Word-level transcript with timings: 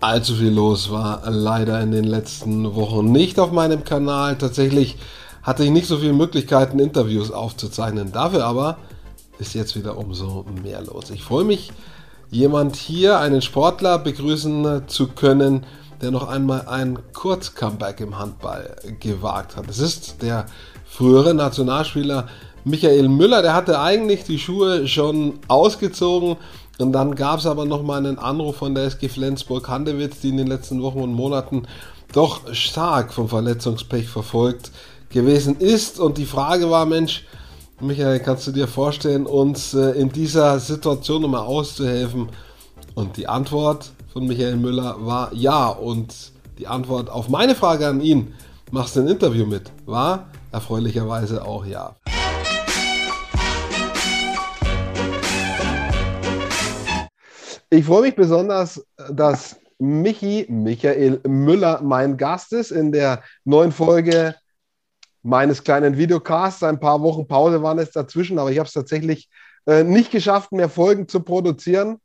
Allzu 0.00 0.34
viel 0.34 0.52
los 0.52 0.90
war 0.90 1.22
leider 1.30 1.80
in 1.80 1.90
den 1.90 2.04
letzten 2.04 2.74
Wochen 2.74 3.10
nicht 3.10 3.38
auf 3.38 3.50
meinem 3.50 3.84
Kanal. 3.84 4.36
Tatsächlich 4.36 4.96
hatte 5.42 5.64
ich 5.64 5.70
nicht 5.70 5.86
so 5.86 5.98
viele 5.98 6.12
Möglichkeiten, 6.12 6.78
Interviews 6.78 7.30
aufzuzeichnen. 7.30 8.12
Dafür 8.12 8.44
aber 8.44 8.78
ist 9.38 9.54
jetzt 9.54 9.76
wieder 9.76 9.96
umso 9.96 10.44
mehr 10.62 10.82
los. 10.82 11.10
Ich 11.10 11.22
freue 11.22 11.44
mich, 11.44 11.72
jemand 12.30 12.76
hier, 12.76 13.18
einen 13.20 13.42
Sportler, 13.42 13.98
begrüßen 13.98 14.82
zu 14.86 15.08
können, 15.08 15.64
der 16.02 16.10
noch 16.10 16.28
einmal 16.28 16.66
ein 16.68 16.98
Kurz-Comeback 17.12 18.00
im 18.00 18.18
Handball 18.18 18.76
gewagt 19.00 19.56
hat. 19.56 19.68
Es 19.68 19.78
ist 19.78 20.22
der 20.22 20.46
frühere 20.84 21.34
Nationalspieler 21.34 22.26
Michael 22.64 23.08
Müller, 23.08 23.42
der 23.42 23.54
hatte 23.54 23.78
eigentlich 23.80 24.24
die 24.24 24.40
Schuhe 24.40 24.88
schon 24.88 25.38
ausgezogen 25.46 26.36
und 26.78 26.92
dann 26.92 27.14
gab 27.14 27.38
es 27.38 27.46
aber 27.46 27.64
noch 27.64 27.82
mal 27.82 27.98
einen 27.98 28.18
Anruf 28.18 28.56
von 28.56 28.74
der 28.74 28.84
SG 28.84 29.08
Flensburg-Handewitt, 29.08 30.22
die 30.22 30.28
in 30.28 30.36
den 30.36 30.46
letzten 30.46 30.82
Wochen 30.82 31.00
und 31.00 31.14
Monaten 31.14 31.66
doch 32.12 32.52
stark 32.54 33.12
vom 33.12 33.28
Verletzungspech 33.28 34.08
verfolgt 34.08 34.70
gewesen 35.08 35.56
ist. 35.58 35.98
Und 35.98 36.18
die 36.18 36.26
Frage 36.26 36.70
war, 36.70 36.86
Mensch, 36.86 37.24
Michael, 37.80 38.20
kannst 38.20 38.46
du 38.46 38.52
dir 38.52 38.68
vorstellen, 38.68 39.26
uns 39.26 39.74
äh, 39.74 39.90
in 39.92 40.10
dieser 40.10 40.58
Situation 40.58 41.22
nochmal 41.22 41.42
auszuhelfen? 41.42 42.28
Und 42.94 43.16
die 43.16 43.28
Antwort 43.28 43.90
von 44.12 44.26
Michael 44.26 44.56
Müller 44.56 44.96
war 44.98 45.32
ja. 45.34 45.68
Und 45.68 46.14
die 46.58 46.66
Antwort 46.66 47.10
auf 47.10 47.28
meine 47.28 47.54
Frage 47.54 47.86
an 47.86 48.00
ihn, 48.00 48.34
machst 48.70 48.96
du 48.96 49.00
ein 49.00 49.08
Interview 49.08 49.46
mit, 49.46 49.70
war 49.84 50.26
erfreulicherweise 50.52 51.44
auch 51.44 51.66
ja. 51.66 51.94
Ich 57.68 57.84
freue 57.84 58.02
mich 58.02 58.14
besonders, 58.14 58.86
dass 59.10 59.56
Michi, 59.78 60.46
Michael 60.48 61.20
Müller, 61.26 61.80
mein 61.82 62.16
Gast 62.16 62.52
ist 62.52 62.70
in 62.70 62.92
der 62.92 63.24
neuen 63.44 63.72
Folge 63.72 64.36
meines 65.22 65.64
kleinen 65.64 65.96
Videocasts. 65.96 66.62
Ein 66.62 66.78
paar 66.78 67.02
Wochen 67.02 67.26
Pause 67.26 67.60
waren 67.64 67.80
es 67.80 67.90
dazwischen, 67.90 68.38
aber 68.38 68.52
ich 68.52 68.58
habe 68.58 68.68
es 68.68 68.72
tatsächlich 68.72 69.28
äh, 69.66 69.82
nicht 69.82 70.12
geschafft, 70.12 70.52
mehr 70.52 70.68
Folgen 70.68 71.08
zu 71.08 71.20
produzieren. 71.20 72.00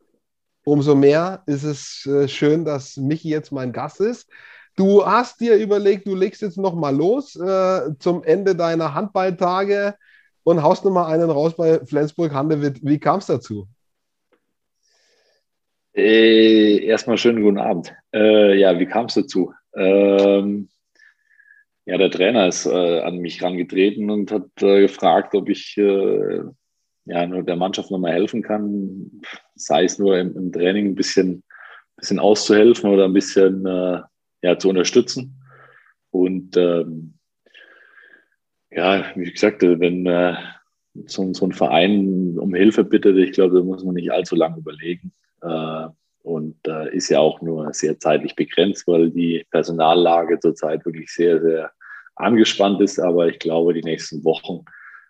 Umso 0.64 0.96
mehr 0.96 1.44
ist 1.46 1.64
es 1.64 2.08
äh, 2.08 2.28
schön, 2.28 2.66
dass 2.66 2.98
Michi 2.98 3.30
jetzt 3.30 3.52
mein 3.52 3.72
Gast 3.72 4.00
ist. 4.00 4.28
Du 4.76 5.06
hast 5.06 5.40
dir 5.42 5.58
überlegt, 5.58 6.08
du 6.08 6.16
legst 6.16 6.42
jetzt 6.42 6.58
noch 6.58 6.74
mal 6.74 6.96
los 6.96 7.36
äh, 7.36 7.92
zum 8.00 8.24
Ende 8.24 8.56
deiner 8.56 8.96
Handballtage 8.96 9.94
und 10.44 10.64
haust 10.64 10.84
noch 10.86 10.92
mal 10.92 11.06
einen 11.06 11.30
raus 11.30 11.56
bei 11.56 11.86
Flensburg 11.86 12.34
Handewitt. 12.34 12.80
Wie 12.82 12.98
kam 12.98 13.20
es 13.20 13.28
dazu? 13.28 13.68
Äh, 15.94 16.86
erstmal 16.86 17.18
schönen 17.18 17.44
guten 17.44 17.58
Abend. 17.58 17.94
Äh, 18.14 18.58
ja, 18.58 18.80
wie 18.80 18.86
kam 18.86 19.06
es 19.08 19.16
dazu? 19.16 19.54
Ähm, 19.76 20.70
ja, 21.86 21.98
der 21.98 22.12
Trainer 22.12 22.48
ist 22.48 22.66
äh, 22.66 23.02
an 23.02 23.18
mich 23.18 23.42
herangetreten 23.42 24.10
und 24.10 24.32
hat 24.32 24.50
äh, 24.62 24.82
gefragt, 24.82 25.36
ob 25.36 25.50
ich 25.50 25.78
äh, 25.78 26.44
ja, 27.06 27.28
nur 27.28 27.44
der 27.44 27.58
Mannschaft 27.58 27.92
nochmal 27.92 28.14
helfen 28.14 28.42
kann, 28.42 29.22
sei 29.56 29.84
es 29.84 30.00
nur 30.00 30.18
im, 30.18 30.36
im, 30.38 30.52
Training 30.52 30.88
ein 30.88 30.96
bisschen, 30.96 31.44
bisschen 31.98 32.20
auszuhelfen 32.20 32.90
oder 32.90 33.06
ein 33.06 33.14
bisschen 33.14 33.66
ja, 34.44 34.58
zu 34.60 34.70
unterstützen. 34.70 35.44
Und 36.12 36.56
ähm, 36.58 37.16
ja, 38.70 39.06
wie 39.16 39.32
gesagt, 39.32 39.64
wenn 39.64 40.38
so, 41.08 41.34
so, 41.34 41.46
ein 41.46 41.52
Verein 41.52 42.38
um 42.38 42.54
Hilfe 42.54 42.84
bittet, 42.84 43.18
ich 43.18 43.32
glaube, 43.32 43.58
da 43.58 43.64
muss 43.64 43.84
man 43.84 43.96
nicht 43.96 44.12
allzu 44.12 44.36
lange 44.36 44.60
überlegen. 44.60 45.12
Äh, 45.42 45.88
und 46.24 46.56
äh, 46.68 46.96
ist 46.96 47.10
ja 47.10 47.20
auch 47.20 47.42
nur 47.42 47.74
sehr 47.74 48.00
zeitlich 48.00 48.36
begrenzt, 48.36 48.88
weil 48.88 49.10
die 49.10 49.44
Personallage 49.50 50.40
zurzeit 50.40 50.86
wirklich 50.86 51.12
sehr, 51.12 51.42
sehr 51.42 51.72
angespannt 52.16 52.80
ist. 52.82 53.00
Aber 53.00 53.28
ich 53.28 53.40
glaube, 53.40 53.74
die 53.74 53.82
nächsten 53.82 54.24
Wochen 54.24 54.64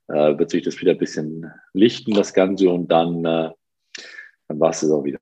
äh, 0.08 0.38
wird 0.38 0.52
sich 0.52 0.64
das 0.64 0.80
wieder 0.80 0.91
ein 0.91 0.97
bisschen 0.97 1.52
lichten, 1.74 2.14
das 2.14 2.34
Ganze. 2.34 2.70
Und 2.70 2.88
dann, 2.88 3.24
dann 3.24 3.53
war 4.47 4.70
es 4.70 4.90
auch 4.90 5.03
wieder. 5.03 5.20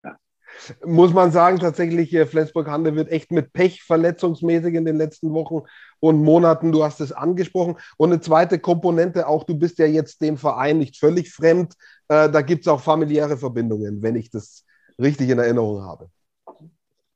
Muss 0.85 1.11
man 1.11 1.31
sagen, 1.31 1.57
tatsächlich, 1.57 2.15
Flensburg-Hande 2.29 2.93
wird 2.95 3.09
echt 3.09 3.31
mit 3.31 3.51
Pech 3.51 3.81
verletzungsmäßig 3.81 4.75
in 4.75 4.85
den 4.85 4.97
letzten 4.97 5.33
Wochen 5.33 5.61
und 5.99 6.21
Monaten. 6.21 6.71
Du 6.71 6.83
hast 6.83 7.01
es 7.01 7.11
angesprochen. 7.11 7.77
Und 7.97 8.11
eine 8.11 8.21
zweite 8.21 8.59
Komponente, 8.59 9.27
auch 9.27 9.43
du 9.43 9.57
bist 9.57 9.79
ja 9.79 9.87
jetzt 9.87 10.21
dem 10.21 10.37
Verein 10.37 10.77
nicht 10.77 10.97
völlig 10.97 11.31
fremd. 11.31 11.73
da 12.07 12.41
gibt 12.41 12.65
es 12.65 12.67
auch 12.67 12.81
familiäre 12.81 13.37
Verbindungen, 13.37 14.01
wenn 14.03 14.15
ich 14.15 14.29
das 14.29 14.65
richtig 14.99 15.29
in 15.29 15.39
Erinnerung 15.39 15.81
habe. 15.81 16.09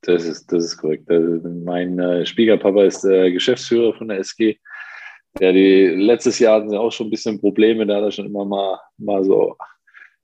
Das 0.02 0.26
ist, 0.26 0.52
das 0.52 0.66
ist 0.66 0.78
korrekt. 0.78 1.10
Also 1.10 1.48
mein 1.50 1.98
äh, 2.00 2.26
Schwiegerpapa 2.26 2.84
ist 2.84 3.06
äh, 3.06 3.32
Geschäftsführer 3.32 3.94
von 3.94 4.10
der 4.10 4.20
SG. 4.20 4.58
Ja, 5.40 5.52
die, 5.52 5.88
letztes 5.88 6.40
Jahr 6.40 6.58
hatten 6.58 6.70
sie 6.70 6.80
auch 6.80 6.92
schon 6.92 7.08
ein 7.08 7.12
bisschen 7.12 7.40
Probleme, 7.40 7.88
da 7.88 7.96
hat 7.96 8.04
er 8.04 8.12
schon 8.12 8.28
immer 8.28 8.46
mal, 8.46 8.80
mal 8.98 9.24
so 9.24 9.58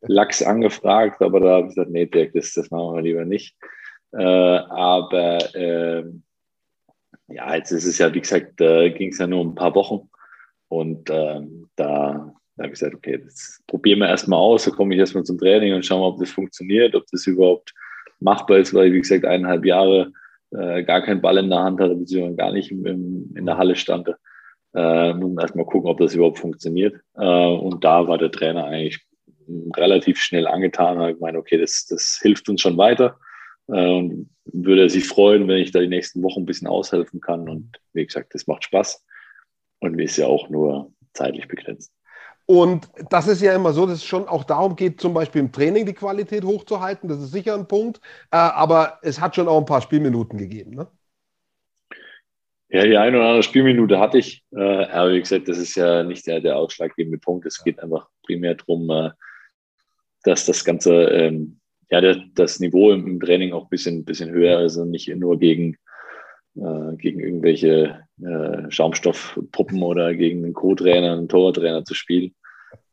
Lachs 0.02 0.44
angefragt, 0.44 1.22
aber 1.22 1.40
da 1.40 1.50
habe 1.50 1.68
ich 1.68 1.76
gesagt, 1.76 1.92
nee, 1.92 2.06
Dirk, 2.06 2.34
das, 2.34 2.54
das 2.54 2.70
machen 2.70 2.96
wir 2.96 3.02
lieber 3.02 3.26
nicht. 3.26 3.56
Äh, 4.12 4.24
aber 4.24 5.56
äh, 5.56 6.04
ja, 7.28 7.56
jetzt 7.56 7.72
ist 7.72 7.86
es 7.86 7.98
ja, 7.98 8.14
wie 8.14 8.22
gesagt, 8.22 8.60
äh, 8.62 8.92
ging 8.92 9.10
es 9.10 9.18
ja 9.18 9.28
nur 9.28 9.42
um 9.42 9.50
ein 9.50 9.56
paar 9.56 9.76
Wochen 9.76 10.10
und 10.68 11.10
ähm, 11.10 11.68
da 11.76 12.34
da 12.60 12.64
habe 12.66 12.74
ich 12.74 12.80
gesagt, 12.82 12.94
okay, 12.94 13.18
das 13.24 13.64
probieren 13.68 14.00
wir 14.00 14.10
erstmal 14.10 14.38
aus, 14.38 14.66
da 14.66 14.72
komme 14.72 14.94
ich 14.94 15.00
erstmal 15.00 15.24
zum 15.24 15.38
Training 15.38 15.74
und 15.74 15.86
schauen 15.86 16.02
wir, 16.02 16.08
ob 16.08 16.20
das 16.20 16.30
funktioniert, 16.30 16.94
ob 16.94 17.06
das 17.10 17.26
überhaupt 17.26 17.74
machbar 18.20 18.58
ist, 18.58 18.74
weil 18.74 18.88
ich, 18.88 18.94
wie 18.94 19.00
gesagt, 19.00 19.24
eineinhalb 19.24 19.64
Jahre 19.64 20.12
äh, 20.52 20.84
gar 20.84 21.02
keinen 21.02 21.22
Ball 21.22 21.38
in 21.38 21.50
der 21.50 21.60
Hand 21.60 21.80
hatte, 21.80 21.96
beziehungsweise 21.96 22.36
gar 22.36 22.52
nicht 22.52 22.70
im, 22.70 22.86
im, 22.86 23.34
in 23.34 23.46
der 23.46 23.58
Halle 23.58 23.78
stand. 23.78 24.10
Äh, 24.76 25.14
muss 25.14 25.32
man 25.32 25.42
erstmal 25.42 25.66
gucken, 25.68 25.90
ob 25.90 26.00
das 26.00 26.14
überhaupt 26.14 26.40
funktioniert. 26.40 27.00
Äh, 27.16 27.24
und 27.24 27.82
da 27.86 28.10
war 28.10 28.18
der 28.18 28.30
Trainer 28.30 28.66
eigentlich 28.66 29.00
relativ 29.78 30.20
schnell 30.20 30.46
angetan 30.46 30.98
und 30.98 31.04
hat 31.04 31.16
gemeint, 31.16 31.38
okay, 31.38 31.58
das, 31.58 31.86
das 31.86 32.20
hilft 32.22 32.50
uns 32.50 32.60
schon 32.60 32.78
weiter. 32.78 33.18
Äh, 33.70 33.90
und 33.90 34.30
würde 34.52 34.90
sich 34.90 35.08
freuen, 35.08 35.48
wenn 35.48 35.60
ich 35.60 35.72
da 35.72 35.80
die 35.80 35.88
nächsten 35.88 36.22
Wochen 36.24 36.42
ein 36.42 36.46
bisschen 36.46 36.68
aushelfen 36.68 37.22
kann. 37.22 37.48
Und 37.48 37.78
wie 37.94 38.06
gesagt, 38.06 38.36
das 38.36 38.48
macht 38.48 38.66
Spaß 38.66 39.06
und 39.80 39.98
ist 39.98 40.18
ja 40.18 40.28
auch 40.28 40.50
nur 40.50 40.92
zeitlich 41.14 41.48
begrenzt. 41.48 41.94
Und 42.50 42.90
das 43.12 43.28
ist 43.28 43.44
ja 43.44 43.54
immer 43.54 43.74
so, 43.74 43.86
dass 43.86 43.98
es 43.98 44.04
schon 44.04 44.28
auch 44.28 44.44
darum 44.44 44.76
geht, 44.76 45.00
zum 45.00 45.14
Beispiel 45.14 45.40
im 45.40 45.52
Training 45.52 45.86
die 45.86 45.94
Qualität 45.94 46.44
hochzuhalten. 46.44 47.08
Das 47.08 47.20
ist 47.20 47.32
sicher 47.32 47.54
ein 47.54 47.68
Punkt. 47.68 48.02
Äh, 48.32 48.38
aber 48.38 48.98
es 49.04 49.22
hat 49.22 49.36
schon 49.36 49.48
auch 49.48 49.60
ein 49.60 49.68
paar 49.68 49.84
Spielminuten 49.84 50.40
gegeben. 50.40 50.72
Ne? 50.72 50.88
Ja, 52.70 52.88
die 52.88 52.98
eine 52.98 53.18
oder 53.18 53.28
andere 53.28 53.44
Spielminute 53.44 54.00
hatte 54.00 54.18
ich. 54.18 54.44
Äh, 54.52 54.86
aber 54.86 55.14
wie 55.14 55.20
gesagt, 55.20 55.48
das 55.48 55.60
ist 55.60 55.76
ja 55.76 56.04
nicht 56.04 56.26
der, 56.26 56.40
der 56.42 56.58
ausschlaggebende 56.58 57.20
Punkt. 57.20 57.46
Es 57.46 57.64
geht 57.64 57.80
einfach 57.84 58.08
primär 58.26 58.56
darum, 58.56 58.90
äh, 58.90 59.12
dass 60.24 60.48
das 60.48 60.66
Ganze, 60.66 61.04
ähm, 61.04 61.60
ja, 61.92 62.02
das 62.34 62.60
Niveau 62.60 62.92
im, 62.92 63.20
Training 63.20 63.54
auch 63.54 63.66
ein 63.66 63.70
bisschen, 63.70 64.06
bisschen 64.06 64.32
höher 64.32 64.62
ist 64.62 64.76
und 64.78 64.90
nicht 64.90 65.08
nur 65.16 65.38
gegen 65.38 65.78
gegen 66.98 67.22
irgendwelche 67.22 68.02
Schaumstoffpuppen 68.70 69.82
oder 69.82 70.14
gegen 70.14 70.44
einen 70.44 70.54
Co-Trainer, 70.54 71.14
einen 71.14 71.30
Torwarttrainer 71.30 71.86
zu 71.86 71.94
spielen. 71.94 72.34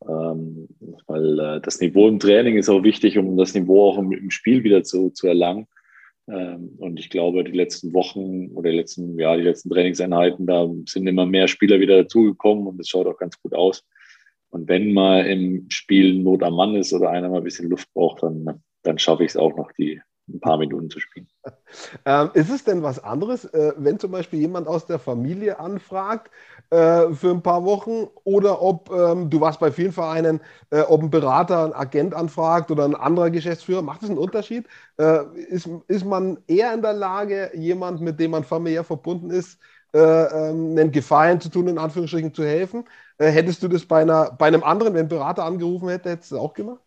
Ähm, 0.08 0.68
weil 1.06 1.38
äh, 1.38 1.60
das 1.60 1.80
Niveau 1.80 2.08
im 2.08 2.18
Training 2.18 2.56
ist 2.56 2.68
auch 2.68 2.82
wichtig, 2.82 3.18
um 3.18 3.36
das 3.36 3.54
Niveau 3.54 3.90
auch 3.90 3.98
im, 3.98 4.12
im 4.12 4.30
Spiel 4.30 4.62
wieder 4.64 4.84
zu, 4.84 5.10
zu 5.10 5.26
erlangen. 5.26 5.66
Ähm, 6.28 6.74
und 6.78 6.98
ich 6.98 7.10
glaube, 7.10 7.44
die 7.44 7.52
letzten 7.52 7.92
Wochen 7.92 8.48
oder 8.52 8.70
die 8.70 8.76
letzten, 8.76 9.18
ja, 9.18 9.36
die 9.36 9.42
letzten 9.42 9.70
Trainingseinheiten, 9.70 10.46
da 10.46 10.68
sind 10.86 11.06
immer 11.06 11.26
mehr 11.26 11.48
Spieler 11.48 11.80
wieder 11.80 12.02
dazugekommen 12.02 12.66
und 12.66 12.80
es 12.80 12.88
schaut 12.88 13.06
auch 13.06 13.18
ganz 13.18 13.40
gut 13.40 13.54
aus. 13.54 13.84
Und 14.50 14.68
wenn 14.68 14.92
mal 14.92 15.26
im 15.26 15.66
Spiel 15.70 16.14
Not 16.14 16.42
am 16.42 16.54
Mann 16.54 16.76
ist 16.76 16.92
oder 16.92 17.10
einer 17.10 17.28
mal 17.28 17.38
ein 17.38 17.44
bisschen 17.44 17.68
Luft 17.68 17.92
braucht, 17.92 18.22
dann, 18.22 18.62
dann 18.82 18.98
schaffe 18.98 19.24
ich 19.24 19.30
es 19.30 19.36
auch 19.36 19.56
noch, 19.56 19.72
die, 19.72 20.00
ein 20.28 20.40
paar 20.40 20.58
Minuten 20.58 20.90
zu 20.90 21.00
spielen. 21.00 21.28
Ähm, 22.04 22.30
ist 22.34 22.50
es 22.50 22.64
denn 22.64 22.82
was 22.82 23.02
anderes, 23.02 23.44
äh, 23.44 23.72
wenn 23.76 23.98
zum 23.98 24.10
Beispiel 24.10 24.40
jemand 24.40 24.66
aus 24.66 24.86
der 24.86 24.98
Familie 24.98 25.60
anfragt 25.60 26.30
äh, 26.70 27.12
für 27.12 27.30
ein 27.30 27.42
paar 27.42 27.64
Wochen 27.64 28.08
oder 28.24 28.60
ob 28.60 28.90
ähm, 28.90 29.30
du 29.30 29.40
warst 29.40 29.60
bei 29.60 29.70
vielen 29.70 29.92
Vereinen, 29.92 30.40
äh, 30.70 30.80
ob 30.80 31.02
ein 31.02 31.10
Berater, 31.10 31.64
ein 31.64 31.72
Agent 31.72 32.14
anfragt 32.14 32.70
oder 32.70 32.84
ein 32.84 32.94
anderer 32.94 33.30
Geschäftsführer? 33.30 33.82
Macht 33.82 34.02
das 34.02 34.10
einen 34.10 34.18
Unterschied? 34.18 34.66
Äh, 34.98 35.24
ist, 35.48 35.68
ist 35.88 36.04
man 36.04 36.38
eher 36.46 36.74
in 36.74 36.82
der 36.82 36.92
Lage, 36.92 37.50
jemand, 37.54 38.00
mit 38.00 38.18
dem 38.18 38.32
man 38.32 38.44
familiär 38.44 38.84
verbunden 38.84 39.30
ist, 39.30 39.60
äh, 39.94 39.98
ähm, 39.98 40.76
einen 40.76 40.92
Gefallen 40.92 41.40
zu 41.40 41.50
tun, 41.50 41.68
in 41.68 41.78
Anführungsstrichen 41.78 42.34
zu 42.34 42.44
helfen? 42.44 42.84
Äh, 43.18 43.30
hättest 43.30 43.62
du 43.62 43.68
das 43.68 43.86
bei, 43.86 44.02
einer, 44.02 44.32
bei 44.32 44.46
einem 44.46 44.64
anderen, 44.64 44.94
wenn 44.94 45.06
ein 45.06 45.08
Berater 45.08 45.44
angerufen 45.44 45.88
hätte, 45.88 46.10
hättest 46.10 46.32
du 46.32 46.34
das 46.34 46.44
auch 46.44 46.54
gemacht? 46.54 46.80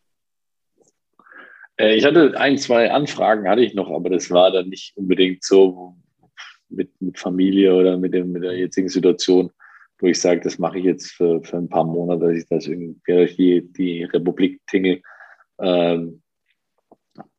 Ich 1.81 2.03
hatte 2.03 2.37
ein, 2.37 2.57
zwei 2.57 2.91
Anfragen, 2.91 3.47
hatte 3.47 3.61
ich 3.61 3.73
noch, 3.73 3.89
aber 3.89 4.09
das 4.09 4.29
war 4.31 4.51
dann 4.51 4.67
nicht 4.67 4.97
unbedingt 4.97 5.45
so 5.45 5.95
mit, 6.69 6.89
mit 7.01 7.17
Familie 7.17 7.73
oder 7.73 7.97
mit, 7.97 8.13
dem, 8.13 8.31
mit 8.31 8.43
der 8.43 8.57
jetzigen 8.57 8.89
Situation, 8.89 9.51
wo 9.99 10.07
ich 10.07 10.19
sage, 10.19 10.41
das 10.41 10.59
mache 10.59 10.79
ich 10.79 10.85
jetzt 10.85 11.11
für, 11.11 11.43
für 11.43 11.57
ein 11.57 11.69
paar 11.69 11.83
Monate, 11.83 12.27
dass 12.27 12.37
ich 12.37 12.47
das 12.47 12.67
irgendwie 12.67 12.99
durch 13.05 13.35
die, 13.35 13.71
die 13.73 14.03
Republik 14.05 14.61
tingle. 14.67 15.01
Ähm, 15.59 16.21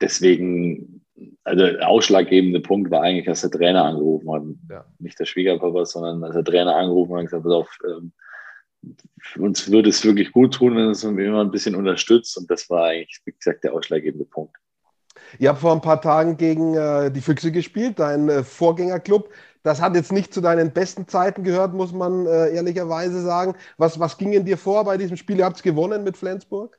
deswegen 0.01 1.01
also 1.45 1.67
der 1.67 1.89
ausschlaggebende 1.89 2.61
Punkt 2.61 2.91
war 2.91 3.03
eigentlich, 3.03 3.27
dass 3.27 3.43
der 3.43 3.51
Trainer 3.51 3.85
angerufen 3.85 4.33
hat. 4.33 4.43
Ja. 4.71 4.85
Nicht 4.99 5.19
der 5.19 5.27
Schwiegerpapa, 5.27 5.85
sondern 5.85 6.21
dass 6.21 6.35
der 6.35 6.45
Trainer 6.45 6.77
angerufen 6.77 7.13
hat 7.13 7.19
und 7.21 7.25
gesagt 7.27 7.45
hat, 7.45 7.53
auf, 7.53 7.79
ähm, 7.87 8.13
uns 9.37 9.71
würde 9.71 9.91
es 9.91 10.05
wirklich 10.05 10.33
gut 10.33 10.55
tun, 10.55 10.77
wenn 10.77 10.91
es 10.91 11.05
uns 11.05 11.19
immer 11.19 11.43
ein 11.43 11.51
bisschen 11.51 11.75
unterstützt. 11.75 12.37
Und 12.39 12.51
das 12.51 12.71
war 12.71 12.87
eigentlich, 12.87 13.21
wie 13.25 13.33
gesagt, 13.33 13.65
der 13.65 13.75
ausschlaggebende 13.75 14.25
Punkt. 14.25 14.57
Ihr 15.39 15.49
habt 15.49 15.61
vor 15.61 15.73
ein 15.73 15.81
paar 15.81 16.01
Tagen 16.01 16.37
gegen 16.37 16.75
äh, 16.75 17.11
die 17.11 17.21
Füchse 17.21 17.53
gespielt, 17.53 17.99
dein 17.99 18.29
äh, 18.29 18.43
Vorgängerclub. 18.43 19.31
Das 19.63 19.81
hat 19.81 19.95
jetzt 19.95 20.13
nicht 20.13 20.33
zu 20.33 20.41
deinen 20.41 20.73
besten 20.73 21.07
Zeiten 21.07 21.45
gehört, 21.45 21.75
muss 21.75 21.93
man 21.93 22.27
äh, 22.27 22.55
ehrlicherweise 22.55 23.23
sagen. 23.23 23.55
Was, 23.77 24.01
was 24.01 24.17
ging 24.17 24.33
in 24.33 24.45
dir 24.45 24.57
vor 24.57 24.85
bei 24.85 24.97
diesem 24.97 25.17
Spiel? 25.17 25.39
Ihr 25.39 25.45
habt 25.45 25.57
es 25.57 25.63
gewonnen 25.63 26.03
mit 26.03 26.17
Flensburg? 26.17 26.79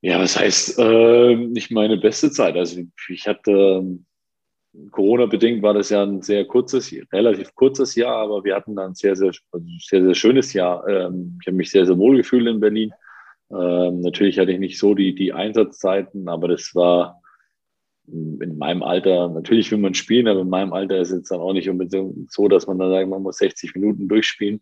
Ja, 0.00 0.18
was 0.18 0.38
heißt 0.38 0.78
äh, 0.78 1.36
nicht 1.36 1.70
meine 1.70 1.96
beste 1.96 2.30
Zeit? 2.30 2.56
Also 2.56 2.80
ich 3.08 3.28
hatte 3.28 3.50
ähm, 3.52 4.06
Corona-bedingt 4.90 5.62
war 5.62 5.74
das 5.74 5.90
ja 5.90 6.02
ein 6.02 6.22
sehr 6.22 6.46
kurzes, 6.46 6.94
relativ 7.12 7.54
kurzes 7.54 7.94
Jahr, 7.94 8.16
aber 8.16 8.42
wir 8.42 8.54
hatten 8.54 8.74
dann 8.74 8.92
ein 8.92 8.94
sehr, 8.94 9.14
sehr, 9.14 9.32
also 9.52 9.66
sehr, 9.78 10.02
sehr 10.02 10.14
schönes 10.14 10.52
Jahr. 10.54 10.86
Ähm, 10.88 11.38
ich 11.40 11.46
habe 11.46 11.56
mich 11.56 11.70
sehr, 11.70 11.84
sehr 11.84 11.98
wohl 11.98 12.16
gefühlt 12.16 12.46
in 12.46 12.60
Berlin. 12.60 12.92
Ähm, 13.52 14.00
natürlich 14.00 14.38
hatte 14.38 14.52
ich 14.52 14.58
nicht 14.58 14.78
so 14.78 14.94
die, 14.94 15.14
die 15.14 15.32
Einsatzzeiten, 15.32 16.28
aber 16.28 16.48
das 16.48 16.74
war 16.74 17.22
in 18.08 18.58
meinem 18.58 18.82
Alter, 18.82 19.28
natürlich 19.28 19.70
will 19.70 19.78
man 19.78 19.94
spielen, 19.94 20.26
aber 20.26 20.40
in 20.40 20.48
meinem 20.48 20.72
Alter 20.72 20.98
ist 20.98 21.12
es 21.12 21.28
dann 21.28 21.40
auch 21.40 21.52
nicht 21.52 21.68
unbedingt 21.68 22.32
so, 22.32 22.48
dass 22.48 22.66
man 22.66 22.78
dann 22.78 22.90
sagt, 22.90 23.08
man 23.08 23.22
muss 23.22 23.38
60 23.38 23.74
Minuten 23.74 24.08
durchspielen. 24.08 24.60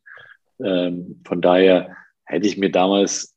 Ähm, 0.62 1.20
von 1.26 1.40
daher 1.40 1.96
hätte 2.24 2.46
ich 2.46 2.58
mir 2.58 2.70
damals 2.70 3.34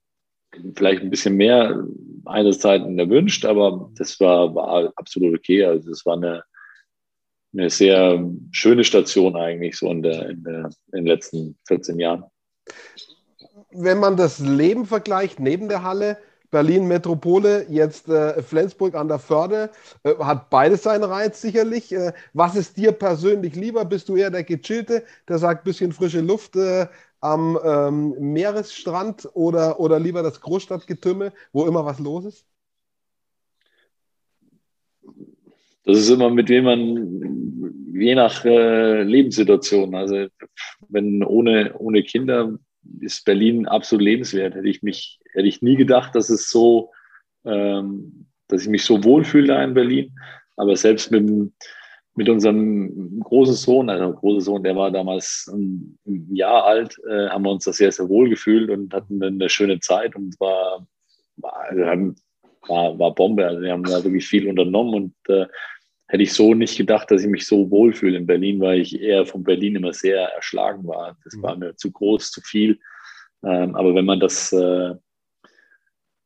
vielleicht 0.75 1.01
ein 1.01 1.09
bisschen 1.09 1.35
mehr 1.35 1.83
Einsatzzeiten 2.25 2.99
erwünscht, 2.99 3.45
aber 3.45 3.91
das 3.95 4.19
war, 4.19 4.53
war 4.53 4.93
absolut 4.95 5.35
okay. 5.35 5.63
Also 5.63 5.91
es 5.91 6.05
war 6.05 6.17
eine, 6.17 6.43
eine 7.53 7.69
sehr 7.69 8.29
schöne 8.51 8.83
Station 8.83 9.35
eigentlich 9.35 9.77
so 9.77 9.89
in, 9.89 10.03
der, 10.03 10.29
in, 10.29 10.43
der, 10.43 10.69
in 10.91 10.97
den 10.99 11.05
letzten 11.05 11.57
14 11.67 11.99
Jahren. 11.99 12.25
Wenn 13.75 13.99
man 13.99 14.17
das 14.17 14.39
Leben 14.39 14.85
vergleicht 14.85 15.39
neben 15.39 15.67
der 15.67 15.83
Halle, 15.83 16.17
Berlin 16.53 16.87
Metropole, 16.87 17.65
jetzt 17.67 18.07
äh, 18.07 18.41
Flensburg 18.43 18.93
an 18.93 19.07
der 19.07 19.17
Förde, 19.17 19.71
äh, 20.03 20.13
hat 20.19 20.51
beides 20.51 20.83
seinen 20.83 21.03
Reiz 21.03 21.41
sicherlich. 21.41 21.91
Äh, 21.91 22.13
was 22.33 22.55
ist 22.55 22.77
dir 22.77 22.91
persönlich 22.91 23.55
lieber? 23.55 23.83
Bist 23.85 24.07
du 24.07 24.15
eher 24.15 24.29
der 24.29 24.43
Gechillte, 24.43 25.03
der 25.27 25.39
sagt, 25.39 25.63
bisschen 25.63 25.91
frische 25.91 26.21
Luft 26.21 26.55
äh, 26.55 26.85
am 27.21 27.57
ähm, 27.65 28.15
Meeresstrand 28.19 29.27
oder, 29.33 29.79
oder 29.79 29.99
lieber 29.99 30.21
das 30.21 30.41
Großstadtgetümmel, 30.41 31.33
wo 31.51 31.65
immer 31.65 31.85
was 31.85 31.99
los 31.99 32.25
ist? 32.25 32.45
Das 35.85 35.97
ist 35.97 36.09
immer 36.09 36.29
mit 36.29 36.49
wem 36.49 36.65
man, 36.65 37.93
je 37.93 38.13
nach 38.13 38.45
äh, 38.45 39.01
Lebenssituation. 39.01 39.95
Also 39.95 40.27
wenn 40.87 41.23
ohne, 41.23 41.73
ohne 41.79 42.03
Kinder 42.03 42.59
ist 42.99 43.25
Berlin 43.25 43.67
absolut 43.67 44.03
lebenswert. 44.03 44.55
Hätte 44.55 44.67
ich 44.67 44.83
mich, 44.83 45.19
hätte 45.31 45.47
ich 45.47 45.61
nie 45.61 45.75
gedacht, 45.75 46.15
dass 46.15 46.29
es 46.29 46.49
so, 46.49 46.91
ähm, 47.45 48.27
dass 48.47 48.63
ich 48.63 48.69
mich 48.69 48.85
so 48.85 49.03
wohlfühle 49.03 49.47
da 49.47 49.63
in 49.63 49.73
Berlin. 49.73 50.15
Aber 50.55 50.75
selbst 50.75 51.11
mit, 51.11 51.51
mit 52.15 52.29
unserem 52.29 53.19
großen 53.21 53.55
Sohn, 53.55 53.89
also 53.89 54.13
großer 54.13 54.41
Sohn, 54.41 54.63
der 54.63 54.75
war 54.75 54.91
damals 54.91 55.49
ein, 55.51 55.97
Jahr 56.31 56.65
alt, 56.65 56.99
äh, 57.09 57.29
haben 57.29 57.43
wir 57.43 57.51
uns 57.51 57.65
da 57.65 57.73
sehr, 57.73 57.91
sehr 57.91 58.09
wohl 58.09 58.29
gefühlt 58.29 58.69
und 58.69 58.93
hatten 58.93 59.21
eine 59.23 59.49
schöne 59.49 59.79
Zeit 59.79 60.15
und 60.15 60.39
war, 60.39 60.85
war, 61.37 61.55
also 61.69 61.81
war, 62.67 62.99
war 62.99 63.15
Bombe. 63.15 63.47
Also 63.47 63.61
wir 63.61 63.71
haben 63.71 63.83
da 63.83 64.03
wirklich 64.03 64.27
viel 64.27 64.47
unternommen 64.47 64.93
und 64.93 65.13
äh, 65.29 65.45
hätte 66.13 66.23
ich 66.23 66.33
so 66.33 66.53
nicht 66.53 66.77
gedacht, 66.77 67.09
dass 67.09 67.23
ich 67.23 67.27
mich 67.27 67.47
so 67.47 67.71
wohlfühle 67.71 68.17
in 68.17 68.27
Berlin, 68.27 68.59
weil 68.59 68.79
ich 68.79 69.01
eher 69.01 69.25
von 69.25 69.43
Berlin 69.43 69.77
immer 69.77 69.93
sehr 69.93 70.21
erschlagen 70.35 70.85
war. 70.85 71.17
Das 71.23 71.41
war 71.41 71.55
mir 71.55 71.75
zu 71.75 71.91
groß, 71.91 72.29
zu 72.29 72.39
viel. 72.41 72.79
Ähm, 73.43 73.75
aber 73.75 73.95
wenn 73.95 74.05
man 74.05 74.19
das, 74.19 74.53
äh, 74.53 74.93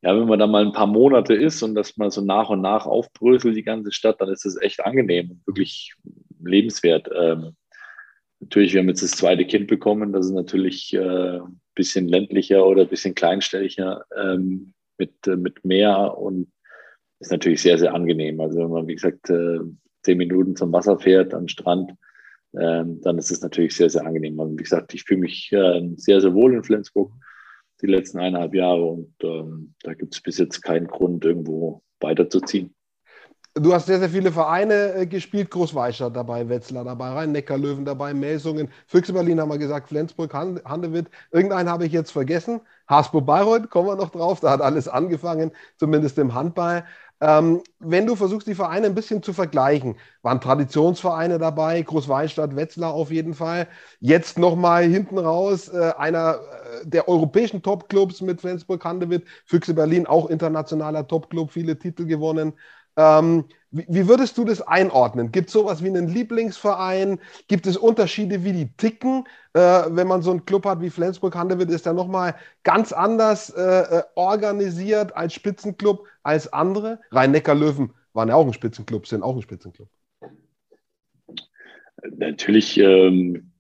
ja, 0.02 0.20
wenn 0.20 0.28
man 0.28 0.40
da 0.40 0.46
mal 0.46 0.66
ein 0.66 0.74
paar 0.74 0.88
Monate 0.88 1.36
ist 1.36 1.64
und 1.64 1.74
das 1.74 1.96
mal 1.96 2.12
so 2.12 2.20
nach 2.20 2.50
und 2.50 2.60
nach 2.60 2.86
aufbröselt, 2.86 3.56
die 3.56 3.64
ganze 3.64 3.94
Stadt, 3.94 4.20
dann 4.20 4.28
ist 4.28 4.44
das 4.44 4.62
echt 4.62 4.82
angenehm 4.84 5.32
und 5.32 5.48
wirklich 5.48 5.94
lebenswert. 6.44 7.10
Ähm, 7.18 7.56
natürlich, 8.42 8.74
wir 8.74 8.82
haben 8.82 8.90
jetzt 8.90 9.04
das 9.04 9.12
zweite 9.12 9.46
Kind 9.46 9.68
bekommen, 9.68 10.12
das 10.12 10.26
ist 10.26 10.34
natürlich 10.34 10.94
äh, 10.96 11.38
ein 11.40 11.62
bisschen 11.76 12.10
ländlicher 12.10 12.66
oder 12.68 12.82
ein 12.82 12.90
bisschen 12.90 13.16
kleinstelliger 13.16 14.04
ähm, 14.22 14.74
mit, 14.98 15.26
äh, 15.28 15.38
mit 15.38 15.64
Meer 15.64 16.18
und 16.18 16.52
ist 17.20 17.32
natürlich 17.32 17.62
sehr, 17.62 17.78
sehr 17.78 17.94
angenehm. 17.94 18.40
Also 18.40 18.60
wenn 18.60 18.70
man, 18.70 18.88
wie 18.88 18.96
gesagt, 18.96 19.30
äh, 19.30 19.60
zehn 20.04 20.18
Minuten 20.18 20.56
zum 20.56 20.72
Wasser 20.72 21.00
fährt, 21.00 21.34
am 21.34 21.48
Strand, 21.48 21.94
ähm, 22.60 23.02
dann 23.02 23.18
ist 23.18 23.32
es 23.32 23.42
natürlich 23.42 23.76
sehr, 23.76 23.90
sehr 23.90 24.06
angenehm. 24.06 24.40
Und 24.40 24.60
wie 24.60 24.64
gesagt, 24.64 24.94
ich 24.94 25.04
fühle 25.04 25.22
mich 25.22 25.52
äh, 25.52 25.90
sehr, 25.96 26.22
sehr 26.22 26.34
wohl 26.34 26.54
in 26.54 26.64
Flensburg 26.64 27.12
die 27.82 27.88
letzten 27.88 28.20
eineinhalb 28.20 28.56
Jahre 28.56 28.84
und 28.84 29.14
ähm, 29.22 29.76
da 29.84 29.94
gibt 29.94 30.16
es 30.16 30.22
bis 30.22 30.38
jetzt 30.38 30.62
keinen 30.64 30.88
Grund, 30.88 31.24
irgendwo 31.26 31.84
weiterzuziehen. 32.00 32.74
Du 33.54 33.74
hast 33.74 33.88
sehr, 33.88 33.98
sehr 33.98 34.10
viele 34.10 34.32
Vereine 34.32 34.94
äh, 34.94 35.06
gespielt, 35.08 35.50
Großweißstadt 35.50 36.16
dabei, 36.16 36.48
Wetzlar 36.48 36.84
dabei, 36.84 37.10
Rhein-Neckar-Löwen 37.10 37.86
dabei, 37.86 38.14
Melsungen, 38.14 38.70
Füchse 38.86 39.14
Berlin 39.14 39.40
haben 39.40 39.50
wir 39.50 39.58
gesagt, 39.58 39.90
Flensburg, 39.90 40.32
Handewitt. 40.34 41.08
Irgendeinen 41.32 41.70
habe 41.70 41.88
ich 41.88 41.92
jetzt 41.92 42.12
vergessen. 42.12 42.62
Hasbro 42.88 43.22
Bayreuth, 43.22 43.72
kommen 43.72 43.88
wir 43.88 43.96
noch 43.96 44.12
drauf, 44.12 44.42
da 44.42 44.52
hat 44.52 44.62
alles 44.62 44.88
angefangen, 44.88 45.52
zumindest 45.78 46.20
im 46.20 46.36
Handball. 46.36 46.86
Ähm, 47.20 47.64
wenn 47.80 48.06
du 48.06 48.16
versuchst, 48.16 48.48
die 48.48 48.54
Vereine 48.54 48.86
ein 48.88 48.96
bisschen 48.96 49.24
zu 49.24 49.34
vergleichen, 49.34 49.96
waren 50.22 50.40
Traditionsvereine 50.40 51.40
dabei, 51.40 51.82
Großweinstadt, 51.82 52.56
Wetzlar 52.56 52.94
auf 52.94 53.10
jeden 53.12 53.34
Fall. 53.34 53.68
Jetzt 54.00 54.38
nochmal 54.38 54.84
hinten 54.84 55.18
raus 55.18 55.68
äh, 55.70 55.94
einer 55.98 56.36
äh, 56.84 56.86
der 56.86 57.08
europäischen 57.08 57.64
Topclubs 57.64 58.22
mit 58.22 58.42
Flensburg-Handewitt, 58.42 59.26
Füchse 59.46 59.74
Berlin, 59.74 60.06
auch 60.06 60.30
internationaler 60.30 61.08
Topclub, 61.08 61.52
viele 61.52 61.80
Titel 61.80 62.06
gewonnen. 62.06 62.54
Ähm, 62.98 63.46
wie, 63.72 64.08
würdest 64.08 64.38
du 64.38 64.46
das 64.46 64.62
einordnen? 64.62 65.32
Gibt 65.32 65.48
es 65.48 65.54
sowas 65.54 65.84
wie 65.84 65.88
einen 65.88 66.08
Lieblingsverein? 66.08 67.20
Gibt 67.48 67.68
es 67.68 67.76
Unterschiede, 67.76 68.44
wie 68.44 68.54
die 68.54 68.70
ticken? 68.78 69.26
Äh, 69.54 69.60
wenn 69.90 70.08
man 70.08 70.22
so 70.22 70.32
einen 70.32 70.46
Club 70.46 70.66
hat 70.66 70.82
wie 70.82 70.90
Flensburg-Handewitt, 70.90 71.70
ist 71.70 71.86
der 71.86 71.94
nochmal 71.94 72.36
ganz 72.64 72.94
anders 72.94 73.50
äh, 73.50 73.62
äh, 73.62 74.04
organisiert 74.16 75.16
als 75.18 75.34
Spitzenclub 75.34 76.08
als 76.24 76.52
andere. 76.54 77.02
Rhein-Neckar-Löwen 77.12 77.94
waren 78.14 78.30
ja 78.30 78.36
auch 78.36 78.46
ein 78.46 78.54
Spitzenclub, 78.54 79.06
sind 79.06 79.22
auch 79.22 79.36
ein 79.36 79.42
Spitzenclub. 79.42 79.90
Natürlich 82.18 82.78
ähm, 82.78 83.52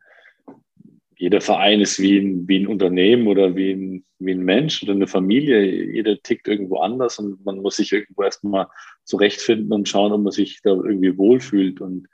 jeder 1.17 1.41
Verein 1.41 1.81
ist 1.81 1.99
wie 1.99 2.19
ein, 2.19 2.47
wie 2.47 2.59
ein 2.59 2.67
Unternehmen 2.67 3.27
oder 3.27 3.55
wie 3.55 3.71
ein, 3.71 4.05
wie 4.19 4.31
ein 4.31 4.43
Mensch 4.43 4.83
oder 4.83 4.93
eine 4.93 5.07
Familie. 5.07 5.63
Jeder 5.63 6.21
tickt 6.21 6.47
irgendwo 6.47 6.77
anders 6.77 7.17
und 7.17 7.43
man 7.43 7.57
muss 7.57 7.77
sich 7.77 7.91
irgendwo 7.91 8.21
erstmal 8.21 8.67
zurechtfinden 9.03 9.73
und 9.73 9.89
schauen, 9.89 10.11
ob 10.11 10.21
man 10.21 10.31
sich 10.31 10.61
da 10.61 10.69
irgendwie 10.69 11.17
wohlfühlt. 11.17 11.81
Und 11.81 12.07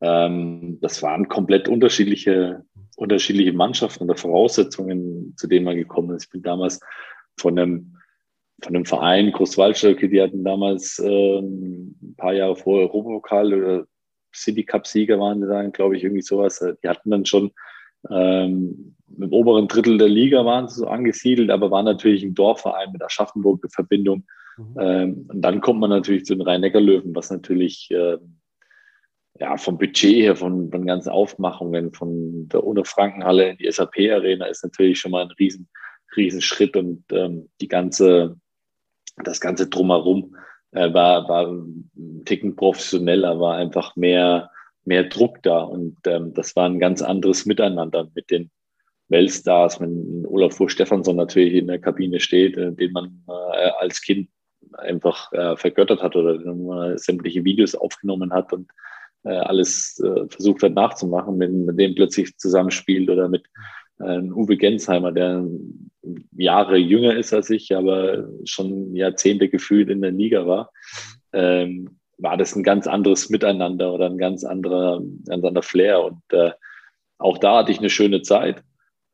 ähm, 0.00 0.78
das 0.80 1.00
waren 1.00 1.28
komplett 1.28 1.68
unterschiedliche, 1.68 2.64
unterschiedliche 2.96 3.52
Mannschaften 3.52 4.04
oder 4.04 4.16
Voraussetzungen, 4.16 5.34
zu 5.36 5.46
denen 5.46 5.64
man 5.64 5.76
gekommen 5.76 6.16
ist. 6.16 6.24
Ich 6.24 6.30
bin 6.30 6.42
damals 6.42 6.80
von 7.38 7.56
einem, 7.56 7.96
von 8.62 8.74
einem 8.74 8.84
Verein, 8.84 9.30
Großwaldstücke, 9.30 10.08
die 10.08 10.20
hatten 10.20 10.42
damals 10.42 10.98
ähm, 10.98 11.94
ein 12.02 12.14
paar 12.16 12.32
Jahre 12.32 12.56
vor 12.56 12.80
Europapokal 12.80 13.54
oder 13.54 13.86
City 14.34 14.64
Cup-Sieger 14.64 15.20
waren 15.20 15.40
sie 15.40 15.48
dann, 15.48 15.72
glaube 15.72 15.96
ich, 15.96 16.02
irgendwie 16.02 16.22
sowas. 16.22 16.64
Die 16.82 16.88
hatten 16.88 17.10
dann 17.10 17.26
schon 17.26 17.52
ähm, 18.08 18.96
Im 19.18 19.32
oberen 19.32 19.68
Drittel 19.68 19.98
der 19.98 20.08
Liga 20.08 20.44
waren 20.44 20.68
sie 20.68 20.80
so 20.80 20.86
angesiedelt, 20.86 21.50
aber 21.50 21.70
waren 21.70 21.84
natürlich 21.84 22.22
ein 22.22 22.34
Dorfverein 22.34 22.92
mit 22.92 23.02
Aschaffenburg 23.02 23.60
eine 23.62 23.70
Verbindung. 23.70 24.24
Mhm. 24.56 24.76
Ähm, 24.78 25.26
und 25.28 25.42
dann 25.42 25.60
kommt 25.60 25.80
man 25.80 25.90
natürlich 25.90 26.24
zu 26.24 26.34
den 26.34 26.42
Rhein-Neckar-Löwen, 26.42 27.14
was 27.14 27.30
natürlich 27.30 27.90
äh, 27.90 28.18
ja, 29.38 29.56
vom 29.56 29.78
Budget 29.78 30.16
her, 30.16 30.36
von, 30.36 30.70
von 30.70 30.86
ganzen 30.86 31.10
Aufmachungen, 31.10 31.92
von 31.92 32.48
der 32.48 32.64
Ohne-Frankenhalle 32.64 33.50
in 33.50 33.56
die 33.56 33.70
SAP-Arena 33.70 34.46
ist 34.46 34.62
natürlich 34.62 35.00
schon 35.00 35.12
mal 35.12 35.22
ein 35.22 35.30
riesen, 35.38 35.68
riesen 36.16 36.42
Schritt 36.42 36.76
und 36.76 37.04
ähm, 37.12 37.48
die 37.60 37.68
ganze, 37.68 38.36
das 39.24 39.40
ganze 39.40 39.68
Drumherum 39.68 40.36
äh, 40.72 40.92
war, 40.92 41.28
war 41.28 41.46
ein 41.46 42.22
Ticken 42.26 42.54
professioneller, 42.54 43.40
war 43.40 43.56
einfach 43.56 43.96
mehr, 43.96 44.50
mehr 44.90 45.04
Druck 45.04 45.42
da. 45.42 45.62
Und 45.62 45.96
ähm, 46.04 46.34
das 46.34 46.56
war 46.56 46.68
ein 46.68 46.80
ganz 46.80 47.00
anderes 47.00 47.46
Miteinander 47.46 48.10
mit 48.14 48.30
den 48.30 48.50
Weltstars, 49.08 49.80
wenn 49.80 50.26
Olaf 50.26 50.56
Fuhr 50.56 50.68
Stefansson 50.68 51.16
natürlich 51.16 51.54
in 51.54 51.68
der 51.68 51.78
Kabine 51.78 52.18
steht, 52.20 52.56
äh, 52.56 52.72
den 52.72 52.92
man 52.92 53.24
äh, 53.28 53.70
als 53.78 54.02
Kind 54.02 54.28
einfach 54.74 55.32
äh, 55.32 55.56
vergöttert 55.56 56.02
hat 56.02 56.16
oder 56.16 56.34
äh, 56.34 56.98
sämtliche 56.98 57.44
Videos 57.44 57.74
aufgenommen 57.74 58.32
hat 58.32 58.52
und 58.52 58.68
äh, 59.22 59.30
alles 59.30 60.00
äh, 60.00 60.26
versucht 60.28 60.62
hat 60.62 60.74
nachzumachen, 60.74 61.38
wenn 61.38 61.64
mit 61.64 61.78
dem 61.78 61.94
plötzlich 61.94 62.36
zusammenspielt 62.36 63.08
oder 63.08 63.28
mit 63.28 63.46
äh, 64.00 64.20
Uwe 64.20 64.56
Gensheimer, 64.56 65.12
der 65.12 65.44
Jahre 66.36 66.76
jünger 66.78 67.16
ist 67.16 67.32
als 67.32 67.50
ich, 67.50 67.74
aber 67.76 68.28
schon 68.44 68.94
Jahrzehnte 68.96 69.48
gefühlt 69.48 69.88
in 69.88 70.02
der 70.02 70.12
Liga 70.12 70.46
war. 70.46 70.72
ähm, 71.32 71.99
war 72.22 72.36
das 72.36 72.54
ein 72.54 72.62
ganz 72.62 72.86
anderes 72.86 73.30
Miteinander 73.30 73.92
oder 73.92 74.06
ein 74.06 74.18
ganz 74.18 74.44
anderer, 74.44 75.00
ganz 75.26 75.44
anderer 75.44 75.62
Flair. 75.62 76.04
Und 76.04 76.22
äh, 76.30 76.52
auch 77.18 77.38
da 77.38 77.58
hatte 77.58 77.72
ich 77.72 77.78
eine 77.78 77.90
schöne 77.90 78.22
Zeit, 78.22 78.62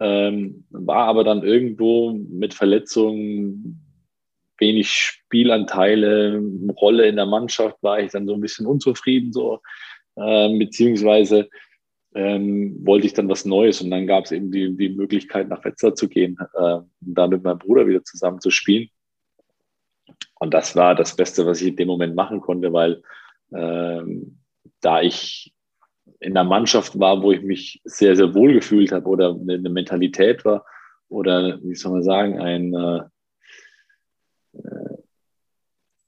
ähm, 0.00 0.64
war 0.70 1.06
aber 1.06 1.24
dann 1.24 1.42
irgendwo 1.42 2.12
mit 2.12 2.54
Verletzungen, 2.54 3.82
wenig 4.58 4.90
Spielanteile, 4.90 6.42
Rolle 6.80 7.06
in 7.06 7.16
der 7.16 7.26
Mannschaft, 7.26 7.76
war 7.82 8.00
ich 8.00 8.12
dann 8.12 8.26
so 8.26 8.34
ein 8.34 8.40
bisschen 8.40 8.66
unzufrieden, 8.66 9.32
so, 9.32 9.60
äh, 10.16 10.56
beziehungsweise 10.58 11.48
ähm, 12.14 12.76
wollte 12.86 13.06
ich 13.06 13.12
dann 13.12 13.28
was 13.28 13.44
Neues 13.44 13.82
und 13.82 13.90
dann 13.90 14.06
gab 14.06 14.24
es 14.24 14.32
eben 14.32 14.50
die, 14.50 14.74
die 14.74 14.88
Möglichkeit, 14.88 15.48
nach 15.48 15.62
Wetzlar 15.64 15.94
zu 15.94 16.08
gehen, 16.08 16.38
äh, 16.54 16.78
da 17.00 17.26
mit 17.26 17.42
meinem 17.42 17.58
Bruder 17.58 17.86
wieder 17.86 18.02
zusammen 18.04 18.40
zu 18.40 18.50
spielen. 18.50 18.88
Und 20.38 20.52
das 20.54 20.76
war 20.76 20.94
das 20.94 21.16
Beste, 21.16 21.46
was 21.46 21.60
ich 21.60 21.68
in 21.68 21.76
dem 21.76 21.88
Moment 21.88 22.14
machen 22.14 22.40
konnte, 22.40 22.72
weil 22.72 23.02
ähm, 23.54 24.38
da 24.80 25.00
ich 25.00 25.52
in 26.20 26.34
der 26.34 26.44
Mannschaft 26.44 26.98
war, 26.98 27.22
wo 27.22 27.32
ich 27.32 27.42
mich 27.42 27.80
sehr, 27.84 28.16
sehr 28.16 28.34
wohl 28.34 28.52
gefühlt 28.52 28.92
habe 28.92 29.08
oder 29.08 29.30
eine, 29.34 29.68
Mentalität 29.68 30.44
war 30.44 30.64
oder, 31.08 31.58
wie 31.62 31.74
soll 31.74 31.92
man 31.92 32.02
sagen, 32.02 32.40
ein, 32.40 32.74
äh, 32.74 33.00
äh, 34.58 34.96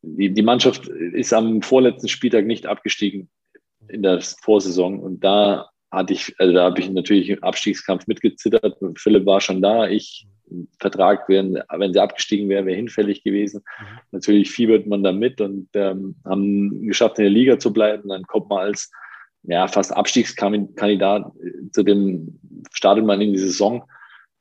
die, 0.03 0.33
die 0.33 0.43
Mannschaft 0.43 0.87
ist 0.89 1.33
am 1.33 1.63
vorletzten 1.63 2.09
Spieltag 2.09 2.47
nicht 2.47 2.67
abgestiegen 2.67 3.29
in 3.89 4.03
der 4.03 4.21
Vorsaison 4.21 5.01
und 5.01 5.23
da 5.25 5.71
hatte 5.91 6.13
ich, 6.13 6.35
also 6.39 6.53
da 6.53 6.65
habe 6.65 6.81
ich 6.81 6.91
natürlich 6.91 7.31
im 7.31 7.43
Abstiegskampf 7.43 8.07
mitgezittert. 8.07 8.79
Philipp 8.97 9.25
war 9.25 9.41
schon 9.41 9.63
da, 9.63 9.89
ich 9.89 10.27
Vertrag 10.79 11.29
wären, 11.29 11.63
wenn 11.77 11.93
sie 11.93 12.01
abgestiegen 12.01 12.49
wären, 12.49 12.67
wäre 12.67 12.77
hinfällig 12.77 13.23
gewesen. 13.25 13.63
Mhm. 13.81 13.99
Natürlich 14.13 14.51
fiebert 14.51 14.87
man 14.87 15.03
da 15.03 15.13
mit 15.13 15.41
und 15.41 15.69
ähm, 15.75 16.17
haben 16.25 16.87
geschafft, 16.87 17.19
in 17.19 17.25
der 17.25 17.31
Liga 17.31 17.59
zu 17.59 17.73
bleiben. 17.73 18.09
Dann 18.09 18.25
kommt 18.25 18.49
man 18.49 18.61
als 18.61 18.91
ja, 19.45 19.69
fast 19.69 19.97
Abstiegskandidat 19.97 21.33
zu 21.73 21.83
dem, 21.83 22.39
startet 22.73 23.05
man 23.05 23.21
in 23.21 23.33
die 23.33 23.39
Saison. 23.39 23.85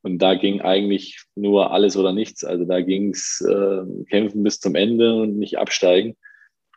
Und 0.02 0.20
da 0.20 0.36
ging 0.36 0.62
eigentlich 0.62 1.22
nur 1.36 1.72
alles 1.72 1.98
oder 1.98 2.14
nichts. 2.14 2.44
Also 2.44 2.66
da 2.66 2.82
ging 2.82 3.10
es 3.10 3.46
äh, 3.48 4.06
kämpfen 4.10 4.44
bis 4.44 4.60
zum 4.60 4.76
Ende 4.76 5.16
und 5.16 5.38
nicht 5.38 5.58
absteigen. 5.58 6.16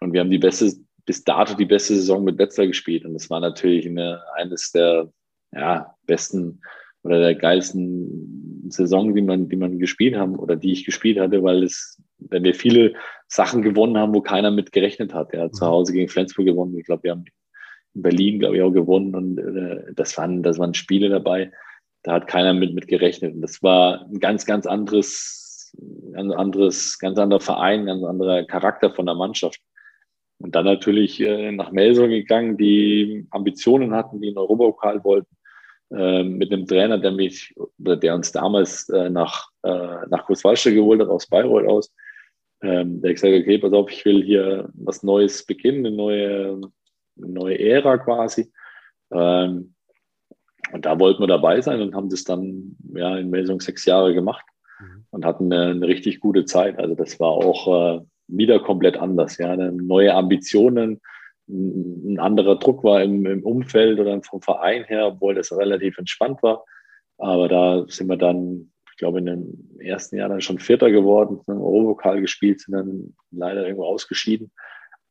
Und 0.00 0.12
wir 0.12 0.20
haben 0.20 0.30
die 0.30 0.38
beste, 0.38 0.72
bis 1.06 1.24
dato 1.24 1.54
die 1.54 1.66
beste 1.66 1.94
Saison 1.94 2.24
mit 2.24 2.38
Wetzlar 2.38 2.66
gespielt. 2.66 3.04
Und 3.04 3.14
das 3.14 3.30
war 3.30 3.40
natürlich 3.40 3.86
eine, 3.86 4.22
eines 4.34 4.72
der 4.72 5.12
ja, 5.52 5.94
besten 6.06 6.60
oder 7.02 7.20
der 7.20 7.34
geilsten 7.34 8.66
Saison, 8.68 9.14
die 9.14 9.22
man, 9.22 9.48
die 9.48 9.56
man 9.56 9.78
gespielt 9.78 10.16
haben 10.16 10.36
oder 10.36 10.56
die 10.56 10.72
ich 10.72 10.84
gespielt 10.84 11.18
hatte, 11.18 11.42
weil 11.42 11.62
es, 11.62 12.00
wenn 12.18 12.44
wir 12.44 12.54
viele 12.54 12.94
Sachen 13.28 13.62
gewonnen 13.62 13.96
haben, 13.96 14.14
wo 14.14 14.20
keiner 14.20 14.50
mit 14.50 14.72
gerechnet 14.72 15.14
hat. 15.14 15.32
Ja, 15.32 15.50
zu 15.50 15.64
mhm. 15.64 15.68
Hause 15.68 15.92
gegen 15.92 16.08
Flensburg 16.08 16.46
gewonnen. 16.46 16.76
Ich 16.78 16.86
glaube, 16.86 17.04
wir 17.04 17.12
haben 17.12 17.24
in 17.94 18.02
Berlin, 18.02 18.38
glaube 18.38 18.56
ich, 18.56 18.62
auch 18.62 18.70
gewonnen 18.70 19.14
und 19.14 19.38
äh, 19.38 19.92
das 19.94 20.16
waren, 20.16 20.42
das 20.42 20.58
waren 20.58 20.74
Spiele 20.74 21.08
dabei. 21.08 21.50
Da 22.02 22.12
hat 22.12 22.28
keiner 22.28 22.54
mit, 22.54 22.74
mit 22.74 22.86
gerechnet. 22.86 23.34
Und 23.34 23.42
das 23.42 23.62
war 23.62 24.06
ein 24.06 24.20
ganz, 24.20 24.46
ganz 24.46 24.66
anderes, 24.66 25.72
ganz 26.12 26.32
anderes, 26.32 26.98
ganz 26.98 27.18
anderer 27.18 27.40
Verein, 27.40 27.86
ganz 27.86 28.04
anderer 28.04 28.44
Charakter 28.44 28.92
von 28.92 29.06
der 29.06 29.14
Mannschaft. 29.14 29.60
Und 30.38 30.54
dann 30.54 30.64
natürlich 30.64 31.20
äh, 31.20 31.52
nach 31.52 31.72
Melsung 31.72 32.08
gegangen, 32.08 32.56
die 32.56 33.26
Ambitionen 33.30 33.94
hatten, 33.94 34.20
die 34.20 34.28
in 34.28 34.38
Europapokal 34.38 35.04
wollten 35.04 35.36
äh, 35.90 36.22
mit 36.22 36.52
einem 36.52 36.66
Trainer, 36.66 36.98
der 36.98 37.12
mich, 37.12 37.54
der 37.78 38.14
uns 38.14 38.32
damals 38.32 38.88
äh, 38.90 39.10
nach, 39.10 39.48
äh, 39.62 40.06
nach 40.08 40.26
Großwallstadt 40.26 40.74
geholt 40.74 41.00
hat, 41.00 41.08
aus 41.08 41.26
Bayreuth 41.26 41.66
aus. 41.66 41.92
Ähm, 42.62 43.00
der 43.00 43.14
gesagt 43.14 43.32
hat, 43.32 43.40
okay, 43.40 43.58
pass 43.58 43.72
auf, 43.72 43.90
ich 43.90 44.04
will 44.04 44.22
hier 44.22 44.68
was 44.74 45.02
Neues 45.02 45.44
beginnen, 45.46 45.86
eine 45.86 45.96
neue, 45.96 46.60
eine 47.16 47.28
neue 47.32 47.58
Ära 47.58 47.98
quasi. 47.98 48.52
Ähm, 49.10 49.74
und 50.72 50.86
da 50.86 50.98
wollten 51.00 51.22
wir 51.22 51.26
dabei 51.26 51.60
sein 51.60 51.80
und 51.80 51.94
haben 51.94 52.10
das 52.10 52.24
dann 52.24 52.76
ja, 52.94 53.16
in 53.16 53.30
Melsung 53.30 53.60
sechs 53.60 53.84
Jahre 53.86 54.14
gemacht 54.14 54.44
mhm. 54.78 55.04
und 55.10 55.24
hatten 55.24 55.52
eine, 55.52 55.72
eine, 55.72 55.88
richtig 55.88 56.20
gute 56.20 56.44
Zeit. 56.44 56.78
Also 56.78 56.94
das 56.94 57.18
war 57.18 57.30
auch 57.30 57.98
äh, 57.98 58.04
wieder 58.28 58.60
komplett 58.60 58.96
anders. 58.96 59.38
Ja, 59.38 59.56
neue 59.56 60.14
Ambitionen, 60.14 61.00
ein 61.50 62.18
anderer 62.18 62.56
Druck 62.56 62.84
war 62.84 63.02
im, 63.02 63.26
im, 63.26 63.42
Umfeld 63.42 63.98
oder 63.98 64.20
vom 64.22 64.40
Verein 64.40 64.84
her, 64.84 65.08
obwohl 65.08 65.34
das 65.34 65.56
relativ 65.56 65.98
entspannt 65.98 66.42
war. 66.42 66.64
Aber 67.18 67.48
da 67.48 67.84
sind 67.88 68.08
wir 68.08 68.16
dann, 68.16 68.72
ich 68.90 68.96
glaube, 68.98 69.18
in 69.18 69.26
dem 69.26 69.80
ersten 69.80 70.16
Jahr 70.16 70.28
dann 70.28 70.40
schon 70.40 70.58
Vierter 70.58 70.90
geworden, 70.90 71.40
im 71.46 71.60
Eurovokal 71.60 72.20
gespielt, 72.20 72.60
sind 72.60 72.74
dann 72.74 73.14
leider 73.30 73.64
irgendwo 73.64 73.84
ausgeschieden. 73.84 74.50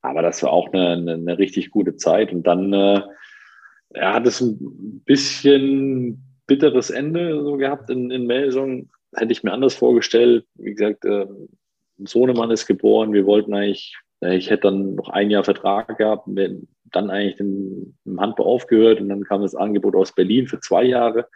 Aber 0.01 0.21
das 0.21 0.41
war 0.43 0.51
auch 0.51 0.71
eine, 0.71 0.89
eine, 0.89 1.13
eine 1.13 1.37
richtig 1.37 1.71
gute 1.71 1.95
Zeit. 1.95 2.31
Und 2.31 2.43
dann 2.47 2.73
äh, 2.73 3.01
ja, 3.95 4.13
hat 4.13 4.25
es 4.25 4.41
ein 4.41 5.01
bisschen 5.05 6.23
bitteres 6.47 6.89
Ende 6.89 7.43
so 7.43 7.57
gehabt 7.57 7.89
in, 7.89 8.11
in 8.11 8.25
Melsung. 8.25 8.89
Hätte 9.15 9.31
ich 9.31 9.43
mir 9.43 9.51
anders 9.51 9.75
vorgestellt. 9.75 10.45
Wie 10.55 10.73
gesagt, 10.73 11.05
äh, 11.05 11.27
Sohnemann 11.97 12.51
ist 12.51 12.65
geboren. 12.65 13.13
Wir 13.13 13.25
wollten 13.25 13.53
eigentlich 13.53 13.97
ich 14.21 14.49
hätte 14.49 14.63
dann 14.63 14.95
noch 14.95 15.09
ein 15.09 15.29
Jahr 15.29 15.43
Vertrag 15.43 15.97
gehabt, 15.97 16.27
dann 16.27 17.09
eigentlich 17.09 17.37
den, 17.37 17.97
im 18.05 18.19
Handball 18.19 18.47
aufgehört 18.47 18.99
und 18.99 19.09
dann 19.09 19.23
kam 19.23 19.41
das 19.41 19.55
Angebot 19.55 19.95
aus 19.95 20.13
Berlin 20.13 20.47
für 20.47 20.59
zwei 20.59 20.83
Jahre. 20.83 21.27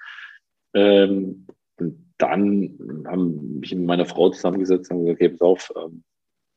Ähm, 0.74 1.48
und 1.78 2.14
dann 2.18 3.06
haben 3.08 3.60
mich 3.60 3.74
mit 3.74 3.86
meiner 3.86 4.06
Frau 4.06 4.30
zusammengesetzt 4.30 4.92
und 4.92 5.06
gesagt, 5.06 5.16
okay, 5.16 5.30
pass 5.30 5.42
auf, 5.42 5.72
ähm, 5.78 6.04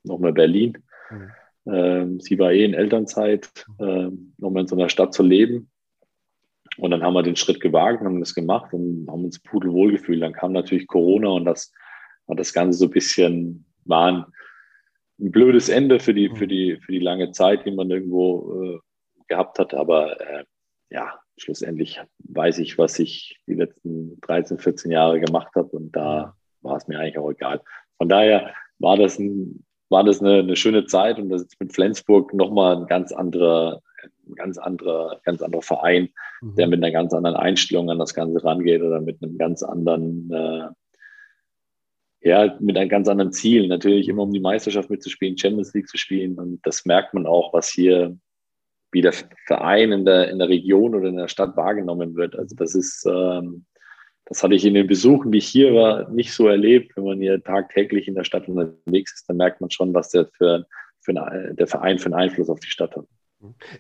nochmal 0.03 0.33
Berlin. 0.33 0.79
Mhm. 1.11 1.31
Ähm, 1.69 2.21
sie 2.21 2.39
war 2.39 2.53
eh 2.53 2.65
in 2.65 2.75
Elternzeit, 2.75 3.51
nochmal 3.79 4.63
in 4.63 4.69
so 4.69 4.77
einer 4.77 4.89
Stadt 4.89 5.13
zu 5.13 5.23
leben. 5.23 5.69
Und 6.77 6.91
dann 6.91 7.03
haben 7.03 7.15
wir 7.15 7.23
den 7.23 7.37
Schritt 7.37 7.61
gewagt, 7.61 8.03
haben 8.03 8.21
das 8.21 8.35
gemacht 8.35 8.73
und 8.73 9.07
haben 9.09 9.25
uns 9.25 9.39
pudelwohl 9.39 9.93
gefühlt. 9.93 10.23
Dann 10.23 10.33
kam 10.33 10.53
natürlich 10.53 10.87
Corona 10.87 11.29
und 11.31 11.45
das 11.45 11.73
hat 12.29 12.39
das 12.39 12.53
Ganze 12.53 12.79
so 12.79 12.85
ein 12.87 12.91
bisschen, 12.91 13.65
waren 13.85 14.27
ein 15.19 15.31
blödes 15.31 15.69
Ende 15.69 16.01
für 16.01 16.15
die, 16.15 16.29
für 16.29 16.45
mhm. 16.45 16.49
die, 16.49 16.77
für 16.81 16.93
die 16.93 16.99
lange 16.99 17.31
Zeit, 17.33 17.67
die 17.67 17.71
man 17.71 17.91
irgendwo 17.91 18.63
äh, 18.63 18.79
gehabt 19.29 19.59
hat. 19.59 19.75
Aber 19.75 20.21
äh, 20.21 20.45
ja, 20.91 21.19
schlussendlich 21.37 22.01
weiß 22.19 22.59
ich, 22.59 22.79
was 22.79 22.99
ich 22.99 23.39
die 23.47 23.55
letzten 23.55 24.21
13, 24.21 24.59
14 24.59 24.91
Jahre 24.91 25.21
gemacht 25.21 25.55
habe 25.55 25.69
und 25.69 25.93
da 25.93 26.35
mhm. 26.63 26.69
war 26.69 26.77
es 26.77 26.89
mir 26.89 26.99
eigentlich 26.99 27.19
auch 27.19 27.31
egal. 27.31 27.61
Von 27.99 28.09
daher 28.09 28.53
war 28.79 28.97
das, 28.97 29.19
ein, 29.19 29.65
war 29.89 30.05
das 30.05 30.21
eine, 30.21 30.41
eine 30.41 30.57
schöne 30.57 30.87
Zeit 30.87 31.19
und 31.19 31.31
das 31.31 31.43
ist 31.43 31.61
mit 31.61 31.73
Flensburg 31.73 32.35
nochmal 32.35 32.77
ein 32.77 32.87
ganz 32.87 33.13
anderer, 33.13 33.81
ein 34.29 34.35
ganz 34.35 34.59
anderer, 34.59 35.21
ganz 35.25 35.41
anderer 35.41 35.63
Verein, 35.63 36.11
mhm. 36.43 36.57
der 36.57 36.67
mit 36.67 36.83
einer 36.83 36.93
ganz 36.93 37.15
anderen 37.15 37.37
Einstellung 37.37 37.91
an 37.91 37.99
das 37.99 38.15
Ganze 38.15 38.45
rangeht 38.45 38.83
oder 38.83 39.01
mit 39.01 39.23
einem 39.23 39.39
ganz 39.39 39.63
anderen 39.63 40.31
äh, 40.31 40.69
ja, 42.27 42.57
mit 42.59 42.77
einem 42.77 42.89
ganz 42.89 43.09
anderen 43.09 43.33
Ziel. 43.33 43.69
Natürlich 43.69 44.09
immer 44.09 44.25
um 44.25 44.33
die 44.33 44.41
Meisterschaft 44.41 44.91
mitzuspielen, 44.91 45.39
Champions 45.39 45.73
League 45.75 45.89
zu 45.89 45.97
spielen. 45.97 46.39
Und 46.39 46.61
das 46.65 46.85
merkt 46.85 47.15
man 47.15 47.25
auch, 47.25 47.55
was 47.55 47.69
hier, 47.69 48.19
wie 48.91 49.01
der 49.01 49.15
Verein 49.47 49.93
in 49.93 50.05
der, 50.05 50.29
in 50.29 50.41
der 50.41 50.49
Region 50.49 50.97
oder 50.97 51.09
in 51.09 51.17
der 51.17 51.29
Stadt 51.29 51.57
wahrgenommen 51.57 52.17
wird. 52.17 52.37
Also 52.37 52.57
das 52.57 52.75
ist, 52.75 53.07
ähm, 53.07 53.65
das 54.25 54.43
hatte 54.43 54.57
ich 54.57 54.65
in 54.65 54.75
den 54.75 54.89
Besuchen, 54.89 55.31
die 55.31 55.39
ich 55.39 55.47
hier 55.47 55.73
war, 55.73 56.11
nicht 56.11 56.33
so 56.33 56.49
erlebt. 56.49 56.97
Wenn 56.97 57.05
man 57.05 57.21
hier 57.21 57.43
tagtäglich 57.45 58.09
in 58.09 58.17
der 58.17 58.25
Stadt 58.25 58.49
unterwegs 58.49 59.15
ist, 59.15 59.29
dann 59.29 59.37
merkt 59.37 59.61
man 59.61 59.71
schon, 59.71 59.95
was 59.95 60.11
der, 60.11 60.27
für, 60.27 60.67
für 61.01 61.11
eine, 61.13 61.55
der 61.55 61.69
Verein 61.69 62.01
für 62.01 62.07
einen 62.07 62.15
Einfluss 62.15 62.49
auf 62.49 62.59
die 62.59 62.67
Stadt 62.67 62.97
hat. 62.97 63.07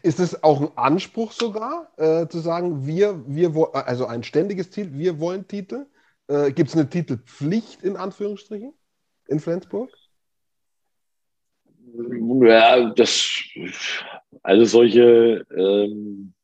Ist 0.04 0.20
es 0.20 0.44
auch 0.44 0.60
ein 0.60 0.70
Anspruch 0.76 1.32
sogar, 1.32 1.90
äh, 1.96 2.28
zu 2.28 2.38
sagen, 2.38 2.86
wir, 2.86 3.24
wir, 3.26 3.50
also 3.72 4.06
ein 4.06 4.22
ständiges 4.22 4.70
Ziel, 4.70 4.90
wir 4.92 5.18
wollen 5.18 5.48
Titel? 5.48 5.86
Äh, 6.28 6.52
Gibt 6.52 6.71
es 6.71 6.76
eine 6.76 6.88
Titelpflicht 6.88 7.83
in 7.83 7.97
Anführungsstrichen 7.97 8.73
in 9.28 9.40
Flensburg? 9.40 9.90
Ja, 12.42 12.90
das, 12.90 13.42
also 14.42 14.64
solche, 14.64 15.47
ähm, 15.56 16.35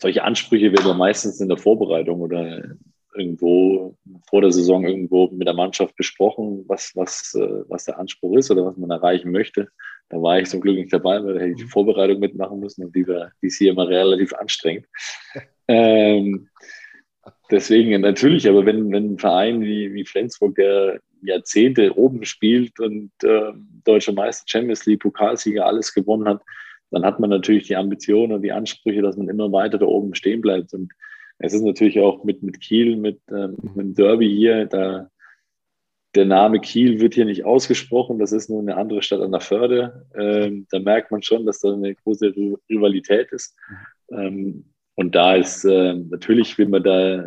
solche 0.00 0.22
Ansprüche 0.22 0.72
werden 0.72 0.86
ja 0.86 0.94
meistens 0.94 1.40
in 1.40 1.48
der 1.48 1.56
Vorbereitung 1.56 2.20
oder 2.20 2.76
irgendwo 3.16 3.96
vor 4.28 4.40
der 4.40 4.52
Saison 4.52 4.84
irgendwo 4.84 5.28
mit 5.28 5.46
der 5.46 5.54
Mannschaft 5.54 5.96
besprochen, 5.96 6.64
was, 6.66 6.92
was, 6.94 7.34
äh, 7.34 7.64
was 7.68 7.84
der 7.84 7.98
Anspruch 7.98 8.36
ist 8.36 8.50
oder 8.50 8.66
was 8.66 8.76
man 8.76 8.90
erreichen 8.90 9.30
möchte. 9.30 9.68
Da 10.08 10.20
war 10.20 10.38
ich 10.38 10.48
zum 10.48 10.60
Glück 10.60 10.76
nicht 10.76 10.92
dabei, 10.92 11.22
weil 11.24 11.34
da 11.34 11.40
hätte 11.40 11.52
ich 11.52 11.56
die 11.56 11.70
Vorbereitung 11.70 12.18
mitmachen 12.18 12.60
müssen 12.60 12.84
und 12.84 12.94
die, 12.94 13.06
war, 13.06 13.32
die 13.40 13.46
ist 13.46 13.58
hier 13.58 13.72
immer 13.72 13.88
relativ 13.88 14.32
anstrengend. 14.34 14.86
ähm, 15.68 16.48
Deswegen 17.50 18.00
natürlich, 18.00 18.48
aber 18.48 18.66
wenn, 18.66 18.90
wenn 18.90 19.14
ein 19.14 19.18
Verein 19.18 19.60
wie, 19.60 19.92
wie 19.94 20.04
Flensburg, 20.04 20.54
der 20.56 21.00
Jahrzehnte 21.22 21.96
oben 21.96 22.24
spielt 22.24 22.78
und 22.80 23.10
äh, 23.22 23.52
deutscher 23.84 24.12
Meister, 24.12 24.44
Champions 24.46 24.86
League, 24.86 25.00
Pokalsieger, 25.00 25.66
alles 25.66 25.94
gewonnen 25.94 26.28
hat, 26.28 26.42
dann 26.90 27.04
hat 27.04 27.20
man 27.20 27.30
natürlich 27.30 27.66
die 27.66 27.76
Ambitionen 27.76 28.32
und 28.32 28.42
die 28.42 28.52
Ansprüche, 28.52 29.02
dass 29.02 29.16
man 29.16 29.28
immer 29.28 29.50
weiter 29.52 29.78
da 29.78 29.86
oben 29.86 30.14
stehen 30.14 30.40
bleibt. 30.40 30.72
Und 30.74 30.92
es 31.38 31.52
ist 31.52 31.62
natürlich 31.62 31.98
auch 32.00 32.24
mit, 32.24 32.42
mit 32.42 32.60
Kiel, 32.60 32.96
mit, 32.96 33.20
äh, 33.30 33.48
mit 33.48 33.76
dem 33.76 33.94
Derby 33.94 34.28
hier, 34.28 34.66
da 34.66 35.10
der 36.14 36.26
Name 36.26 36.60
Kiel 36.60 37.00
wird 37.00 37.14
hier 37.14 37.24
nicht 37.24 37.44
ausgesprochen, 37.44 38.18
das 38.18 38.32
ist 38.32 38.48
nur 38.48 38.60
eine 38.60 38.76
andere 38.76 39.02
Stadt 39.02 39.20
an 39.20 39.32
der 39.32 39.40
Förde. 39.40 40.06
Ähm, 40.14 40.66
da 40.70 40.78
merkt 40.78 41.10
man 41.10 41.22
schon, 41.22 41.44
dass 41.44 41.60
da 41.60 41.72
eine 41.72 41.94
große 41.94 42.32
Rivalität 42.70 43.32
ist. 43.32 43.56
Ähm, 44.12 44.64
und 44.94 45.14
da 45.14 45.34
ist 45.34 45.64
äh, 45.64 45.94
natürlich, 45.94 46.56
will 46.58 46.68
man 46.68 46.82
da 46.82 47.24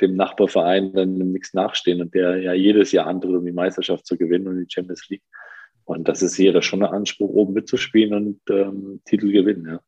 dem 0.00 0.16
Nachbarverein 0.16 0.92
dann 0.92 1.16
nichts 1.32 1.54
nachstehen 1.54 2.00
und 2.00 2.14
der 2.14 2.36
ja 2.38 2.52
jedes 2.52 2.92
Jahr 2.92 3.06
andere, 3.06 3.38
um 3.38 3.44
die 3.44 3.52
Meisterschaft 3.52 4.06
zu 4.06 4.16
gewinnen 4.16 4.46
und 4.46 4.58
die 4.58 4.72
Champions 4.72 5.08
League. 5.08 5.24
Und 5.84 6.06
das 6.08 6.22
ist 6.22 6.36
jeder 6.36 6.62
schon 6.62 6.82
ein 6.82 6.92
Anspruch, 6.92 7.30
oben 7.30 7.54
mitzuspielen 7.54 8.12
und 8.12 8.40
ähm, 8.50 9.00
Titel 9.04 9.32
gewinnen, 9.32 9.66
ja. 9.66 9.80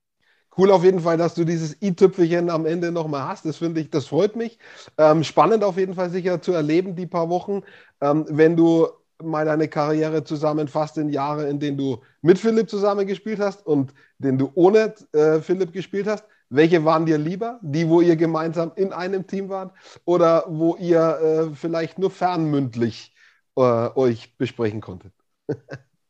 Cool 0.58 0.72
auf 0.72 0.82
jeden 0.82 1.00
Fall, 1.00 1.16
dass 1.16 1.34
du 1.34 1.44
dieses 1.44 1.80
i-Tüpfelchen 1.80 2.50
am 2.50 2.66
Ende 2.66 2.90
nochmal 2.90 3.28
hast. 3.28 3.46
Das 3.46 3.58
finde 3.58 3.80
ich, 3.80 3.90
das 3.90 4.06
freut 4.06 4.34
mich. 4.34 4.58
Ähm, 4.98 5.22
spannend 5.22 5.62
auf 5.62 5.78
jeden 5.78 5.94
Fall 5.94 6.10
sicher 6.10 6.42
zu 6.42 6.52
erleben, 6.52 6.96
die 6.96 7.06
paar 7.06 7.30
Wochen, 7.30 7.62
ähm, 8.00 8.26
wenn 8.28 8.56
du 8.56 8.88
mal 9.22 9.44
deine 9.44 9.68
Karriere 9.68 10.24
zusammenfasst 10.24 10.98
in 10.98 11.08
Jahre, 11.08 11.48
in 11.48 11.60
denen 11.60 11.76
du 11.76 12.00
mit 12.20 12.38
Philipp 12.38 12.68
zusammen 12.68 13.06
gespielt 13.06 13.38
hast 13.38 13.64
und 13.64 13.94
den 14.18 14.38
du 14.38 14.50
ohne 14.54 14.94
äh, 15.12 15.40
Philipp 15.40 15.72
gespielt 15.72 16.08
hast. 16.08 16.24
Welche 16.50 16.84
waren 16.84 17.06
dir 17.06 17.16
lieber? 17.16 17.60
Die, 17.62 17.88
wo 17.88 18.00
ihr 18.00 18.16
gemeinsam 18.16 18.72
in 18.74 18.92
einem 18.92 19.26
Team 19.26 19.48
wart 19.48 19.72
oder 20.04 20.44
wo 20.48 20.76
ihr 20.76 21.50
äh, 21.50 21.54
vielleicht 21.54 22.00
nur 22.00 22.10
fernmündlich 22.10 23.14
äh, 23.56 23.88
euch 23.94 24.36
besprechen 24.36 24.80
konntet? 24.80 25.12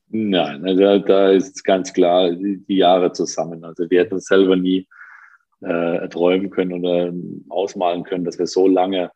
Nein, 0.09 0.65
also 0.65 0.99
da 0.99 1.31
ist 1.31 1.63
ganz 1.63 1.93
klar 1.93 2.33
die, 2.33 2.65
Jahre 2.69 3.13
zusammen. 3.13 3.65
Also 3.65 3.89
wir 3.91 4.01
hätten 4.01 4.15
uns 4.15 4.27
selber 4.27 4.57
nie 4.57 4.89
äh, 5.63 5.99
erträumen 5.99 6.49
können 6.49 6.73
oder 6.73 7.13
ausmalen 7.51 8.03
können, 8.03 8.25
dass 8.25 8.39
wir 8.39 8.47
so 8.47 8.67
lange 8.67 9.13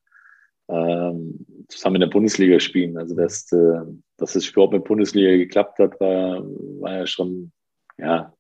ähm, 0.69 1.47
zusammen 1.69 1.97
in 1.97 2.01
der 2.03 2.09
Bundesliga 2.09 2.61
spielen. 2.61 2.99
Also 2.99 3.17
dass, 3.17 3.51
äh, 3.51 3.81
dass 4.19 4.37
es 4.37 4.49
überhaupt 4.51 4.75
mit 4.75 4.85
Bundesliga 4.85 5.31
geklappt 5.37 5.79
hat, 5.79 5.99
war, 6.01 6.45
war 6.81 6.99
ja 6.99 7.07
schon, 7.07 7.51
ja, 7.97 8.34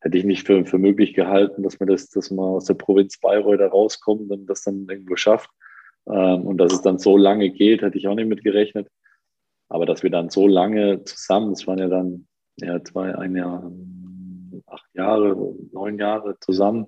hätte 0.00 0.18
ich 0.18 0.24
nicht 0.24 0.46
für, 0.46 0.64
für 0.64 0.78
möglich 0.78 1.14
gehalten, 1.14 1.62
dass 1.62 1.80
man 1.80 1.88
das, 1.88 2.08
dass 2.10 2.30
man 2.30 2.44
aus 2.44 2.66
der 2.66 2.74
Provinz 2.74 3.18
Bayreuth 3.18 3.60
da 3.60 3.68
rauskommt 3.68 4.30
und 4.30 4.46
das 4.46 4.62
dann 4.62 4.86
irgendwo 4.88 5.16
schafft. 5.16 5.50
Ähm, 6.08 6.46
und 6.46 6.58
dass 6.58 6.72
es 6.72 6.82
dann 6.82 6.98
so 6.98 7.16
lange 7.16 7.50
geht, 7.50 7.82
hätte 7.82 7.98
ich 7.98 8.06
auch 8.08 8.14
nicht 8.14 8.28
mit 8.28 8.44
gerechnet. 8.44 8.88
Aber 9.68 9.86
dass 9.86 10.02
wir 10.02 10.10
dann 10.10 10.30
so 10.30 10.46
lange 10.46 11.02
zusammen, 11.04 11.52
es 11.52 11.66
waren 11.66 11.78
ja 11.78 11.88
dann 11.88 12.28
ja, 12.58 12.82
zwei, 12.84 13.14
ein 13.14 13.34
Jahr, 13.34 13.70
acht 14.66 14.88
Jahre, 14.94 15.54
neun 15.72 15.98
Jahre 15.98 16.36
zusammen, 16.40 16.86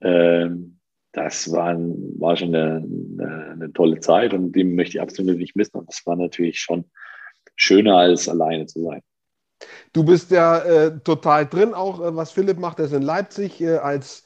äh, 0.00 0.48
das 1.12 1.50
war, 1.50 1.74
war 1.78 2.36
schon 2.36 2.54
eine, 2.54 2.76
eine, 2.76 3.50
eine, 3.52 3.72
tolle 3.72 4.00
Zeit 4.00 4.34
und 4.34 4.52
die 4.52 4.64
möchte 4.64 4.98
ich 4.98 5.00
absolut 5.00 5.38
nicht 5.38 5.56
missen. 5.56 5.78
Und 5.78 5.88
das 5.88 6.04
war 6.04 6.14
natürlich 6.14 6.60
schon 6.60 6.84
schöner, 7.54 7.96
als 7.96 8.28
alleine 8.28 8.66
zu 8.66 8.82
sein. 8.82 9.00
Du 9.92 10.04
bist 10.04 10.30
ja 10.30 10.58
äh, 10.58 10.98
total 11.00 11.46
drin, 11.46 11.74
auch 11.74 12.00
äh, 12.00 12.14
was 12.14 12.30
Philipp 12.30 12.58
macht, 12.58 12.78
er 12.78 12.86
ist 12.86 12.92
in 12.92 13.02
Leipzig 13.02 13.60
äh, 13.60 13.76
als 13.76 14.24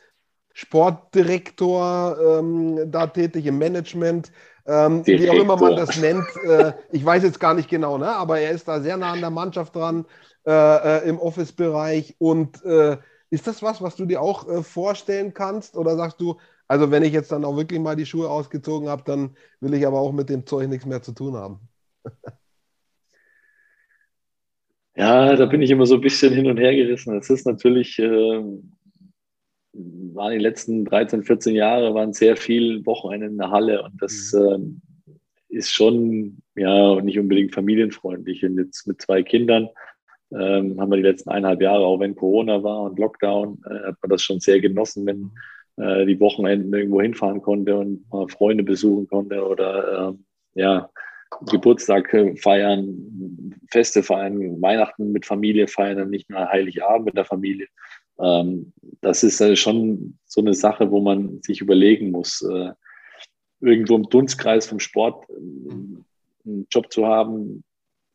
Sportdirektor 0.52 2.18
ähm, 2.20 2.90
da 2.90 3.06
tätig 3.06 3.47
im 3.47 3.59
Management. 3.59 4.32
Ähm, 4.66 5.06
wie 5.06 5.30
auch 5.30 5.35
immer 5.35 5.56
man 5.56 5.76
das 5.76 5.97
nennt. 5.97 6.26
Äh, 6.44 6.75
ich 6.90 7.04
weiß 7.04 7.23
jetzt 7.23 7.40
gar 7.40 7.54
nicht 7.54 7.68
genau, 7.68 7.99
ne? 7.99 8.09
aber 8.09 8.40
er 8.40 8.50
ist 8.50 8.68
da 8.68 8.80
sehr 8.80 8.97
nah 8.97 9.12
an 9.12 9.20
der 9.20 9.30
Mannschaft 9.30 9.75
dran 9.75 10.06
äh, 10.44 10.50
äh 10.50 11.09
im 11.09 11.18
Office-Bereich. 11.18 12.16
Und 12.18 12.61
ist 13.30 13.47
das 13.47 13.62
was, 13.62 13.80
was 13.80 13.97
du 13.97 14.06
dir 14.06 14.20
auch 14.20 14.64
vorstellen 14.64 15.32
kannst? 15.35 15.76
Oder 15.76 15.97
sagst 15.97 16.20
du, 16.20 16.37
also 16.66 16.90
wenn 16.90 17.04
ich 17.04 17.12
jetzt 17.12 17.32
dann 17.32 17.44
auch 17.44 17.56
wirklich 17.56 17.80
mal 17.80 17.97
die 17.97 18.06
Schuhe 18.06 18.28
ausgezogen 18.28 18.88
habe, 18.88 19.02
dann 19.04 19.37
will 19.61 19.75
ich 19.75 19.87
aber 19.87 20.00
auch 20.00 20.12
mit 20.12 20.28
dem 20.28 20.47
Zeug 20.47 20.68
nichts 20.68 20.87
mehr 20.87 21.02
zu 21.02 21.12
tun 21.12 21.37
haben? 21.37 21.61
Ja, 24.97 25.37
da 25.37 25.47
bin 25.47 25.62
ich 25.62 25.70
immer 25.70 25.87
so 25.87 25.94
ein 25.94 26.00
bisschen 26.00 26.32
hin 26.32 26.47
und 26.47 26.59
her 26.59 26.75
gerissen. 26.75 27.16
Es 27.16 27.30
ist 27.30 27.47
natürlich 27.47 27.99
ähm, 27.99 28.73
waren 29.73 30.32
die 30.32 30.38
letzten 30.38 30.85
13, 30.85 31.22
14 31.22 31.55
Jahre, 31.55 31.94
waren 31.94 32.12
sehr 32.12 32.37
viel 32.37 32.85
Wochenende 32.87 33.26
in 33.26 33.38
der 33.38 33.50
Halle 33.50 33.83
und 33.83 34.00
das 34.00 34.33
mhm. 34.33 34.83
äh, 35.07 35.57
ist 35.57 35.72
schon 35.72 36.38
ja 36.55 37.00
nicht 37.00 37.18
unbedingt 37.18 37.55
familienfreundlich. 37.55 38.44
Und 38.44 38.59
jetzt 38.59 38.87
mit 38.87 39.00
zwei 39.00 39.22
Kindern 39.22 39.68
ähm, 40.33 40.81
haben 40.81 40.90
wir 40.90 40.96
die 40.96 41.03
letzten 41.03 41.31
eineinhalb 41.31 41.61
Jahre, 41.61 41.85
auch 41.85 41.98
wenn 42.00 42.14
Corona 42.14 42.62
war 42.62 42.83
und 42.83 42.98
Lockdown, 42.98 43.62
äh, 43.66 43.88
hat 43.88 43.96
man 44.03 44.11
das 44.11 44.22
schon 44.22 44.40
sehr 44.40 44.61
genossen, 44.61 45.07
wenn 45.07 45.31
äh, 45.76 46.07
die 46.07 46.20
Wochenenden 46.20 46.72
irgendwo 46.72 47.00
hinfahren 47.00 47.42
konnte 47.42 47.76
und 47.76 48.09
mal 48.11 48.29
Freunde 48.29 48.62
besuchen 48.62 49.09
konnte 49.09 49.44
oder 49.46 50.11
äh, 50.11 50.61
ja, 50.61 50.90
Geburtstag 51.47 52.11
feiern, 52.40 53.55
Feste 53.71 54.03
feiern, 54.03 54.61
Weihnachten 54.61 55.12
mit 55.12 55.27
Familie 55.27 55.69
feiern 55.69 56.03
und 56.03 56.11
nicht 56.11 56.29
nur 56.29 56.49
Heiligabend 56.49 57.07
mit 57.07 57.16
der 57.16 57.25
Familie. 57.25 57.69
Ähm, 58.21 58.73
das 59.01 59.23
ist 59.23 59.40
äh, 59.40 59.57
schon 59.57 60.19
so 60.27 60.40
eine 60.40 60.55
Sache, 60.55 60.90
wo 60.90 61.01
man 61.01 61.40
sich 61.43 61.61
überlegen 61.61 62.11
muss, 62.11 62.43
äh, 62.43 62.73
irgendwo 63.61 63.97
im 63.97 64.05
Dunstkreis 64.05 64.66
vom 64.66 64.81
Sport 64.81 65.29
äh, 65.31 65.73
einen 66.45 66.66
Job 66.71 66.93
zu 66.93 67.07
haben, 67.07 67.64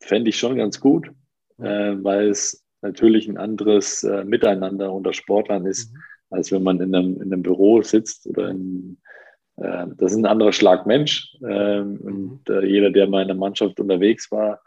fände 0.00 0.30
ich 0.30 0.38
schon 0.38 0.56
ganz 0.56 0.80
gut, 0.80 1.10
weil 1.58 2.28
es 2.28 2.64
natürlich 2.82 3.28
ein 3.28 3.38
anderes 3.38 4.06
Miteinander 4.24 4.92
unter 4.92 5.14
Sportlern 5.14 5.64
ist, 5.64 5.92
mhm. 5.92 5.98
als 6.30 6.52
wenn 6.52 6.62
man 6.62 6.80
in 6.80 6.94
einem, 6.94 7.22
in 7.22 7.32
einem 7.32 7.42
Büro 7.42 7.80
sitzt 7.82 8.26
oder 8.26 8.50
in, 8.50 8.98
das 9.56 10.12
ist 10.12 10.18
ein 10.18 10.26
anderer 10.26 10.52
Schlag 10.52 10.86
Mensch. 10.86 11.36
Ähm, 11.42 11.98
und 12.02 12.48
mhm. 12.48 12.66
jeder, 12.66 12.90
der 12.90 13.08
mal 13.08 13.22
in 13.22 13.28
der 13.28 13.36
Mannschaft 13.36 13.80
unterwegs 13.80 14.30
war, 14.30 14.60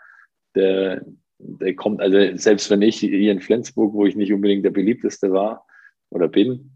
der, 0.56 1.06
der 1.38 1.76
kommt, 1.76 2.02
also 2.02 2.18
selbst 2.38 2.70
wenn 2.70 2.82
ich 2.82 2.98
hier 2.98 3.32
in 3.32 3.42
Flensburg, 3.42 3.94
wo 3.94 4.06
ich 4.06 4.16
nicht 4.16 4.34
unbedingt 4.34 4.66
der 4.66 4.72
beliebteste 4.72 5.32
war 5.32 5.66
oder 6.10 6.28
bin, 6.28 6.72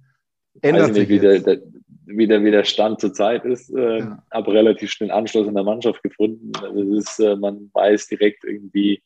Ändert 0.61 0.93
nicht, 0.93 1.09
wie 1.09 1.19
der, 1.19 1.39
der, 1.39 1.61
wie, 2.05 2.27
der, 2.27 2.43
wie 2.43 2.51
der 2.51 2.63
Stand 2.63 2.99
zurzeit 2.99 3.43
ist, 3.45 3.73
äh, 3.73 3.99
ja. 3.99 4.23
habe 4.31 4.53
relativ 4.53 4.91
schnell 4.91 5.11
Anschluss 5.11 5.47
in 5.47 5.55
der 5.55 5.63
Mannschaft 5.63 6.03
gefunden. 6.03 6.51
Also 6.61 6.95
ist, 6.95 7.19
äh, 7.19 7.35
man 7.35 7.71
weiß 7.73 8.07
direkt 8.07 8.43
irgendwie, 8.43 9.01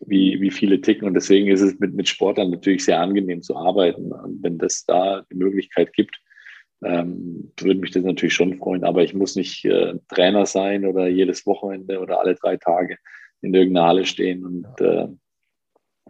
wie, 0.00 0.40
wie 0.40 0.50
viele 0.50 0.80
ticken 0.80 1.06
und 1.06 1.14
deswegen 1.14 1.48
ist 1.48 1.62
es 1.62 1.78
mit, 1.78 1.94
mit 1.94 2.08
Sportlern 2.08 2.50
natürlich 2.50 2.84
sehr 2.84 3.00
angenehm 3.00 3.40
zu 3.40 3.56
arbeiten. 3.56 4.12
Und 4.12 4.42
wenn 4.42 4.58
das 4.58 4.84
da 4.84 5.24
die 5.30 5.36
Möglichkeit 5.36 5.92
gibt, 5.94 6.20
ähm, 6.84 7.52
würde 7.60 7.80
mich 7.80 7.90
das 7.90 8.04
natürlich 8.04 8.34
schon 8.34 8.58
freuen. 8.58 8.84
Aber 8.84 9.02
ich 9.02 9.14
muss 9.14 9.36
nicht 9.36 9.64
äh, 9.64 9.94
Trainer 10.08 10.46
sein 10.46 10.84
oder 10.84 11.06
jedes 11.08 11.46
Wochenende 11.46 12.00
oder 12.00 12.20
alle 12.20 12.34
drei 12.34 12.56
Tage 12.56 12.98
in 13.40 13.54
irgendeiner 13.54 13.88
Halle 13.88 14.06
stehen 14.06 14.44
und 14.44 14.80
äh, 14.80 15.08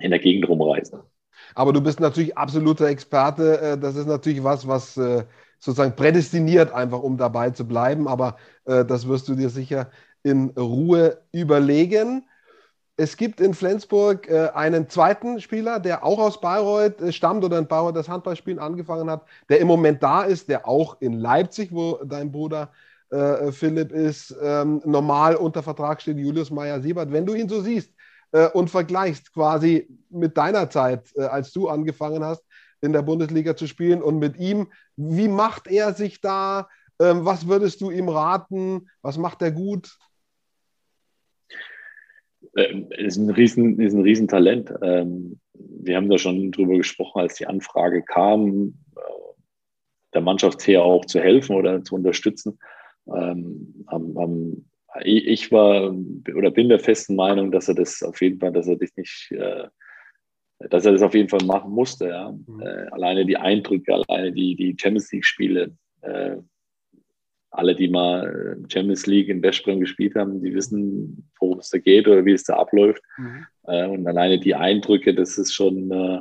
in 0.00 0.10
der 0.10 0.20
Gegend 0.20 0.48
rumreisen. 0.48 1.00
Aber 1.54 1.72
du 1.72 1.80
bist 1.80 2.00
natürlich 2.00 2.36
absoluter 2.36 2.86
Experte. 2.86 3.60
Äh, 3.60 3.78
das 3.78 3.96
ist 3.96 4.06
natürlich 4.06 4.42
was, 4.42 4.66
was 4.66 4.96
äh, 4.96 5.24
sozusagen 5.58 5.96
prädestiniert, 5.96 6.72
einfach 6.72 7.02
um 7.02 7.16
dabei 7.16 7.50
zu 7.50 7.66
bleiben. 7.66 8.08
Aber 8.08 8.36
äh, 8.64 8.84
das 8.84 9.08
wirst 9.08 9.28
du 9.28 9.34
dir 9.34 9.50
sicher 9.50 9.90
in 10.22 10.50
Ruhe 10.50 11.22
überlegen. 11.32 12.28
Es 12.96 13.16
gibt 13.16 13.40
in 13.40 13.54
Flensburg 13.54 14.30
einen 14.30 14.88
zweiten 14.88 15.40
Spieler, 15.40 15.80
der 15.80 16.04
auch 16.04 16.20
aus 16.20 16.40
Bayreuth 16.40 17.12
stammt 17.12 17.44
oder 17.44 17.58
in 17.58 17.66
Bayreuth 17.66 17.96
das 17.96 18.08
Handballspielen 18.08 18.60
angefangen 18.60 19.10
hat, 19.10 19.26
der 19.48 19.58
im 19.58 19.66
Moment 19.66 20.00
da 20.02 20.22
ist, 20.22 20.48
der 20.48 20.68
auch 20.68 21.00
in 21.00 21.14
Leipzig, 21.14 21.72
wo 21.72 21.98
dein 22.04 22.30
Bruder 22.30 22.70
äh, 23.10 23.52
Philipp, 23.52 23.92
ist 23.92 24.34
ähm, 24.42 24.82
normal 24.84 25.36
unter 25.36 25.62
Vertrag 25.62 26.02
steht 26.02 26.18
Julius 26.18 26.50
Meyer-Siebert. 26.50 27.12
Wenn 27.12 27.26
du 27.26 27.34
ihn 27.34 27.48
so 27.48 27.60
siehst 27.60 27.92
äh, 28.32 28.48
und 28.48 28.70
vergleichst 28.70 29.32
quasi 29.32 29.88
mit 30.10 30.36
deiner 30.36 30.68
Zeit, 30.70 31.12
äh, 31.16 31.22
als 31.22 31.52
du 31.52 31.68
angefangen 31.68 32.24
hast, 32.24 32.44
in 32.80 32.92
der 32.92 33.02
Bundesliga 33.02 33.56
zu 33.56 33.66
spielen 33.66 34.02
und 34.02 34.18
mit 34.18 34.36
ihm, 34.36 34.68
wie 34.96 35.28
macht 35.28 35.68
er 35.68 35.94
sich 35.94 36.20
da? 36.20 36.68
Ähm, 37.00 37.24
was 37.24 37.46
würdest 37.46 37.80
du 37.80 37.90
ihm 37.90 38.08
raten? 38.08 38.88
Was 39.02 39.16
macht 39.16 39.42
er 39.42 39.52
gut? 39.52 39.96
Ähm, 42.56 42.86
ist 42.96 43.16
ein 43.16 43.30
riesen, 43.30 43.80
ist 43.80 43.94
ein 43.94 44.02
Riesentalent. 44.02 44.72
Ähm, 44.82 45.40
wir 45.52 45.96
haben 45.96 46.08
da 46.08 46.18
schon 46.18 46.50
drüber 46.50 46.76
gesprochen, 46.76 47.20
als 47.20 47.34
die 47.34 47.46
Anfrage 47.46 48.02
kam, 48.02 48.74
äh, 48.96 49.00
der 50.14 50.20
Mannschaft 50.20 50.62
hier 50.62 50.82
auch 50.82 51.04
zu 51.04 51.20
helfen 51.20 51.56
oder 51.56 51.82
zu 51.82 51.96
unterstützen. 51.96 52.58
Ähm, 53.06 53.84
ich 55.02 55.50
war 55.50 55.92
oder 56.34 56.50
bin 56.50 56.68
der 56.68 56.78
festen 56.78 57.16
Meinung, 57.16 57.50
dass 57.50 57.68
er 57.68 57.74
das 57.74 58.02
auf 58.02 58.20
jeden 58.22 58.38
Fall, 58.38 58.52
dass 58.52 58.68
er 58.68 58.76
das 58.76 58.96
nicht, 58.96 59.32
äh, 59.32 59.68
dass 60.70 60.86
er 60.86 60.92
das 60.92 61.02
auf 61.02 61.14
jeden 61.14 61.28
Fall 61.28 61.44
machen 61.44 61.72
musste. 61.72 62.08
Ja. 62.08 62.32
Mhm. 62.32 62.60
Äh, 62.60 62.86
alleine 62.92 63.26
die 63.26 63.36
Eindrücke, 63.36 63.92
alleine 63.94 64.32
die, 64.32 64.54
die 64.54 64.76
Champions 64.78 65.10
League-Spiele. 65.12 65.76
Alle, 67.54 67.74
die 67.74 67.88
mal 67.88 68.58
äh, 68.62 68.72
Champions 68.72 69.06
League 69.06 69.28
in 69.28 69.42
Westbrem 69.42 69.80
gespielt 69.80 70.14
haben, 70.14 70.42
die 70.42 70.54
wissen, 70.54 71.30
worum 71.38 71.60
es 71.60 71.70
da 71.70 71.78
geht 71.78 72.08
oder 72.08 72.24
wie 72.24 72.32
es 72.32 72.44
da 72.44 72.56
abläuft. 72.56 73.02
Mhm. 73.16 73.46
Äh, 73.66 73.86
und 73.86 74.06
alleine 74.06 74.38
die 74.40 74.54
Eindrücke, 74.54 75.14
das 75.14 75.38
ist 75.38 75.54
schon, 75.54 75.90
äh, 75.90 76.20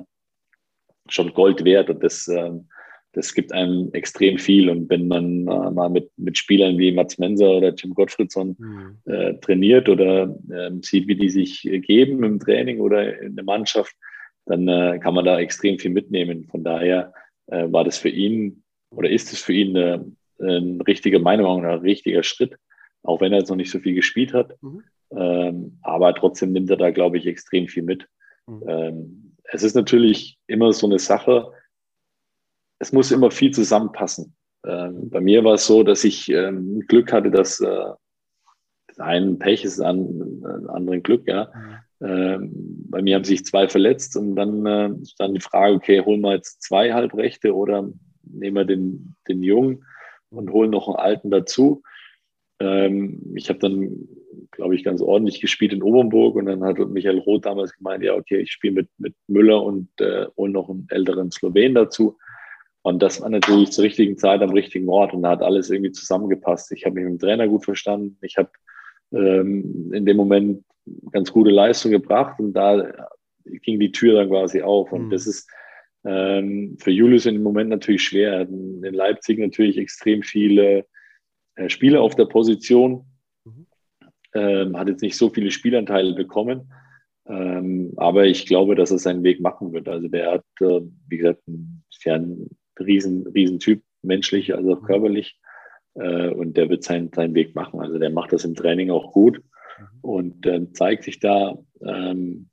schon 1.09 1.33
Gold 1.33 1.65
wert. 1.65 1.89
Und 1.89 2.03
das 2.03 2.27
ähm, 2.27 2.67
das 3.15 3.33
gibt 3.35 3.53
einem 3.53 3.89
extrem 3.93 4.39
viel. 4.39 4.69
Und 4.69 4.89
wenn 4.89 5.07
man 5.07 5.43
mal 5.43 5.89
mit, 5.89 6.09
mit 6.17 6.35
Spielern 6.37 6.79
wie 6.79 6.91
Mats 6.91 7.19
Menser 7.19 7.57
oder 7.57 7.75
Tim 7.75 7.93
Gottfriedson 7.93 8.55
mhm. 8.57 8.97
äh, 9.05 9.35
trainiert 9.35 9.87
oder 9.87 10.35
äh, 10.49 10.71
sieht, 10.81 11.07
wie 11.07 11.15
die 11.15 11.29
sich 11.29 11.61
geben 11.61 12.23
im 12.23 12.39
Training 12.39 12.79
oder 12.79 13.21
in 13.21 13.35
der 13.35 13.45
Mannschaft, 13.45 13.95
dann 14.45 14.67
äh, 14.67 14.99
kann 14.99 15.13
man 15.13 15.25
da 15.25 15.39
extrem 15.39 15.77
viel 15.77 15.91
mitnehmen. 15.91 16.47
Von 16.49 16.63
daher 16.63 17.13
war 17.45 17.83
das 17.83 17.97
für 17.97 18.09
ihn 18.09 18.63
oder 18.95 19.09
ist 19.09 19.33
es 19.33 19.41
für 19.41 19.51
ihn 19.51 19.75
eine, 19.75 20.05
ein 20.43 20.81
richtiger 20.81 21.19
Meinung, 21.19 21.65
ein 21.65 21.79
richtiger 21.79 22.23
Schritt, 22.23 22.55
auch 23.03 23.21
wenn 23.21 23.31
er 23.31 23.39
jetzt 23.39 23.49
noch 23.49 23.55
nicht 23.55 23.71
so 23.71 23.79
viel 23.79 23.95
gespielt 23.95 24.33
hat. 24.33 24.55
Mhm. 24.61 24.83
Ähm, 25.15 25.79
aber 25.81 26.13
trotzdem 26.13 26.51
nimmt 26.51 26.69
er 26.69 26.77
da, 26.77 26.91
glaube 26.91 27.17
ich, 27.17 27.27
extrem 27.27 27.67
viel 27.67 27.83
mit. 27.83 28.07
Mhm. 28.47 28.63
Ähm, 28.67 29.35
es 29.43 29.63
ist 29.63 29.75
natürlich 29.75 30.37
immer 30.47 30.73
so 30.73 30.87
eine 30.87 30.99
Sache, 30.99 31.51
es 32.79 32.91
muss 32.91 33.11
immer 33.11 33.31
viel 33.31 33.51
zusammenpassen. 33.51 34.35
Ähm, 34.65 35.09
bei 35.09 35.21
mir 35.21 35.43
war 35.43 35.55
es 35.55 35.65
so, 35.65 35.83
dass 35.83 36.03
ich 36.03 36.29
ähm, 36.29 36.81
Glück 36.87 37.11
hatte, 37.11 37.31
dass 37.31 37.59
äh, 37.59 37.85
ein 38.97 39.39
Pech 39.39 39.63
ist 39.63 39.79
an 39.79 40.41
äh, 40.43 40.71
anderen 40.71 41.03
Glück, 41.03 41.27
ja. 41.27 41.51
Mhm. 41.53 42.07
Ähm, 42.07 42.51
bei 42.89 43.01
mir 43.01 43.15
haben 43.15 43.23
sich 43.23 43.45
zwei 43.45 43.67
verletzt 43.69 44.17
und 44.17 44.35
dann 44.35 44.65
äh, 44.65 44.89
dann 45.17 45.33
die 45.33 45.39
Frage, 45.39 45.75
okay, 45.75 46.01
holen 46.01 46.21
wir 46.21 46.33
jetzt 46.33 46.61
zwei 46.61 46.93
Halbrechte 46.93 47.55
oder 47.55 47.89
nehmen 48.23 48.57
wir 48.57 48.65
den, 48.65 49.15
den 49.27 49.41
Jungen 49.41 49.85
und 50.33 50.51
holen 50.51 50.71
noch 50.71 50.87
einen 50.87 50.97
Alten 50.97 51.31
dazu. 51.31 51.83
Ähm, 52.59 53.33
ich 53.35 53.49
habe 53.49 53.59
dann, 53.59 54.07
glaube 54.51 54.75
ich, 54.75 54.83
ganz 54.83 55.01
ordentlich 55.01 55.41
gespielt 55.41 55.73
in 55.73 55.83
Obernburg 55.83 56.35
und 56.35 56.45
dann 56.45 56.63
hat 56.63 56.77
Michael 56.77 57.19
Roth 57.19 57.45
damals 57.45 57.73
gemeint, 57.73 58.03
ja, 58.03 58.15
okay, 58.15 58.37
ich 58.37 58.51
spiele 58.51 58.73
mit, 58.73 58.89
mit 58.97 59.15
Müller 59.27 59.63
und 59.63 59.89
äh, 59.99 60.27
hole 60.37 60.51
noch 60.51 60.69
einen 60.69 60.87
älteren 60.89 61.31
Slowen 61.31 61.75
dazu. 61.75 62.17
Und 62.83 63.01
das 63.01 63.21
war 63.21 63.29
natürlich 63.29 63.71
zur 63.71 63.85
richtigen 63.85 64.17
Zeit 64.17 64.41
am 64.41 64.51
richtigen 64.51 64.89
Ort 64.89 65.13
und 65.13 65.23
da 65.23 65.31
hat 65.31 65.41
alles 65.41 65.69
irgendwie 65.69 65.91
zusammengepasst. 65.91 66.71
Ich 66.73 66.85
habe 66.85 66.95
mich 66.95 67.05
mit 67.05 67.13
dem 67.13 67.19
Trainer 67.19 67.47
gut 67.47 67.63
verstanden. 67.63 68.17
Ich 68.21 68.37
habe 68.37 68.49
ähm, 69.13 69.91
in 69.93 70.05
dem 70.05 70.17
Moment 70.17 70.65
ganz 71.11 71.31
gute 71.31 71.49
Leistung 71.49 71.91
gebracht 71.91 72.39
und 72.39 72.53
da 72.53 73.07
ging 73.45 73.79
die 73.79 73.91
Tür 73.91 74.15
dann 74.15 74.29
quasi 74.29 74.61
auf. 74.61 74.91
Und 74.91 75.05
mhm. 75.05 75.09
das 75.11 75.27
ist 75.27 75.49
ähm, 76.05 76.77
für 76.79 76.91
Julius 76.91 77.25
dem 77.35 77.43
Moment 77.43 77.69
natürlich 77.69 78.03
schwer. 78.03 78.41
In 78.41 78.81
Leipzig 78.81 79.39
natürlich 79.39 79.77
extrem 79.77 80.21
viele 80.21 80.85
äh, 81.55 81.69
Spieler 81.69 82.01
auf 82.01 82.15
der 82.15 82.25
Position. 82.25 83.05
Mhm. 83.45 83.67
Ähm, 84.33 84.77
hat 84.77 84.89
jetzt 84.89 85.01
nicht 85.01 85.17
so 85.17 85.29
viele 85.29 85.51
Spielanteile 85.51 86.13
bekommen. 86.13 86.71
Ähm, 87.25 87.93
aber 87.95 88.25
ich 88.25 88.45
glaube, 88.45 88.75
dass 88.75 88.91
er 88.91 88.97
seinen 88.97 89.23
Weg 89.23 89.39
machen 89.39 89.71
wird. 89.71 89.87
Also 89.87 90.07
der 90.09 90.31
hat, 90.31 90.45
äh, 90.59 90.81
wie 91.07 91.17
gesagt, 91.17 91.47
ein, 91.47 91.83
ja 92.03 92.15
ein 92.15 92.49
riesen, 92.79 93.25
riesen 93.27 93.59
Typ, 93.59 93.81
menschlich, 94.01 94.53
also 94.53 94.73
auch 94.73 94.81
mhm. 94.81 94.85
körperlich. 94.85 95.39
Äh, 95.95 96.29
und 96.29 96.57
der 96.57 96.69
wird 96.69 96.83
seinen, 96.83 97.13
seinen 97.13 97.33
Weg 97.33 97.55
machen. 97.55 97.79
Also 97.79 97.97
der 97.97 98.09
macht 98.09 98.33
das 98.33 98.43
im 98.43 98.55
Training 98.55 98.91
auch 98.91 99.13
gut 99.13 99.37
mhm. 99.37 99.99
und 100.01 100.45
äh, 100.45 100.71
zeigt 100.73 101.03
sich 101.03 101.19
da, 101.19 101.57
ähm, 101.81 102.49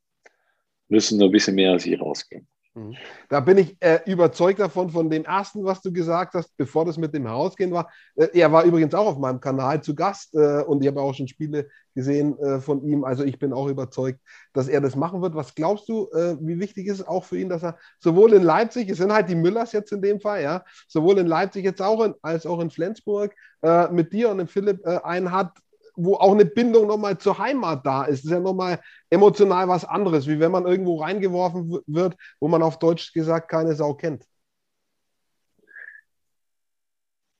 müssen 0.89 1.19
nur 1.19 1.29
ein 1.29 1.33
bisschen 1.33 1.55
mehr 1.57 1.75
aus 1.75 1.83
sich 1.83 2.01
rausgehen. 2.01 2.47
Mhm. 2.81 2.97
Da 3.29 3.40
bin 3.40 3.59
ich 3.59 3.77
äh, 3.81 4.01
überzeugt 4.07 4.59
davon, 4.59 4.90
von 4.90 5.11
dem 5.11 5.25
ersten, 5.25 5.64
was 5.64 5.83
du 5.83 5.93
gesagt 5.93 6.35
hast, 6.35 6.57
bevor 6.57 6.85
das 6.85 6.97
mit 6.97 7.14
dem 7.14 7.27
Herausgehen 7.27 7.73
war. 7.73 7.90
Äh, 8.16 8.29
er 8.33 8.51
war 8.53 8.64
übrigens 8.64 8.95
auch 8.95 9.07
auf 9.07 9.19
meinem 9.19 9.40
Kanal 9.40 9.83
zu 9.83 9.95
Gast 9.95 10.35
äh, 10.35 10.62
und 10.62 10.83
ich 10.83 10.88
habe 10.88 11.01
auch 11.01 11.14
schon 11.14 11.29
Spiele 11.29 11.69
gesehen 11.95 12.38
äh, 12.38 12.61
von 12.61 12.83
ihm. 12.83 13.05
Also 13.05 13.25
ich 13.25 13.38
bin 13.38 13.53
auch 13.53 13.69
überzeugt, 13.69 14.21
dass 14.53 14.69
er 14.69 14.81
das 14.81 14.97
machen 14.97 15.21
wird. 15.21 15.35
Was 15.35 15.55
glaubst 15.55 15.88
du, 15.88 16.09
äh, 16.12 16.37
wie 16.40 16.59
wichtig 16.59 16.87
ist 16.87 17.01
es 17.01 17.07
auch 17.07 17.25
für 17.25 17.38
ihn, 17.38 17.49
dass 17.49 17.62
er 17.62 17.79
sowohl 17.99 18.33
in 18.33 18.43
Leipzig, 18.43 18.88
es 18.88 18.99
sind 18.99 19.12
halt 19.12 19.29
die 19.29 19.35
Müllers 19.35 19.73
jetzt 19.73 19.93
in 19.93 20.01
dem 20.01 20.21
Fall, 20.21 20.43
ja, 20.43 20.64
sowohl 20.88 21.19
in 21.19 21.27
Leipzig 21.27 21.64
jetzt 21.64 21.83
auch 21.83 22.03
in, 22.03 22.14
als 22.23 22.47
auch 22.47 22.61
in 22.61 22.71
Flensburg 22.71 23.35
äh, 23.62 23.88
mit 23.88 24.12
dir 24.12 24.31
und 24.31 24.38
dem 24.38 24.49
Philipp 24.49 24.87
einen 24.87 25.33
hat, 25.33 25.53
wo 26.05 26.15
auch 26.15 26.33
eine 26.33 26.45
Bindung 26.45 26.87
nochmal 26.87 27.19
zur 27.19 27.39
Heimat 27.39 27.85
da 27.85 28.05
ist. 28.05 28.21
Das 28.21 28.25
ist 28.27 28.31
ja 28.31 28.41
nochmal 28.41 28.81
emotional 29.11 29.69
was 29.69 29.85
anderes, 29.85 30.27
wie 30.27 30.41
wenn 30.41 30.53
man 30.53 30.67
irgendwo 30.67 31.01
reingeworfen 31.01 31.79
wird, 31.87 32.17
wo 32.41 32.49
man 32.49 32.63
auf 32.63 32.79
Deutsch 32.79 33.13
gesagt 33.13 33.51
keine 33.51 33.75
Sau 33.75 33.95
kennt. 33.95 34.25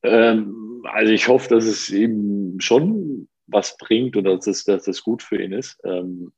Ähm, 0.03 0.83
also 0.85 1.12
ich 1.12 1.29
hoffe, 1.29 1.49
dass 1.49 1.64
es 1.64 1.90
ihm 1.90 2.59
schon 2.61 3.29
was 3.46 3.77
bringt 3.77 4.16
oder 4.16 4.37
dass 4.37 4.46
es, 4.46 4.64
dass 4.64 4.87
es 4.88 5.03
gut 5.03 5.23
für 5.23 5.42
ihn 5.42 5.53
ist. 5.53 5.79
Ähm, 5.85 6.33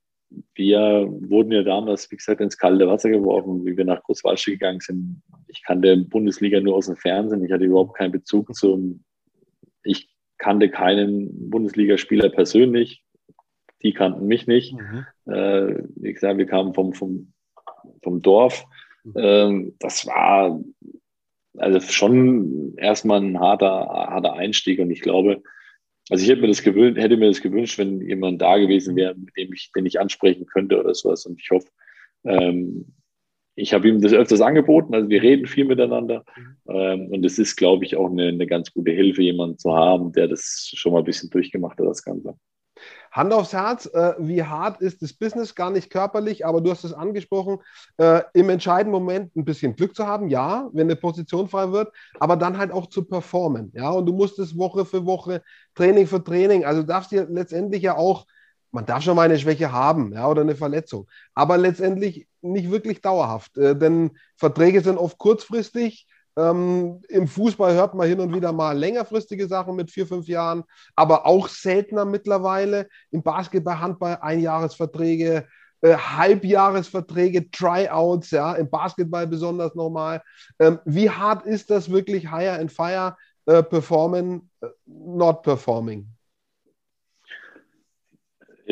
wir 0.55 1.07
wurden 1.09 1.51
ja 1.51 1.63
damals, 1.63 2.09
wie 2.11 2.17
gesagt, 2.17 2.41
ins 2.41 2.57
kalte 2.57 2.87
Wasser 2.87 3.09
geworfen, 3.09 3.65
wie 3.65 3.77
wir 3.77 3.85
nach 3.85 4.01
Großwalsche 4.03 4.51
gegangen 4.51 4.79
sind. 4.79 5.21
Ich 5.47 5.63
kannte 5.63 5.95
Bundesliga 5.97 6.59
nur 6.59 6.75
aus 6.75 6.87
dem 6.87 6.95
Fernsehen. 6.95 7.45
Ich 7.45 7.51
hatte 7.51 7.65
überhaupt 7.65 7.95
keinen 7.97 8.11
Bezug 8.11 8.53
zum. 8.55 9.03
Ich 9.83 10.12
kannte 10.37 10.69
keinen 10.69 11.49
Bundesligaspieler 11.49 12.29
persönlich. 12.29 13.03
Die 13.81 13.93
kannten 13.93 14.27
mich 14.27 14.47
nicht. 14.47 14.73
Mhm. 14.73 15.05
Äh, 15.31 15.83
wie 15.95 16.13
gesagt, 16.13 16.37
wir 16.37 16.45
kamen 16.45 16.73
vom, 16.73 16.93
vom, 16.93 17.33
vom 18.01 18.21
Dorf. 18.21 18.65
Mhm. 19.03 19.13
Ähm, 19.17 19.75
das 19.79 20.05
war 20.05 20.61
also 21.57 21.79
schon 21.81 22.75
erstmal 22.77 23.21
ein 23.21 23.39
harter, 23.39 23.87
harter 23.87 24.33
Einstieg 24.33 24.79
und 24.79 24.89
ich 24.89 25.01
glaube, 25.01 25.43
also 26.09 26.23
ich 26.23 26.29
hätte 26.29 26.41
mir 26.41 26.47
das 26.47 26.63
gewünscht, 26.63 26.99
hätte 26.99 27.17
mir 27.17 27.27
das 27.27 27.41
gewünscht, 27.41 27.77
wenn 27.77 28.01
jemand 28.01 28.41
da 28.41 28.57
gewesen 28.57 28.95
wäre, 28.95 29.15
mit 29.15 29.35
dem 29.37 29.53
ich, 29.53 29.71
den 29.71 29.85
ich 29.85 29.99
ansprechen 29.99 30.45
könnte 30.45 30.79
oder 30.79 30.93
sowas. 30.93 31.25
Und 31.25 31.39
ich 31.39 31.49
hoffe, 31.49 31.69
ähm, 32.25 32.93
ich 33.55 33.73
habe 33.73 33.87
ihm 33.87 34.01
das 34.01 34.13
öfters 34.13 34.41
angeboten, 34.41 34.93
also 34.93 35.09
wir 35.09 35.21
reden 35.21 35.45
viel 35.45 35.65
miteinander. 35.65 36.23
Mhm. 36.35 36.57
Ähm, 36.67 37.07
und 37.11 37.25
es 37.25 37.37
ist, 37.37 37.55
glaube 37.55 37.85
ich, 37.85 37.95
auch 37.95 38.09
eine, 38.09 38.29
eine 38.29 38.47
ganz 38.47 38.73
gute 38.73 38.91
Hilfe, 38.91 39.21
jemanden 39.21 39.57
zu 39.57 39.73
haben, 39.73 40.11
der 40.11 40.27
das 40.27 40.71
schon 40.73 40.93
mal 40.93 40.99
ein 40.99 41.05
bisschen 41.05 41.29
durchgemacht 41.29 41.79
hat, 41.79 41.85
das 41.85 42.03
Ganze. 42.03 42.35
Hand 43.11 43.31
aufs 43.31 43.53
Herz, 43.53 43.85
äh, 43.93 44.13
wie 44.17 44.41
hart 44.41 44.81
ist 44.81 45.03
das 45.03 45.13
Business? 45.13 45.53
Gar 45.53 45.69
nicht 45.69 45.91
körperlich, 45.91 46.45
aber 46.45 46.61
du 46.61 46.71
hast 46.71 46.83
es 46.83 46.93
angesprochen, 46.93 47.59
äh, 47.97 48.21
im 48.33 48.49
entscheidenden 48.49 48.91
Moment 48.91 49.35
ein 49.35 49.45
bisschen 49.45 49.75
Glück 49.75 49.95
zu 49.95 50.07
haben, 50.07 50.29
ja, 50.29 50.67
wenn 50.73 50.87
eine 50.87 50.95
Position 50.95 51.47
frei 51.47 51.71
wird, 51.71 51.93
aber 52.19 52.35
dann 52.35 52.57
halt 52.57 52.71
auch 52.71 52.87
zu 52.87 53.05
performen, 53.05 53.71
ja, 53.75 53.91
und 53.91 54.07
du 54.07 54.13
musst 54.13 54.39
es 54.39 54.57
Woche 54.57 54.85
für 54.85 55.05
Woche, 55.05 55.43
Training 55.75 56.07
für 56.07 56.23
Training, 56.23 56.65
also 56.65 56.81
darfst 56.81 57.11
dir 57.11 57.27
letztendlich 57.29 57.83
ja 57.83 57.95
auch 57.95 58.25
man 58.73 58.85
darf 58.85 59.03
schon 59.03 59.15
mal 59.15 59.23
eine 59.23 59.39
Schwäche 59.39 59.71
haben 59.71 60.13
ja, 60.13 60.27
oder 60.27 60.41
eine 60.41 60.55
Verletzung, 60.55 61.07
aber 61.35 61.57
letztendlich 61.57 62.27
nicht 62.41 62.71
wirklich 62.71 63.01
dauerhaft, 63.01 63.57
äh, 63.57 63.77
denn 63.77 64.17
Verträge 64.35 64.81
sind 64.81 64.97
oft 64.97 65.17
kurzfristig. 65.17 66.07
Ähm, 66.35 67.01
Im 67.09 67.27
Fußball 67.27 67.75
hört 67.75 67.93
man 67.93 68.07
hin 68.07 68.19
und 68.19 68.33
wieder 68.33 68.51
mal 68.51 68.75
längerfristige 68.75 69.47
Sachen 69.47 69.75
mit 69.75 69.91
vier, 69.91 70.07
fünf 70.07 70.27
Jahren, 70.27 70.63
aber 70.95 71.27
auch 71.27 71.47
seltener 71.47 72.05
mittlerweile. 72.05 72.87
Im 73.11 73.21
Basketball, 73.21 73.79
Handball 73.79 74.17
Einjahresverträge, 74.19 75.47
äh, 75.81 75.95
Halbjahresverträge, 75.95 77.51
Tryouts, 77.51 78.31
ja, 78.31 78.53
im 78.53 78.71
Basketball 78.71 79.27
besonders 79.27 79.75
nochmal. 79.75 80.23
Ähm, 80.57 80.79
wie 80.85 81.11
hart 81.11 81.45
ist 81.45 81.69
das 81.69 81.91
wirklich 81.91 82.31
Hire 82.31 82.53
and 82.53 82.71
Fire, 82.71 83.15
äh, 83.45 83.61
performen, 83.61 84.49
äh, 84.61 84.67
not 84.87 85.43
performing? 85.43 86.07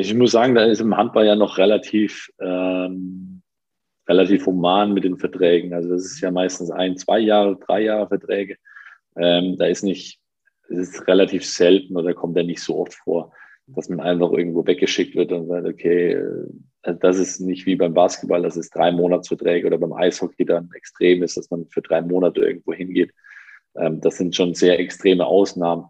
Ich 0.01 0.15
muss 0.15 0.31
sagen, 0.31 0.55
da 0.55 0.65
ist 0.65 0.81
im 0.81 0.97
Handball 0.97 1.27
ja 1.27 1.35
noch 1.35 1.59
relativ, 1.59 2.31
ähm, 2.39 3.43
relativ 4.07 4.47
human 4.47 4.93
mit 4.93 5.03
den 5.03 5.17
Verträgen. 5.17 5.73
Also 5.73 5.89
das 5.89 6.05
ist 6.05 6.21
ja 6.21 6.31
meistens 6.31 6.71
ein, 6.71 6.97
zwei 6.97 7.19
Jahre, 7.19 7.57
drei 7.57 7.81
Jahre 7.81 8.07
Verträge. 8.07 8.57
Ähm, 9.15 9.57
da 9.57 9.65
ist 9.67 9.83
nicht, 9.83 10.19
es 10.69 10.79
ist 10.79 11.07
relativ 11.07 11.45
selten 11.45 11.95
oder 11.97 12.15
kommt 12.15 12.35
ja 12.35 12.41
nicht 12.41 12.61
so 12.61 12.77
oft 12.77 12.95
vor, 12.95 13.31
dass 13.67 13.89
man 13.89 13.99
einfach 13.99 14.31
irgendwo 14.31 14.65
weggeschickt 14.65 15.15
wird 15.15 15.31
und 15.31 15.47
sagt, 15.47 15.67
okay, 15.67 16.13
äh, 16.83 16.95
das 16.99 17.19
ist 17.19 17.39
nicht 17.39 17.67
wie 17.67 17.75
beim 17.75 17.93
Basketball, 17.93 18.41
das 18.41 18.57
ist 18.57 18.73
drei 18.73 18.91
Monatsverträge 18.91 19.67
oder 19.67 19.77
beim 19.77 19.93
Eishockey 19.93 20.45
dann 20.45 20.69
extrem 20.75 21.21
ist, 21.21 21.37
dass 21.37 21.51
man 21.51 21.67
für 21.67 21.83
drei 21.83 22.01
Monate 22.01 22.41
irgendwo 22.41 22.73
hingeht. 22.73 23.11
Ähm, 23.75 24.01
das 24.01 24.17
sind 24.17 24.35
schon 24.35 24.55
sehr 24.55 24.79
extreme 24.79 25.27
Ausnahmen. 25.27 25.85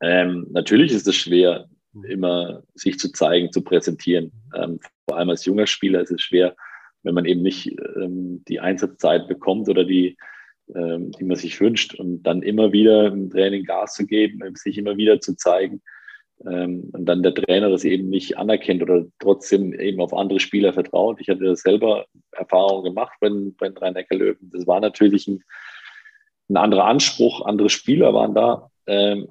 Ähm, 0.00 0.48
natürlich 0.50 0.90
ist 0.90 1.06
es 1.06 1.14
schwer, 1.14 1.68
immer 2.08 2.62
sich 2.74 2.98
zu 2.98 3.12
zeigen, 3.12 3.52
zu 3.52 3.62
präsentieren. 3.62 4.32
Ähm, 4.54 4.80
vor 5.08 5.18
allem 5.18 5.30
als 5.30 5.44
junger 5.44 5.66
Spieler 5.66 6.00
ist 6.00 6.10
es 6.10 6.22
schwer, 6.22 6.54
wenn 7.02 7.14
man 7.14 7.24
eben 7.24 7.42
nicht 7.42 7.74
ähm, 7.96 8.44
die 8.48 8.60
Einsatzzeit 8.60 9.28
bekommt 9.28 9.68
oder 9.68 9.84
die, 9.84 10.16
ähm, 10.74 11.12
die 11.12 11.24
man 11.24 11.36
sich 11.36 11.60
wünscht 11.60 11.94
und 11.94 12.22
dann 12.22 12.42
immer 12.42 12.72
wieder 12.72 13.06
im 13.06 13.30
Training 13.30 13.64
Gas 13.64 13.94
zu 13.94 14.06
geben, 14.06 14.40
sich 14.54 14.78
immer 14.78 14.96
wieder 14.96 15.20
zu 15.20 15.36
zeigen 15.36 15.82
ähm, 16.46 16.90
und 16.92 17.06
dann 17.06 17.22
der 17.22 17.34
Trainer 17.34 17.70
das 17.70 17.84
eben 17.84 18.08
nicht 18.08 18.38
anerkennt 18.38 18.82
oder 18.82 19.06
trotzdem 19.18 19.72
eben 19.72 20.00
auf 20.00 20.14
andere 20.14 20.40
Spieler 20.40 20.72
vertraut. 20.72 21.20
Ich 21.20 21.28
hatte 21.28 21.56
selber 21.56 22.06
Erfahrungen 22.32 22.84
gemacht 22.84 23.14
bei, 23.20 23.30
bei 23.58 23.68
den 23.68 23.78
Rhein-Neckar-Löwen. 23.78 24.50
Das 24.52 24.66
war 24.66 24.80
natürlich 24.80 25.26
ein, 25.26 25.42
ein 26.48 26.56
anderer 26.56 26.84
Anspruch, 26.84 27.44
andere 27.44 27.70
Spieler 27.70 28.14
waren 28.14 28.34
da, 28.34 28.70
ähm, 28.86 29.28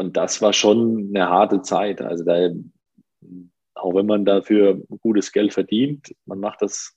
und 0.00 0.16
das 0.16 0.40
war 0.40 0.54
schon 0.54 1.10
eine 1.14 1.28
harte 1.28 1.60
Zeit. 1.60 2.00
Also 2.00 2.24
da, 2.24 2.48
auch 3.74 3.94
wenn 3.94 4.06
man 4.06 4.24
dafür 4.24 4.80
gutes 5.00 5.30
Geld 5.30 5.52
verdient, 5.52 6.14
man 6.24 6.40
macht 6.40 6.62
das 6.62 6.96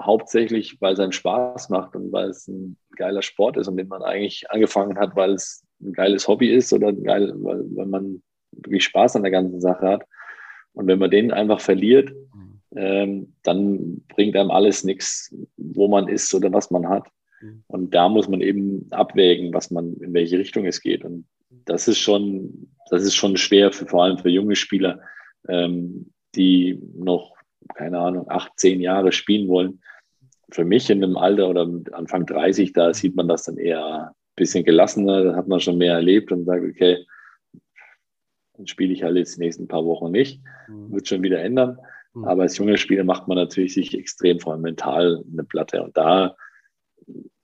hauptsächlich, 0.00 0.80
weil 0.80 0.94
es 0.94 1.00
einem 1.00 1.10
Spaß 1.10 1.68
macht 1.68 1.96
und 1.96 2.12
weil 2.12 2.30
es 2.30 2.46
ein 2.46 2.76
geiler 2.96 3.22
Sport 3.22 3.56
ist 3.56 3.66
und 3.66 3.76
den 3.76 3.88
man 3.88 4.02
eigentlich 4.02 4.48
angefangen 4.52 4.96
hat, 4.98 5.16
weil 5.16 5.32
es 5.32 5.64
ein 5.82 5.92
geiles 5.94 6.28
Hobby 6.28 6.48
ist 6.48 6.72
oder 6.72 6.92
geil, 6.92 7.32
weil, 7.38 7.64
weil 7.74 7.86
man 7.86 8.22
wirklich 8.52 8.84
Spaß 8.84 9.16
an 9.16 9.22
der 9.22 9.32
ganzen 9.32 9.60
Sache 9.60 9.88
hat. 9.88 10.04
Und 10.74 10.86
wenn 10.86 11.00
man 11.00 11.10
den 11.10 11.32
einfach 11.32 11.60
verliert, 11.60 12.10
mhm. 12.10 12.60
ähm, 12.76 13.34
dann 13.42 14.04
bringt 14.14 14.36
einem 14.36 14.52
alles 14.52 14.84
nichts, 14.84 15.34
wo 15.56 15.88
man 15.88 16.06
ist 16.06 16.32
oder 16.34 16.52
was 16.52 16.70
man 16.70 16.88
hat. 16.88 17.08
Mhm. 17.40 17.64
Und 17.66 17.94
da 17.96 18.08
muss 18.08 18.28
man 18.28 18.42
eben 18.42 18.86
abwägen, 18.90 19.52
was 19.52 19.72
man, 19.72 19.94
in 19.94 20.14
welche 20.14 20.38
Richtung 20.38 20.66
es 20.66 20.80
geht. 20.80 21.04
Und 21.04 21.26
das 21.64 21.88
ist 21.88 21.98
schon, 21.98 22.70
das 22.90 23.02
ist 23.02 23.14
schon 23.14 23.36
schwer, 23.36 23.72
für, 23.72 23.86
vor 23.86 24.04
allem 24.04 24.18
für 24.18 24.28
junge 24.28 24.56
Spieler, 24.56 25.00
ähm, 25.48 26.12
die 26.34 26.80
noch, 26.94 27.34
keine 27.74 27.98
Ahnung, 27.98 28.26
acht, 28.28 28.52
zehn 28.56 28.80
Jahre 28.80 29.12
spielen 29.12 29.48
wollen. 29.48 29.80
Für 30.50 30.64
mich 30.64 30.90
in 30.90 31.02
einem 31.02 31.16
Alter 31.16 31.48
oder 31.48 31.68
Anfang 31.92 32.26
30, 32.26 32.72
da 32.72 32.94
sieht 32.94 33.16
man 33.16 33.28
das 33.28 33.44
dann 33.44 33.56
eher 33.56 34.08
ein 34.08 34.14
bisschen 34.36 34.64
gelassener, 34.64 35.24
da 35.24 35.36
hat 35.36 35.48
man 35.48 35.60
schon 35.60 35.78
mehr 35.78 35.94
erlebt 35.94 36.30
und 36.30 36.44
sagt, 36.44 36.64
okay, 36.64 37.04
dann 38.56 38.66
spiele 38.66 38.92
ich 38.92 39.02
halt 39.02 39.16
jetzt 39.16 39.36
die 39.36 39.40
nächsten 39.40 39.68
paar 39.68 39.84
Wochen 39.84 40.10
nicht, 40.10 40.40
mhm. 40.68 40.92
wird 40.92 41.08
schon 41.08 41.22
wieder 41.22 41.40
ändern. 41.40 41.78
Mhm. 42.14 42.24
Aber 42.24 42.42
als 42.42 42.56
junger 42.58 42.76
Spieler 42.76 43.04
macht 43.04 43.28
man 43.28 43.36
natürlich 43.36 43.74
sich 43.74 43.96
extrem 43.96 44.40
vor 44.40 44.52
allem 44.52 44.62
mental 44.62 45.22
eine 45.30 45.44
Platte. 45.44 45.82
Und 45.82 45.96
da 45.96 46.36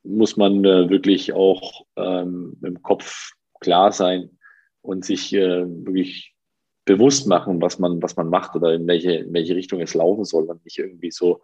muss 0.02 0.36
man 0.36 0.64
äh, 0.64 0.88
wirklich 0.88 1.32
auch 1.32 1.84
ähm, 1.96 2.56
im 2.62 2.82
Kopf 2.82 3.32
klar 3.62 3.92
sein 3.92 4.30
und 4.82 5.04
sich 5.04 5.32
äh, 5.32 5.64
wirklich 5.66 6.34
bewusst 6.84 7.26
machen, 7.26 7.60
was 7.62 7.78
man, 7.78 8.02
was 8.02 8.16
man 8.16 8.28
macht 8.28 8.56
oder 8.56 8.74
in 8.74 8.86
welche, 8.86 9.12
in 9.12 9.32
welche 9.32 9.54
Richtung 9.54 9.80
es 9.80 9.94
laufen 9.94 10.24
soll 10.24 10.44
und 10.44 10.64
nicht 10.64 10.78
irgendwie 10.78 11.10
so 11.10 11.40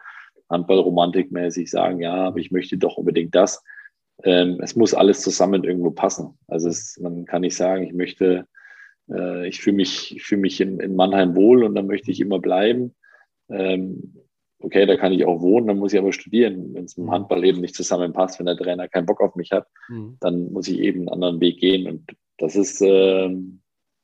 Handballromantikmäßig 0.50 1.70
sagen, 1.70 2.00
ja, 2.00 2.14
aber 2.14 2.38
ich 2.38 2.50
möchte 2.50 2.76
doch 2.76 2.96
unbedingt 2.96 3.34
das. 3.34 3.62
Ähm, 4.24 4.58
es 4.62 4.74
muss 4.74 4.94
alles 4.94 5.22
zusammen 5.22 5.62
irgendwo 5.64 5.90
passen. 5.90 6.38
Also 6.48 6.68
es, 6.68 6.98
man 7.00 7.24
kann 7.24 7.42
nicht 7.42 7.56
sagen, 7.56 7.84
ich 7.84 7.92
möchte, 7.92 8.46
äh, 9.10 9.46
ich 9.46 9.60
fühle 9.60 9.76
mich, 9.76 10.16
ich 10.16 10.30
mich 10.32 10.60
in, 10.60 10.80
in 10.80 10.96
Mannheim 10.96 11.36
wohl 11.36 11.62
und 11.62 11.74
dann 11.74 11.86
möchte 11.86 12.10
ich 12.10 12.20
immer 12.20 12.40
bleiben. 12.40 12.96
Ähm, 13.48 14.16
okay, 14.60 14.86
da 14.86 14.96
kann 14.96 15.12
ich 15.12 15.24
auch 15.24 15.40
wohnen, 15.40 15.68
dann 15.68 15.78
muss 15.78 15.92
ich 15.92 15.98
aber 15.98 16.12
studieren. 16.12 16.74
Wenn 16.74 16.84
es 16.84 16.96
im 16.96 17.04
mhm. 17.04 17.10
Handball 17.12 17.44
eben 17.44 17.60
nicht 17.60 17.74
zusammenpasst, 17.74 18.38
wenn 18.38 18.46
der 18.46 18.56
Trainer 18.56 18.88
keinen 18.88 19.06
Bock 19.06 19.20
auf 19.20 19.36
mich 19.36 19.52
hat, 19.52 19.66
mhm. 19.88 20.16
dann 20.20 20.52
muss 20.52 20.68
ich 20.68 20.78
eben 20.80 21.00
einen 21.00 21.08
anderen 21.08 21.40
Weg 21.40 21.58
gehen. 21.58 21.86
Und 21.86 22.16
das 22.38 22.56
ist, 22.56 22.80
äh, 22.82 23.30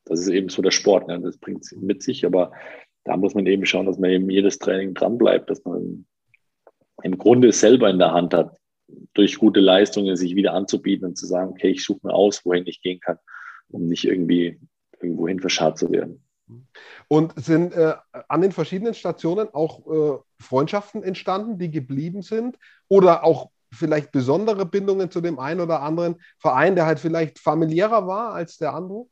das 0.04 0.20
ist 0.20 0.28
eben 0.28 0.48
so 0.48 0.62
der 0.62 0.70
Sport. 0.70 1.08
Ne? 1.08 1.20
Das 1.20 1.38
bringt 1.38 1.62
es 1.62 1.72
mit 1.72 2.02
sich, 2.02 2.24
aber 2.24 2.52
da 3.04 3.16
muss 3.16 3.34
man 3.34 3.46
eben 3.46 3.66
schauen, 3.66 3.86
dass 3.86 3.98
man 3.98 4.10
eben 4.10 4.30
jedes 4.30 4.58
Training 4.58 4.94
dranbleibt, 4.94 5.50
dass 5.50 5.64
man 5.64 6.06
im 7.02 7.18
Grunde 7.18 7.52
selber 7.52 7.90
in 7.90 7.98
der 7.98 8.12
Hand 8.12 8.32
hat, 8.32 8.56
durch 9.14 9.38
gute 9.38 9.60
Leistungen 9.60 10.16
sich 10.16 10.34
wieder 10.34 10.52
anzubieten 10.52 11.06
und 11.06 11.16
zu 11.16 11.26
sagen, 11.26 11.50
okay, 11.50 11.70
ich 11.70 11.84
suche 11.84 12.00
mir 12.06 12.14
aus, 12.14 12.44
wohin 12.44 12.66
ich 12.66 12.80
gehen 12.80 13.00
kann, 13.00 13.18
um 13.68 13.86
nicht 13.86 14.04
irgendwie 14.04 14.60
irgendwohin 15.00 15.40
verscharrt 15.40 15.78
zu 15.78 15.90
werden. 15.90 16.23
Und 17.08 17.32
sind 17.36 17.72
äh, 17.72 17.94
an 18.28 18.42
den 18.42 18.52
verschiedenen 18.52 18.94
Stationen 18.94 19.48
auch 19.52 19.86
äh, 19.86 20.18
Freundschaften 20.42 21.02
entstanden, 21.02 21.58
die 21.58 21.70
geblieben 21.70 22.22
sind? 22.22 22.58
Oder 22.88 23.24
auch 23.24 23.50
vielleicht 23.72 24.12
besondere 24.12 24.66
Bindungen 24.66 25.10
zu 25.10 25.20
dem 25.20 25.38
einen 25.38 25.60
oder 25.60 25.82
anderen 25.82 26.16
Verein, 26.38 26.76
der 26.76 26.86
halt 26.86 27.00
vielleicht 27.00 27.38
familiärer 27.38 28.06
war 28.06 28.32
als 28.34 28.58
der 28.58 28.74
andere? 28.74 29.06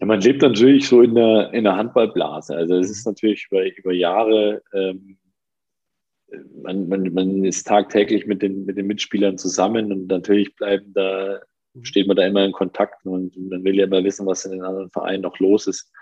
Ja, 0.00 0.06
man 0.06 0.20
lebt 0.20 0.42
natürlich 0.42 0.88
so 0.88 1.02
in 1.02 1.14
der, 1.14 1.52
in 1.52 1.64
der 1.64 1.76
Handballblase. 1.76 2.54
Also 2.54 2.76
es 2.76 2.90
ist 2.90 3.06
natürlich 3.06 3.46
über, 3.50 3.64
über 3.76 3.92
Jahre, 3.92 4.62
ähm, 4.72 5.18
man, 6.62 6.88
man, 6.88 7.14
man 7.14 7.44
ist 7.44 7.66
tagtäglich 7.66 8.26
mit 8.26 8.42
den, 8.42 8.66
mit 8.66 8.76
den 8.76 8.86
Mitspielern 8.86 9.38
zusammen 9.38 9.92
und 9.92 10.08
natürlich 10.08 10.54
bleiben 10.56 10.92
da 10.92 11.40
steht 11.82 12.06
man 12.06 12.16
da 12.16 12.26
immer 12.26 12.44
in 12.44 12.52
Kontakt 12.52 13.04
und 13.06 13.36
man 13.36 13.64
will 13.64 13.76
ja 13.76 13.84
immer 13.84 14.04
wissen, 14.04 14.26
was 14.26 14.44
in 14.44 14.52
den 14.52 14.62
anderen 14.62 14.90
Vereinen 14.90 15.22
noch 15.22 15.38
los 15.38 15.66
ist. 15.66 15.92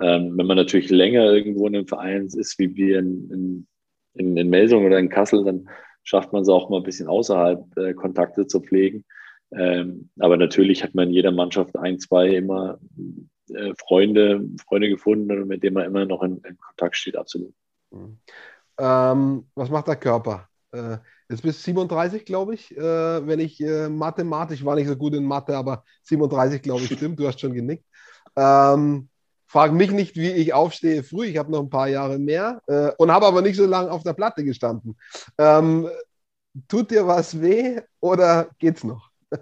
Ähm, 0.00 0.36
wenn 0.36 0.46
man 0.46 0.56
natürlich 0.56 0.90
länger 0.90 1.32
irgendwo 1.32 1.66
in 1.66 1.76
einem 1.76 1.86
Verein 1.86 2.26
ist, 2.26 2.58
wie 2.58 2.74
wir 2.74 2.98
in, 3.00 3.66
in, 4.14 4.36
in 4.36 4.48
Melsung 4.48 4.84
oder 4.84 4.98
in 4.98 5.08
Kassel, 5.08 5.44
dann 5.44 5.68
schafft 6.02 6.32
man 6.32 6.42
es 6.42 6.48
auch 6.48 6.70
mal 6.70 6.78
ein 6.78 6.84
bisschen 6.84 7.08
außerhalb 7.08 7.76
äh, 7.76 7.94
Kontakte 7.94 8.46
zu 8.46 8.60
pflegen. 8.60 9.04
Ähm, 9.52 10.10
aber 10.18 10.36
natürlich 10.36 10.82
hat 10.82 10.94
man 10.94 11.08
in 11.08 11.14
jeder 11.14 11.32
Mannschaft 11.32 11.76
ein, 11.76 11.98
zwei 11.98 12.28
immer 12.28 12.78
äh, 13.50 13.74
Freunde, 13.78 14.44
Freunde 14.66 14.88
gefunden, 14.88 15.46
mit 15.46 15.62
denen 15.62 15.74
man 15.74 15.84
immer 15.84 16.04
noch 16.06 16.22
in, 16.22 16.38
in 16.38 16.58
Kontakt 16.58 16.96
steht, 16.96 17.16
absolut. 17.16 17.52
Mhm. 17.90 18.18
Ähm, 18.78 19.46
was 19.54 19.70
macht 19.70 19.86
der 19.86 19.96
Körper? 19.96 20.48
Äh, 20.74 20.98
Jetzt 21.28 21.42
bist 21.42 21.60
du 21.60 21.64
37, 21.64 22.26
glaube 22.26 22.54
ich, 22.54 22.76
äh, 22.76 23.26
wenn 23.26 23.40
ich 23.40 23.60
äh, 23.60 23.88
mathematisch 23.88 24.64
war 24.64 24.74
nicht 24.74 24.88
so 24.88 24.96
gut 24.96 25.14
in 25.14 25.24
Mathe, 25.24 25.56
aber 25.56 25.84
37, 26.02 26.60
glaube 26.60 26.82
ich, 26.82 26.92
stimmt. 26.92 27.18
Du 27.18 27.26
hast 27.26 27.40
schon 27.40 27.54
genickt. 27.54 27.84
Ähm, 28.36 29.08
frag 29.46 29.72
mich 29.72 29.90
nicht, 29.90 30.16
wie 30.16 30.30
ich 30.30 30.52
aufstehe 30.52 31.02
früh. 31.02 31.26
Ich 31.26 31.38
habe 31.38 31.50
noch 31.50 31.60
ein 31.60 31.70
paar 31.70 31.88
Jahre 31.88 32.18
mehr 32.18 32.60
äh, 32.66 32.90
und 32.98 33.10
habe 33.10 33.26
aber 33.26 33.40
nicht 33.40 33.56
so 33.56 33.64
lange 33.64 33.90
auf 33.90 34.02
der 34.02 34.12
Platte 34.12 34.44
gestanden. 34.44 34.96
Ähm, 35.38 35.88
tut 36.68 36.90
dir 36.90 37.06
was 37.06 37.40
weh 37.40 37.80
oder 38.00 38.50
geht's 38.58 38.84
noch? 38.84 39.10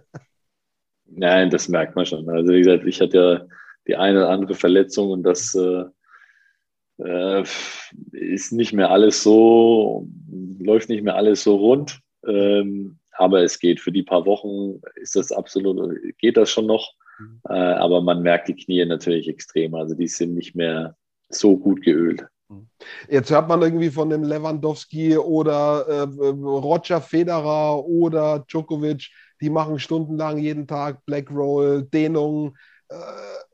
Nein, 1.07 1.51
das 1.51 1.69
merkt 1.69 1.97
man 1.97 2.07
schon. 2.07 2.29
Also 2.31 2.53
wie 2.53 2.63
gesagt, 2.63 2.87
ich 2.87 3.01
hatte 3.01 3.17
ja 3.17 3.57
die 3.89 3.97
eine 3.97 4.19
oder 4.19 4.31
andere 4.31 4.55
Verletzung 4.55 5.11
und 5.11 5.25
das 5.25 5.53
äh, 5.57 5.85
äh, 6.99 7.45
ist 8.13 8.53
nicht 8.53 8.73
mehr 8.73 8.91
alles 8.91 9.23
so, 9.23 10.07
läuft 10.65 10.89
nicht 10.89 11.03
mehr 11.03 11.17
alles 11.17 11.43
so 11.43 11.57
rund. 11.57 12.01
Ähm, 12.27 12.99
aber 13.13 13.43
es 13.43 13.59
geht 13.59 13.81
für 13.81 13.93
die 13.93 14.03
paar 14.03 14.27
Wochen, 14.27 14.81
ist 14.97 15.17
das 15.17 15.33
absolut, 15.33 15.99
geht 16.19 16.37
das 16.37 16.51
schon 16.51 16.67
noch. 16.67 16.93
Mhm. 17.19 17.41
Äh, 17.49 17.53
aber 17.53 18.01
man 18.01 18.23
merkt 18.23 18.49
die 18.49 18.57
Knie 18.57 18.85
natürlich 18.85 19.29
extrem. 19.29 19.75
Also 19.75 19.95
die 19.95 20.09
sind 20.09 20.35
nicht 20.35 20.55
mehr 20.55 20.97
so 21.29 21.57
gut 21.57 21.83
geölt. 21.83 22.27
Mhm. 22.49 22.69
Jetzt 23.09 23.31
hört 23.31 23.49
man 23.49 23.63
irgendwie 23.63 23.91
von 23.91 24.11
dem 24.11 24.25
Lewandowski 24.25 25.17
oder 25.17 25.87
äh, 25.89 26.27
Roger 26.27 27.01
Federer 27.01 27.85
oder 27.85 28.45
Djokovic, 28.49 29.11
die 29.41 29.51
machen 29.51 29.79
stundenlang 29.79 30.39
jeden 30.39 30.67
Tag 30.67 31.05
Black 31.05 31.31
Roll, 31.31 31.85
Dehnung. 31.85 32.57
Äh, 32.89 32.95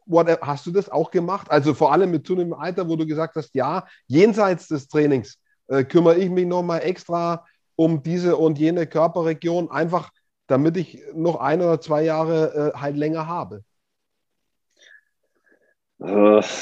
whatever. 0.06 0.46
Hast 0.46 0.66
du 0.66 0.70
das 0.70 0.88
auch 0.88 1.10
gemacht? 1.10 1.50
Also 1.50 1.74
vor 1.74 1.92
allem 1.92 2.10
mit 2.10 2.26
zunehmendem 2.26 2.58
Alter, 2.58 2.88
wo 2.88 2.96
du 2.96 3.06
gesagt 3.06 3.36
hast, 3.36 3.54
ja, 3.54 3.86
jenseits 4.06 4.68
des 4.68 4.88
Trainings 4.88 5.38
äh, 5.68 5.84
kümmere 5.84 6.16
ich 6.16 6.30
mich 6.30 6.46
nochmal 6.46 6.82
extra 6.82 7.44
um 7.76 8.02
diese 8.02 8.36
und 8.36 8.58
jene 8.58 8.86
Körperregion, 8.86 9.70
einfach 9.70 10.10
damit 10.48 10.76
ich 10.76 11.00
noch 11.14 11.36
ein 11.36 11.60
oder 11.60 11.80
zwei 11.80 12.02
Jahre 12.02 12.72
äh, 12.74 12.78
halt 12.78 12.96
länger 12.96 13.26
habe. 13.26 13.62
Uh. 16.00 16.42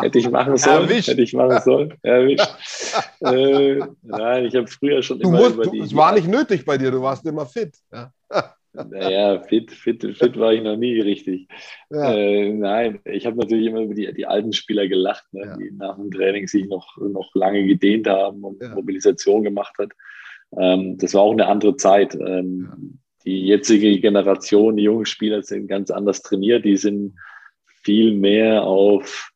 Hätte 0.00 0.18
ich 0.18 0.30
machen 0.30 0.56
sollen. 0.56 0.88
Erwischt. 0.88 1.08
Hätte 1.08 1.22
ich 1.22 1.34
machen 1.34 1.60
sollen. 1.60 1.94
Erwischt. 2.02 2.48
äh, 3.20 3.80
nein, 4.02 4.44
ich 4.44 4.54
habe 4.54 4.66
früher 4.66 5.02
schon 5.02 5.18
du 5.18 5.28
immer 5.28 5.38
musst, 5.38 5.54
über 5.54 5.66
die. 5.66 5.80
Es 5.80 5.94
war 5.94 6.12
nicht 6.12 6.28
nötig 6.28 6.64
bei 6.64 6.78
dir, 6.78 6.90
du 6.90 7.02
warst 7.02 7.26
immer 7.26 7.46
fit. 7.46 7.76
Ja. 7.92 8.12
Naja, 8.72 9.40
fit, 9.40 9.72
fit, 9.72 10.02
fit 10.16 10.38
war 10.38 10.52
ich 10.52 10.62
noch 10.62 10.76
nie 10.76 11.00
richtig. 11.00 11.48
Ja. 11.90 12.12
Äh, 12.12 12.52
nein, 12.52 13.00
ich 13.04 13.26
habe 13.26 13.36
natürlich 13.36 13.66
immer 13.66 13.80
über 13.80 13.94
die, 13.94 14.12
die 14.12 14.26
alten 14.26 14.52
Spieler 14.52 14.86
gelacht, 14.86 15.24
ne, 15.32 15.46
ja. 15.46 15.56
die 15.56 15.70
nach 15.72 15.96
dem 15.96 16.10
Training 16.10 16.46
sich 16.46 16.66
noch, 16.66 16.96
noch 16.98 17.34
lange 17.34 17.66
gedehnt 17.66 18.06
haben 18.06 18.44
und 18.44 18.62
ja. 18.62 18.74
Mobilisation 18.74 19.42
gemacht 19.42 19.74
hat. 19.78 19.92
Ähm, 20.56 20.96
das 20.98 21.14
war 21.14 21.22
auch 21.22 21.32
eine 21.32 21.46
andere 21.46 21.76
Zeit. 21.76 22.14
Ähm, 22.14 22.98
die 23.24 23.46
jetzige 23.46 23.98
Generation, 24.00 24.76
die 24.76 24.84
jungen 24.84 25.06
Spieler 25.06 25.42
sind 25.42 25.66
ganz 25.66 25.90
anders 25.90 26.22
trainiert. 26.22 26.64
Die 26.64 26.76
sind 26.76 27.14
viel 27.82 28.14
mehr 28.14 28.64
auf, 28.64 29.30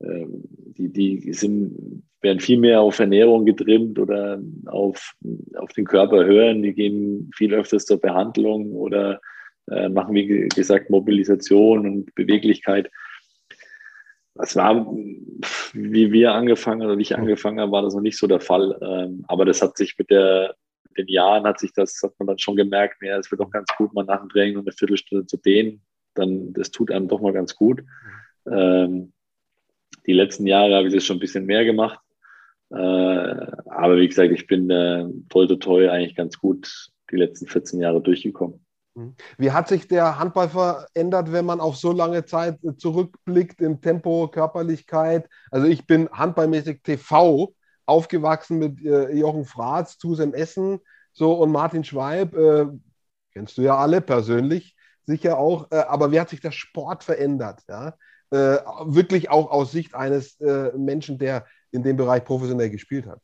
ähm, 0.00 0.42
die, 0.46 0.88
die 0.88 1.32
sind 1.32 2.02
werden 2.22 2.40
viel 2.40 2.58
mehr 2.58 2.80
auf 2.80 2.98
Ernährung 2.98 3.46
getrimmt 3.46 3.98
oder 3.98 4.40
auf, 4.66 5.14
auf 5.56 5.72
den 5.72 5.86
Körper 5.86 6.24
hören. 6.24 6.62
Die 6.62 6.74
gehen 6.74 7.30
viel 7.34 7.54
öfters 7.54 7.86
zur 7.86 8.00
Behandlung 8.00 8.72
oder 8.72 9.20
äh, 9.70 9.88
machen, 9.88 10.14
wie 10.14 10.48
gesagt, 10.48 10.90
Mobilisation 10.90 11.86
und 11.86 12.14
Beweglichkeit. 12.14 12.90
Das 14.34 14.56
war, 14.56 14.86
wie 15.72 16.12
wir 16.12 16.32
angefangen 16.32 16.82
oder 16.82 16.98
ich 16.98 17.16
angefangen 17.16 17.60
habe, 17.60 17.72
war 17.72 17.82
das 17.82 17.94
noch 17.94 18.00
nicht 18.00 18.18
so 18.18 18.26
der 18.26 18.40
Fall. 18.40 18.78
Ähm, 18.80 19.24
aber 19.28 19.44
das 19.44 19.60
hat 19.62 19.76
sich 19.76 19.96
mit, 19.98 20.10
der, 20.10 20.54
mit 20.88 20.98
den 20.98 21.08
Jahren, 21.08 21.44
hat 21.44 21.58
sich 21.58 21.72
das, 21.72 22.00
hat 22.02 22.14
man 22.18 22.26
dann 22.26 22.38
schon 22.38 22.56
gemerkt, 22.56 23.02
ja, 23.02 23.18
es 23.18 23.30
wird 23.30 23.40
doch 23.40 23.50
ganz 23.50 23.68
gut, 23.76 23.92
mal 23.92 24.04
nach 24.04 24.20
dem 24.20 24.28
Training 24.28 24.54
noch 24.54 24.62
eine 24.62 24.72
Viertelstunde 24.72 25.26
zu 25.26 25.36
dehnen. 25.36 25.82
Dann, 26.14 26.52
das 26.52 26.70
tut 26.70 26.90
einem 26.90 27.08
doch 27.08 27.20
mal 27.20 27.32
ganz 27.32 27.54
gut. 27.54 27.82
Ähm, 28.50 29.12
die 30.06 30.12
letzten 30.12 30.46
Jahre 30.46 30.74
habe 30.74 30.88
ich 30.88 30.94
das 30.94 31.04
schon 31.04 31.16
ein 31.16 31.20
bisschen 31.20 31.46
mehr 31.46 31.64
gemacht. 31.64 32.00
Äh, 32.70 32.76
aber 32.76 33.96
wie 33.96 34.08
gesagt, 34.08 34.32
ich 34.32 34.46
bin 34.46 34.70
äh, 34.70 35.04
toll, 35.28 35.48
toll, 35.48 35.58
toll 35.58 35.90
eigentlich 35.90 36.14
ganz 36.14 36.38
gut 36.38 36.90
die 37.10 37.16
letzten 37.16 37.46
14 37.46 37.80
Jahre 37.80 38.00
durchgekommen. 38.00 38.64
Mhm. 38.94 39.14
Wie 39.38 39.50
hat 39.50 39.68
sich 39.68 39.88
der 39.88 40.18
Handball 40.18 40.48
verändert, 40.48 41.32
wenn 41.32 41.44
man 41.44 41.60
auf 41.60 41.76
so 41.76 41.92
lange 41.92 42.24
Zeit 42.24 42.58
zurückblickt 42.78 43.60
im 43.60 43.80
Tempo, 43.80 44.28
Körperlichkeit? 44.28 45.28
Also 45.50 45.66
ich 45.66 45.86
bin 45.86 46.08
handballmäßig 46.10 46.82
TV 46.82 47.52
aufgewachsen 47.86 48.58
mit 48.58 48.84
äh, 48.84 49.12
Jochen 49.12 49.44
Fratz, 49.44 49.98
Tusem 49.98 50.32
Essen 50.32 50.78
so, 51.12 51.32
und 51.34 51.50
Martin 51.50 51.84
Schweib. 51.84 52.36
Äh, 52.36 52.66
kennst 53.32 53.58
du 53.58 53.62
ja 53.62 53.76
alle 53.76 54.00
persönlich 54.00 54.76
sicher 55.06 55.38
auch. 55.38 55.70
Äh, 55.70 55.78
aber 55.88 56.12
wie 56.12 56.20
hat 56.20 56.28
sich 56.28 56.40
der 56.40 56.52
Sport 56.52 57.02
verändert? 57.02 57.62
Ja? 57.68 57.94
Äh, 58.30 58.58
wirklich 58.84 59.30
auch 59.30 59.50
aus 59.50 59.72
Sicht 59.72 59.94
eines 59.94 60.40
äh, 60.40 60.70
Menschen, 60.76 61.18
der 61.18 61.46
in 61.72 61.82
dem 61.82 61.96
Bereich 61.96 62.24
professionell 62.24 62.70
gespielt 62.70 63.06
hat. 63.06 63.20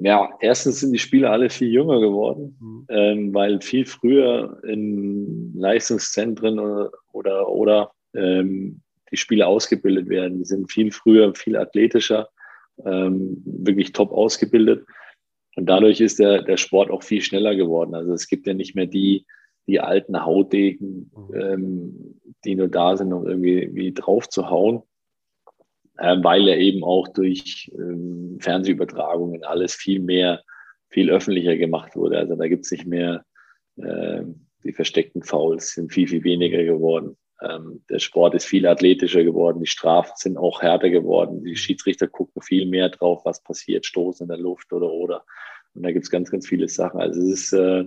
Ja, 0.00 0.30
erstens 0.40 0.80
sind 0.80 0.92
die 0.92 0.98
Spieler 0.98 1.30
alle 1.30 1.50
viel 1.50 1.68
jünger 1.68 2.00
geworden, 2.00 2.56
mhm. 2.60 2.86
ähm, 2.88 3.34
weil 3.34 3.60
viel 3.60 3.86
früher 3.86 4.60
in 4.64 5.54
Leistungszentren 5.56 6.58
oder, 6.58 6.90
oder, 7.12 7.48
oder 7.48 7.92
ähm, 8.14 8.80
die 9.10 9.16
Spieler 9.16 9.46
ausgebildet 9.46 10.08
werden. 10.08 10.38
Die 10.38 10.44
sind 10.44 10.70
viel 10.70 10.90
früher, 10.90 11.34
viel 11.34 11.56
athletischer, 11.56 12.28
ähm, 12.84 13.42
wirklich 13.44 13.92
top 13.92 14.10
ausgebildet. 14.12 14.84
Und 15.56 15.66
dadurch 15.66 16.00
ist 16.00 16.18
der, 16.18 16.42
der 16.42 16.56
Sport 16.56 16.90
auch 16.90 17.04
viel 17.04 17.22
schneller 17.22 17.54
geworden. 17.54 17.94
Also 17.94 18.12
es 18.12 18.26
gibt 18.26 18.46
ja 18.46 18.54
nicht 18.54 18.74
mehr 18.74 18.86
die, 18.86 19.24
die 19.68 19.80
alten 19.80 20.24
Hautdegen, 20.24 21.10
mhm. 21.14 21.40
ähm, 21.40 22.20
die 22.44 22.56
nur 22.56 22.68
da 22.68 22.96
sind, 22.96 23.12
um 23.12 23.26
irgendwie 23.26 23.70
wie 23.72 23.92
drauf 23.92 24.28
zu 24.28 24.50
hauen, 24.50 24.82
weil 25.96 26.48
er 26.48 26.58
eben 26.58 26.82
auch 26.82 27.08
durch 27.08 27.70
ähm, 27.74 28.38
Fernsehübertragungen 28.40 29.44
alles 29.44 29.74
viel 29.74 30.00
mehr, 30.00 30.42
viel 30.88 31.10
öffentlicher 31.10 31.56
gemacht 31.56 31.96
wurde. 31.96 32.18
Also 32.18 32.36
da 32.36 32.48
gibt 32.48 32.64
es 32.64 32.70
nicht 32.70 32.86
mehr 32.86 33.24
äh, 33.76 34.22
die 34.64 34.72
versteckten 34.72 35.22
Fouls, 35.22 35.74
sind 35.74 35.92
viel, 35.92 36.08
viel 36.08 36.24
weniger 36.24 36.64
geworden. 36.64 37.16
Ähm, 37.42 37.84
der 37.90 37.98
Sport 37.98 38.34
ist 38.34 38.46
viel 38.46 38.66
athletischer 38.66 39.24
geworden, 39.24 39.60
die 39.60 39.66
Strafen 39.66 40.12
sind 40.16 40.36
auch 40.36 40.62
härter 40.62 40.90
geworden, 40.90 41.44
die 41.44 41.56
Schiedsrichter 41.56 42.06
gucken 42.06 42.42
viel 42.42 42.66
mehr 42.66 42.88
drauf, 42.88 43.24
was 43.24 43.42
passiert, 43.42 43.84
Stoßen 43.86 44.24
in 44.24 44.28
der 44.28 44.38
Luft 44.38 44.72
oder 44.72 44.90
oder. 44.90 45.24
Und 45.74 45.82
da 45.82 45.92
gibt 45.92 46.04
es 46.04 46.10
ganz, 46.10 46.30
ganz 46.30 46.46
viele 46.46 46.68
Sachen. 46.68 47.00
Also 47.00 47.20
es 47.20 47.28
ist 47.28 47.52
äh, 47.52 47.84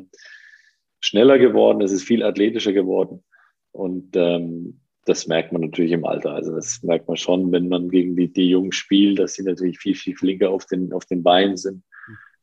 schneller 0.99 1.39
geworden, 1.39 1.81
es 1.81 1.91
ist 1.91 2.03
viel 2.03 2.23
athletischer 2.23 2.73
geworden. 2.73 3.23
Und 3.71 4.15
ähm, 4.15 4.81
das 5.07 5.25
merkt 5.25 5.53
man 5.53 5.61
natürlich 5.61 5.93
im 5.93 6.05
Alter. 6.05 6.33
Also 6.33 6.53
das 6.53 6.83
merkt 6.83 7.07
man 7.07 7.15
schon, 7.15 7.51
wenn 7.51 7.69
man 7.69 7.89
gegen 7.89 8.15
die, 8.15 8.31
die 8.31 8.49
Jungen 8.49 8.73
spielt, 8.73 9.19
dass 9.19 9.33
sie 9.33 9.43
natürlich 9.43 9.79
viel, 9.79 9.95
viel 9.95 10.15
flinker 10.15 10.49
auf 10.49 10.65
den, 10.65 10.91
auf 10.91 11.05
den 11.05 11.23
Beinen 11.23 11.55
sind 11.55 11.83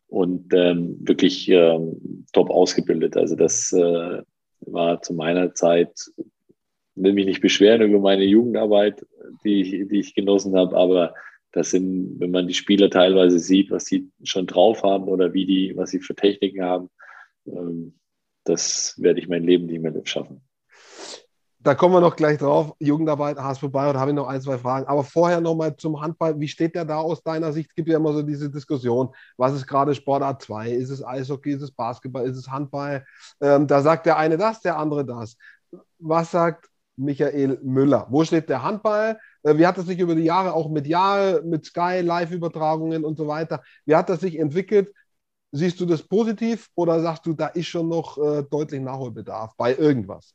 und 0.06 0.52
ähm, 0.54 0.96
wirklich 1.00 1.48
ähm, 1.50 2.24
top 2.32 2.48
ausgebildet. 2.48 3.16
Also 3.18 3.36
das 3.36 3.70
äh, 3.72 4.22
war 4.60 5.02
zu 5.02 5.12
meiner 5.12 5.54
Zeit 5.54 5.92
will 6.94 7.12
mich 7.12 7.26
nicht 7.26 7.40
beschweren 7.40 7.82
über 7.82 7.98
meine 7.98 8.24
Jugendarbeit, 8.24 9.04
die 9.44 9.60
ich, 9.60 9.88
die 9.88 10.00
ich 10.00 10.14
genossen 10.14 10.56
habe, 10.56 10.76
aber 10.76 11.14
das 11.52 11.70
sind, 11.70 12.18
wenn 12.18 12.30
man 12.30 12.46
die 12.46 12.54
Spieler 12.54 12.88
teilweise 12.88 13.40
sieht, 13.40 13.70
was 13.70 13.84
sie 13.84 14.10
schon 14.22 14.46
drauf 14.46 14.82
haben 14.82 15.04
oder 15.04 15.34
wie 15.34 15.44
die, 15.44 15.76
was 15.76 15.90
sie 15.90 16.00
für 16.00 16.14
Techniken 16.14 16.62
haben, 16.62 16.88
ähm, 17.46 17.94
das 18.44 18.94
werde 18.98 19.20
ich 19.20 19.28
mein 19.28 19.42
Leben 19.42 19.66
nicht 19.66 19.82
mehr 19.82 19.92
schaffen. 20.04 20.43
Da 21.64 21.74
kommen 21.74 21.94
wir 21.94 22.02
noch 22.02 22.14
gleich 22.14 22.36
drauf. 22.36 22.74
Jugendarbeit, 22.78 23.38
HSV 23.38 23.70
Bayern, 23.70 23.96
habe 23.96 24.10
ich 24.10 24.14
noch 24.14 24.26
ein, 24.26 24.42
zwei 24.42 24.58
Fragen. 24.58 24.86
Aber 24.86 25.02
vorher 25.02 25.40
nochmal 25.40 25.74
zum 25.76 25.98
Handball. 25.98 26.38
Wie 26.38 26.46
steht 26.46 26.74
der 26.74 26.84
da 26.84 26.98
aus 26.98 27.22
deiner 27.22 27.54
Sicht? 27.54 27.70
Es 27.70 27.74
gibt 27.74 27.88
ja 27.88 27.96
immer 27.96 28.12
so 28.12 28.20
diese 28.20 28.50
Diskussion, 28.50 29.08
was 29.38 29.54
ist 29.54 29.66
gerade 29.66 29.94
Sportart 29.94 30.42
2? 30.42 30.72
Ist 30.72 30.90
es 30.90 31.02
Eishockey, 31.02 31.52
ist 31.52 31.62
es 31.62 31.70
Basketball, 31.72 32.26
ist 32.26 32.36
es 32.36 32.50
Handball? 32.50 33.06
Ähm, 33.40 33.66
da 33.66 33.80
sagt 33.80 34.04
der 34.04 34.18
eine 34.18 34.36
das, 34.36 34.60
der 34.60 34.76
andere 34.76 35.06
das. 35.06 35.38
Was 35.98 36.32
sagt 36.32 36.68
Michael 36.96 37.58
Müller. 37.62 38.06
Wo 38.10 38.24
steht 38.24 38.50
der 38.50 38.62
Handball? 38.62 39.18
Äh, 39.42 39.56
wie 39.56 39.66
hat 39.66 39.78
es 39.78 39.86
sich 39.86 39.98
über 39.98 40.14
die 40.14 40.24
Jahre 40.24 40.52
auch 40.52 40.68
medial, 40.68 41.42
mit 41.44 41.64
Sky, 41.64 42.02
Live-Übertragungen 42.02 43.06
und 43.06 43.16
so 43.16 43.26
weiter, 43.26 43.62
wie 43.86 43.96
hat 43.96 44.10
das 44.10 44.20
sich 44.20 44.38
entwickelt? 44.38 44.92
Siehst 45.50 45.80
du 45.80 45.86
das 45.86 46.02
positiv 46.02 46.68
oder 46.74 47.00
sagst 47.00 47.24
du, 47.24 47.32
da 47.32 47.46
ist 47.46 47.68
schon 47.68 47.88
noch 47.88 48.18
äh, 48.18 48.42
deutlich 48.50 48.82
Nachholbedarf 48.82 49.56
bei 49.56 49.74
irgendwas? 49.74 50.34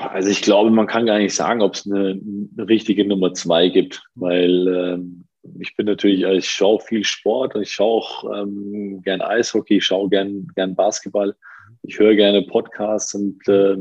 Also 0.00 0.28
ich 0.28 0.42
glaube, 0.42 0.70
man 0.70 0.86
kann 0.86 1.06
gar 1.06 1.18
nicht 1.18 1.34
sagen, 1.34 1.62
ob 1.62 1.74
es 1.74 1.86
eine, 1.86 2.20
eine 2.56 2.68
richtige 2.68 3.06
Nummer 3.06 3.32
zwei 3.32 3.68
gibt, 3.68 4.02
weil 4.14 4.68
ähm, 4.68 5.24
ich 5.58 5.74
bin 5.74 5.86
natürlich, 5.86 6.22
ich 6.22 6.50
schaue 6.50 6.80
viel 6.80 7.04
Sport 7.04 7.54
und 7.54 7.62
ich 7.62 7.72
schaue 7.72 8.02
auch 8.02 8.42
ähm, 8.42 9.00
gern 9.02 9.22
Eishockey, 9.22 9.78
ich 9.78 9.86
schaue 9.86 10.10
gern, 10.10 10.46
gern 10.54 10.74
Basketball 10.74 11.34
ich 11.82 11.98
höre 11.98 12.14
gerne 12.14 12.42
Podcasts 12.42 13.14
und 13.14 13.46
äh, 13.48 13.76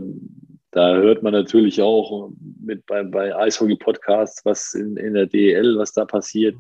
da 0.72 0.96
hört 0.96 1.24
man 1.24 1.34
natürlich 1.34 1.82
auch 1.82 2.32
mit 2.62 2.86
bei, 2.86 3.04
bei 3.04 3.36
Eishockey-Podcasts, 3.36 4.46
was 4.46 4.74
in, 4.74 4.98
in 4.98 5.16
der 5.16 5.26
DEL, 5.26 5.78
was 5.78 5.94
da 5.94 6.06
passiert. 6.06 6.56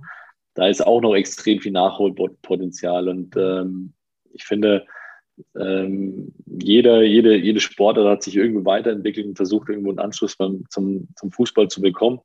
Da 0.55 0.67
ist 0.67 0.85
auch 0.85 1.01
noch 1.01 1.13
extrem 1.13 1.59
viel 1.59 1.71
Nachholpotenzial. 1.71 3.07
Und 3.07 3.35
ähm, 3.37 3.93
ich 4.33 4.43
finde, 4.45 4.85
ähm, 5.59 6.33
jeder, 6.45 7.03
jede, 7.03 7.35
jede 7.35 7.59
Sportler 7.59 8.09
hat 8.09 8.23
sich 8.23 8.35
irgendwie 8.35 8.65
weiterentwickelt 8.65 9.27
und 9.27 9.35
versucht, 9.35 9.69
irgendwo 9.69 9.89
einen 9.89 9.99
Anschluss 9.99 10.35
beim, 10.35 10.65
zum, 10.69 11.07
zum 11.15 11.31
Fußball 11.31 11.67
zu 11.67 11.81
bekommen. 11.81 12.19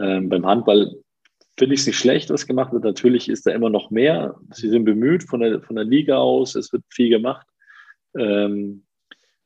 Ähm, 0.00 0.28
beim 0.28 0.46
Handball 0.46 0.94
finde 1.58 1.74
ich 1.74 1.80
es 1.80 1.86
nicht 1.86 1.98
schlecht, 1.98 2.30
was 2.30 2.46
gemacht 2.46 2.72
wird. 2.72 2.84
Natürlich 2.84 3.28
ist 3.28 3.46
da 3.46 3.52
immer 3.52 3.70
noch 3.70 3.90
mehr. 3.90 4.36
Sie 4.52 4.68
sind 4.68 4.84
bemüht 4.84 5.24
von 5.24 5.40
der, 5.40 5.62
von 5.62 5.76
der 5.76 5.84
Liga 5.84 6.18
aus. 6.18 6.54
Es 6.54 6.72
wird 6.72 6.82
viel 6.88 7.08
gemacht. 7.08 7.46
Ähm, 8.16 8.84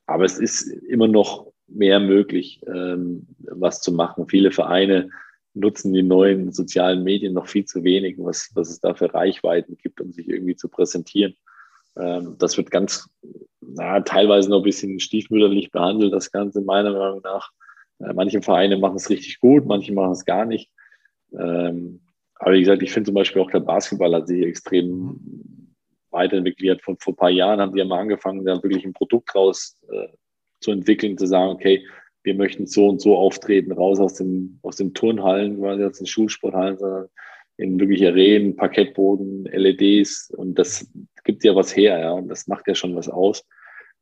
aber 0.07 0.25
es 0.25 0.39
ist 0.39 0.67
immer 0.67 1.07
noch 1.07 1.53
mehr 1.69 2.01
möglich, 2.01 2.61
ähm, 2.67 3.29
was 3.39 3.81
zu 3.81 3.93
machen. 3.93 4.29
Viele 4.29 4.51
Vereine 4.51 5.11
nutzen 5.55 5.93
die 5.93 6.03
neuen 6.03 6.53
sozialen 6.53 7.05
Medien 7.05 7.33
noch 7.33 7.49
viel 7.49 7.65
zu 7.65 7.85
wenig, 7.85 8.17
was, 8.19 8.51
was 8.55 8.71
es 8.71 8.81
da 8.81 8.95
für 8.95 9.13
Reichweiten 9.13 9.77
gibt, 9.77 10.01
um 10.01 10.13
sich 10.13 10.29
irgendwie 10.29 10.57
zu 10.57 10.69
präsentieren. 10.69 11.35
Ähm, 11.97 12.37
das 12.39 12.57
wird 12.57 12.71
ganz, 12.71 13.09
na, 13.61 14.01
teilweise 14.01 14.51
noch 14.51 14.59
ein 14.59 14.65
bisschen 14.65 15.01
stiefmütterlich 15.01 15.71
behandelt, 15.71 16.13
das 16.13 16.31
Ganze 16.31 16.61
meiner 16.61 16.93
Meinung 16.93 17.21
nach. 17.23 17.51
Äh, 18.01 18.13
manche 18.15 18.43
Vereine 18.43 18.79
machen 18.79 18.97
es 18.97 19.11
richtig 19.11 19.41
gut, 19.41 19.67
manche 19.67 19.93
machen 19.93 20.13
es 20.13 20.25
gar 20.25 20.45
nicht. 20.45 20.71
Ähm, 21.33 22.01
aber 22.37 22.55
wie 22.55 22.61
gesagt, 22.61 22.83
ich 22.83 22.93
finde 22.93 23.09
zum 23.09 23.15
Beispiel 23.15 23.43
auch 23.43 23.51
der 23.51 23.61
Basketball 23.61 24.15
hat 24.15 24.29
sich 24.29 24.43
extrem 24.43 25.21
weiterentwickelt 26.11 26.71
hat. 26.71 26.83
Von 26.83 26.97
vor 26.99 27.13
ein 27.13 27.17
paar 27.17 27.31
Jahren 27.31 27.61
haben 27.61 27.73
die 27.73 27.79
ja 27.79 27.85
mal 27.85 28.01
angefangen, 28.01 28.45
da 28.45 28.63
wirklich 28.63 28.85
ein 28.85 28.95
Produkt 28.95 29.35
raus 29.35 29.79
äh, 29.91 30.09
zu 30.61 30.73
entwickeln, 30.73 31.19
zu 31.19 31.27
sagen, 31.27 31.53
okay, 31.53 31.87
wir 32.23 32.35
möchten 32.35 32.67
so 32.67 32.89
und 32.89 33.01
so 33.01 33.17
auftreten, 33.17 33.73
raus 33.73 33.99
aus 33.99 34.15
den, 34.15 34.59
aus 34.63 34.77
den 34.77 34.93
Turnhallen, 34.93 35.59
quasi 35.59 35.85
aus 35.85 35.99
den 35.99 36.07
Schulsporthallen, 36.07 36.79
sondern 36.79 37.09
in 37.61 37.79
wirklich 37.79 38.07
Arenen, 38.07 38.57
Parkettboden, 38.57 39.45
LEDs 39.45 40.33
und 40.37 40.59
das 40.59 40.91
gibt 41.25 41.45
ja 41.45 41.55
was 41.55 41.77
her, 41.77 41.99
ja, 41.99 42.13
und 42.13 42.29
das 42.29 42.47
macht 42.47 42.67
ja 42.67 42.75
schon 42.75 42.97
was 42.97 43.09
aus. 43.09 43.47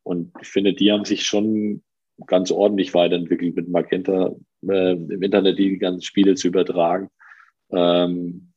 Und 0.03 0.33
ich 0.41 0.49
finde, 0.49 0.73
die 0.73 0.93
haben 0.93 1.05
sich 1.05 1.27
schon 1.27 1.83
ganz 2.27 2.51
ordentlich 2.51 2.95
weiterentwickelt 2.95 3.57
mit 3.57 3.69
Magenta 3.69 4.35
äh, 4.69 4.93
im 4.93 5.23
Internet 5.23 5.59
die 5.59 5.79
ganzen 5.79 6.03
Spiele 6.03 6.35
zu 6.35 6.49
übertragen. 6.49 7.09
Ähm, 7.71 8.53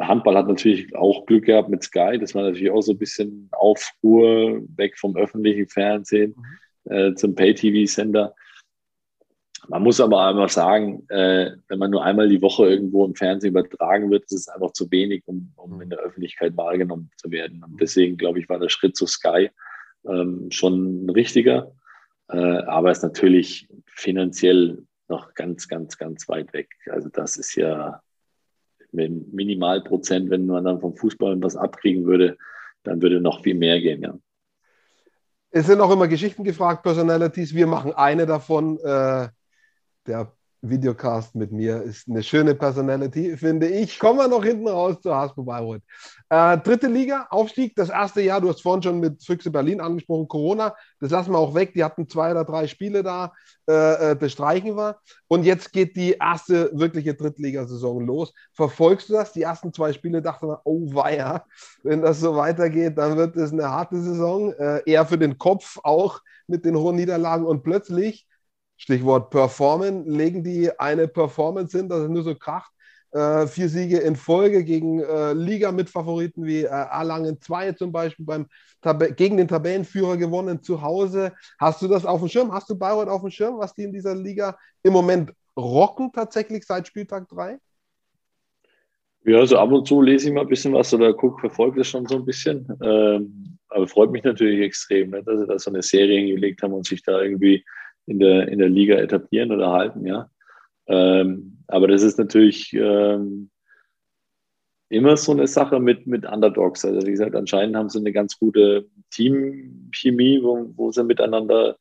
Handball 0.00 0.36
hat 0.36 0.48
natürlich 0.48 0.94
auch 0.96 1.24
Glück 1.26 1.44
gehabt 1.46 1.68
mit 1.68 1.82
Sky. 1.82 2.18
Das 2.20 2.34
war 2.34 2.42
natürlich 2.42 2.70
auch 2.70 2.82
so 2.82 2.92
ein 2.92 2.98
bisschen 2.98 3.48
Aufruhr 3.52 4.62
weg 4.76 4.98
vom 4.98 5.16
öffentlichen 5.16 5.68
Fernsehen 5.68 6.34
mhm. 6.84 6.92
äh, 6.92 7.14
zum 7.14 7.34
Pay-TV-Sender. 7.34 8.34
Man 9.68 9.82
muss 9.82 10.00
aber 10.00 10.26
einmal 10.26 10.48
sagen, 10.48 11.06
äh, 11.08 11.52
wenn 11.68 11.78
man 11.78 11.90
nur 11.90 12.04
einmal 12.04 12.28
die 12.28 12.42
Woche 12.42 12.66
irgendwo 12.66 13.04
im 13.04 13.14
Fernsehen 13.14 13.50
übertragen 13.50 14.10
wird, 14.10 14.24
ist 14.24 14.32
es 14.32 14.48
einfach 14.48 14.72
zu 14.72 14.90
wenig, 14.90 15.22
um, 15.26 15.52
um 15.56 15.80
in 15.80 15.90
der 15.90 16.00
Öffentlichkeit 16.00 16.56
wahrgenommen 16.56 17.10
zu 17.16 17.30
werden. 17.30 17.62
Und 17.64 17.80
deswegen, 17.80 18.16
glaube 18.16 18.38
ich, 18.38 18.48
war 18.48 18.58
der 18.58 18.68
Schritt 18.68 18.96
zu 18.96 19.06
Sky 19.06 19.50
ähm, 20.06 20.50
schon 20.50 21.06
ein 21.06 21.10
richtiger. 21.10 21.72
Äh, 22.28 22.36
aber 22.36 22.90
ist 22.90 23.02
natürlich 23.02 23.68
finanziell 23.86 24.84
noch 25.08 25.34
ganz, 25.34 25.68
ganz, 25.68 25.96
ganz 25.98 26.28
weit 26.28 26.52
weg. 26.52 26.68
Also 26.90 27.08
das 27.08 27.36
ist 27.36 27.54
ja 27.54 28.00
mit 28.92 29.32
Minimalprozent, 29.32 30.30
wenn 30.30 30.46
man 30.46 30.64
dann 30.64 30.80
vom 30.80 30.96
Fußball 30.96 31.42
was 31.42 31.56
abkriegen 31.56 32.04
würde, 32.04 32.36
dann 32.82 33.02
würde 33.02 33.20
noch 33.20 33.42
viel 33.42 33.54
mehr 33.54 33.80
gehen, 33.80 34.02
ja. 34.02 34.14
Es 35.56 35.66
sind 35.66 35.80
auch 35.80 35.92
immer 35.92 36.08
Geschichten 36.08 36.42
gefragt, 36.42 36.82
Personalities. 36.82 37.54
Wir 37.54 37.68
machen 37.68 37.92
eine 37.92 38.26
davon. 38.26 38.76
Äh, 38.80 39.28
der 40.06 40.32
Videocast 40.68 41.34
mit 41.34 41.52
mir 41.52 41.82
ist 41.82 42.08
eine 42.08 42.22
schöne 42.22 42.54
Personality, 42.54 43.36
finde 43.36 43.68
ich. 43.68 43.98
Kommen 43.98 44.18
wir 44.18 44.28
noch 44.28 44.44
hinten 44.44 44.66
raus 44.66 44.96
zu 45.00 45.14
Hasbro 45.14 45.42
Bayreuth. 45.42 45.82
Äh, 46.30 46.58
dritte 46.58 46.86
Liga, 46.86 47.26
Aufstieg, 47.30 47.74
das 47.76 47.90
erste 47.90 48.22
Jahr, 48.22 48.40
du 48.40 48.48
hast 48.48 48.62
vorhin 48.62 48.82
schon 48.82 49.00
mit 49.00 49.22
Füchse 49.22 49.50
Berlin 49.50 49.80
angesprochen, 49.80 50.26
Corona, 50.26 50.74
das 51.00 51.10
lassen 51.10 51.32
wir 51.32 51.38
auch 51.38 51.54
weg, 51.54 51.74
die 51.74 51.84
hatten 51.84 52.08
zwei 52.08 52.30
oder 52.30 52.44
drei 52.44 52.66
Spiele 52.66 53.02
da, 53.02 53.32
äh, 53.68 54.12
äh 54.12 54.16
das 54.16 54.32
streichen 54.32 54.76
wir. 54.76 54.96
Und 55.28 55.44
jetzt 55.44 55.72
geht 55.72 55.96
die 55.96 56.12
erste 56.12 56.70
wirkliche 56.72 57.14
Drittligasaison 57.14 58.06
los. 58.06 58.32
Verfolgst 58.52 59.08
du 59.08 59.14
das? 59.14 59.32
Die 59.32 59.42
ersten 59.42 59.72
zwei 59.72 59.92
Spiele 59.92 60.22
dachte 60.22 60.46
man, 60.46 60.58
oh 60.64 60.94
weia, 60.94 61.44
wenn 61.82 62.02
das 62.02 62.20
so 62.20 62.36
weitergeht, 62.36 62.96
dann 62.96 63.16
wird 63.16 63.36
es 63.36 63.52
eine 63.52 63.70
harte 63.70 64.00
Saison, 64.00 64.52
äh, 64.54 64.82
eher 64.86 65.04
für 65.06 65.18
den 65.18 65.38
Kopf 65.38 65.78
auch 65.82 66.20
mit 66.46 66.64
den 66.64 66.76
hohen 66.76 66.96
Niederlagen 66.96 67.44
und 67.44 67.62
plötzlich 67.62 68.26
Stichwort 68.76 69.30
Performen, 69.30 70.06
legen 70.06 70.42
die 70.42 70.70
eine 70.78 71.08
Performance 71.08 71.76
hin, 71.76 71.88
dass 71.88 72.00
es 72.00 72.08
nur 72.08 72.22
so 72.22 72.34
kracht. 72.34 72.72
Äh, 73.12 73.46
vier 73.46 73.68
Siege 73.68 73.98
in 73.98 74.16
Folge 74.16 74.64
gegen 74.64 74.98
äh, 74.98 75.34
Liga-Mitfavoriten 75.34 76.44
wie 76.44 76.64
äh, 76.64 76.66
Erlangen 76.66 77.40
2 77.40 77.72
zum 77.72 77.92
Beispiel 77.92 78.26
beim 78.26 78.46
gegen 79.16 79.36
den 79.36 79.48
Tabellenführer 79.48 80.16
gewonnen 80.16 80.62
zu 80.62 80.82
Hause. 80.82 81.32
Hast 81.58 81.80
du 81.80 81.88
das 81.88 82.04
auf 82.04 82.20
dem 82.20 82.28
Schirm? 82.28 82.52
Hast 82.52 82.68
du 82.68 82.76
Bayreuth 82.76 83.08
auf 83.08 83.22
dem 83.22 83.30
Schirm, 83.30 83.58
was 83.58 83.72
die 83.72 83.84
in 83.84 83.92
dieser 83.92 84.14
Liga 84.14 84.58
im 84.82 84.92
Moment 84.92 85.32
rocken 85.56 86.12
tatsächlich 86.12 86.66
seit 86.66 86.88
Spieltag 86.88 87.28
3? 87.28 87.58
Ja, 89.26 89.36
so 89.36 89.40
also 89.40 89.58
ab 89.58 89.72
und 89.72 89.86
zu 89.86 90.02
lese 90.02 90.28
ich 90.28 90.34
mal 90.34 90.42
ein 90.42 90.48
bisschen 90.48 90.74
was 90.74 90.92
oder 90.92 91.14
gucke, 91.14 91.40
verfolge 91.40 91.78
das 91.78 91.88
schon 91.88 92.06
so 92.06 92.16
ein 92.16 92.26
bisschen. 92.26 92.68
Ähm, 92.82 93.58
aber 93.68 93.88
freut 93.88 94.10
mich 94.10 94.22
natürlich 94.22 94.60
extrem, 94.60 95.10
ne, 95.10 95.22
dass 95.22 95.40
sie 95.40 95.46
da 95.46 95.58
so 95.58 95.70
eine 95.70 95.82
Serie 95.82 96.18
hingelegt 96.18 96.62
haben 96.62 96.74
und 96.74 96.84
sich 96.84 97.02
da 97.02 97.22
irgendwie 97.22 97.64
in 98.06 98.18
der, 98.18 98.48
in 98.48 98.58
der 98.58 98.68
Liga 98.68 98.96
etablieren 98.96 99.52
oder 99.52 99.72
halten, 99.72 100.06
ja. 100.06 100.30
Ähm, 100.86 101.58
aber 101.66 101.88
das 101.88 102.02
ist 102.02 102.18
natürlich 102.18 102.72
ähm, 102.74 103.50
immer 104.88 105.16
so 105.16 105.32
eine 105.32 105.46
Sache 105.46 105.80
mit, 105.80 106.06
mit 106.06 106.26
Underdogs. 106.26 106.84
Also 106.84 107.06
wie 107.06 107.10
gesagt, 107.10 107.34
anscheinend 107.34 107.76
haben 107.76 107.88
sie 107.88 107.98
eine 107.98 108.12
ganz 108.12 108.38
gute 108.38 108.86
Teamchemie, 109.10 110.42
wo, 110.42 110.70
wo 110.76 110.92
sie 110.92 111.04
miteinander 111.04 111.76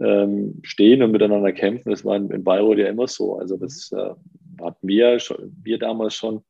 ähm, 0.00 0.60
stehen 0.62 1.02
und 1.02 1.12
miteinander 1.12 1.52
kämpfen. 1.52 1.90
Das 1.90 2.04
war 2.04 2.16
in, 2.16 2.30
in 2.30 2.42
Bayreuth 2.42 2.78
ja 2.78 2.88
immer 2.88 3.06
so. 3.06 3.38
Also 3.38 3.56
das 3.56 3.92
äh, 3.92 4.10
hatten 4.62 4.88
wir, 4.88 5.18
schon, 5.20 5.56
wir 5.62 5.78
damals 5.78 6.14
schon 6.14 6.42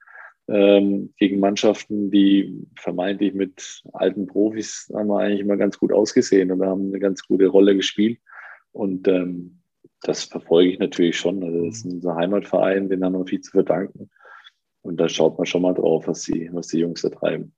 ähm, 0.49 1.13
gegen 1.17 1.39
Mannschaften, 1.39 2.11
die 2.11 2.67
vermeintlich 2.77 3.35
mit 3.35 3.83
alten 3.93 4.27
Profis 4.27 4.91
haben 4.95 5.09
wir 5.09 5.19
eigentlich 5.19 5.41
immer 5.41 5.57
ganz 5.57 5.79
gut 5.79 5.93
ausgesehen 5.93 6.51
und 6.51 6.65
haben 6.65 6.89
eine 6.89 6.99
ganz 6.99 7.27
gute 7.27 7.47
Rolle 7.47 7.77
gespielt. 7.77 8.19
Und 8.73 9.09
ähm, 9.09 9.61
das 10.03 10.25
verfolge 10.25 10.71
ich 10.71 10.79
natürlich 10.79 11.19
schon. 11.19 11.43
Also 11.43 11.67
das 11.67 11.77
ist 11.79 11.87
mhm. 11.87 11.93
unser 11.93 12.17
Heimatverein, 12.17 12.89
den 12.89 13.05
haben 13.05 13.15
wir 13.15 13.27
viel 13.27 13.41
zu 13.41 13.51
verdanken. 13.51 14.11
Und 14.83 14.99
da 14.99 15.09
schaut 15.09 15.37
man 15.37 15.47
schon 15.47 15.63
mal 15.63 15.75
drauf, 15.75 16.07
was 16.07 16.23
die, 16.23 16.49
was 16.53 16.69
die 16.69 16.79
Jungs 16.79 17.03
da 17.03 17.11
treiben. 17.11 17.55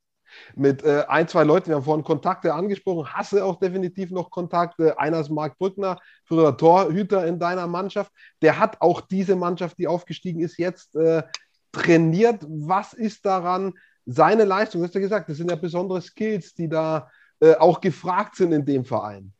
Mit 0.54 0.82
äh, 0.82 1.04
ein, 1.08 1.28
zwei 1.28 1.44
Leuten, 1.44 1.68
wir 1.68 1.76
haben 1.76 1.84
vorhin 1.84 2.04
Kontakte 2.04 2.54
angesprochen, 2.54 3.12
hasse 3.12 3.44
auch 3.44 3.58
definitiv 3.58 4.10
noch 4.10 4.30
Kontakte. 4.30 4.98
Einer 4.98 5.20
ist 5.20 5.30
Marc 5.30 5.58
Brückner, 5.58 5.98
früher 6.24 6.56
Torhüter 6.56 7.26
in 7.26 7.38
deiner 7.38 7.66
Mannschaft. 7.66 8.10
Der 8.40 8.58
hat 8.58 8.80
auch 8.80 9.02
diese 9.02 9.36
Mannschaft, 9.36 9.78
die 9.78 9.86
aufgestiegen 9.86 10.40
ist, 10.40 10.58
jetzt 10.58 10.96
äh, 10.96 11.22
trainiert. 11.70 12.44
Was 12.48 12.94
ist 12.94 13.26
daran 13.26 13.74
seine 14.06 14.44
Leistung? 14.44 14.80
Du 14.80 14.86
hast 14.86 14.94
ja 14.94 15.00
gesagt, 15.00 15.28
das 15.28 15.36
sind 15.36 15.50
ja 15.50 15.56
besondere 15.56 16.00
Skills, 16.00 16.54
die 16.54 16.68
da 16.68 17.10
äh, 17.40 17.54
auch 17.56 17.80
gefragt 17.80 18.36
sind 18.36 18.52
in 18.52 18.64
dem 18.64 18.84
Verein. 18.84 19.32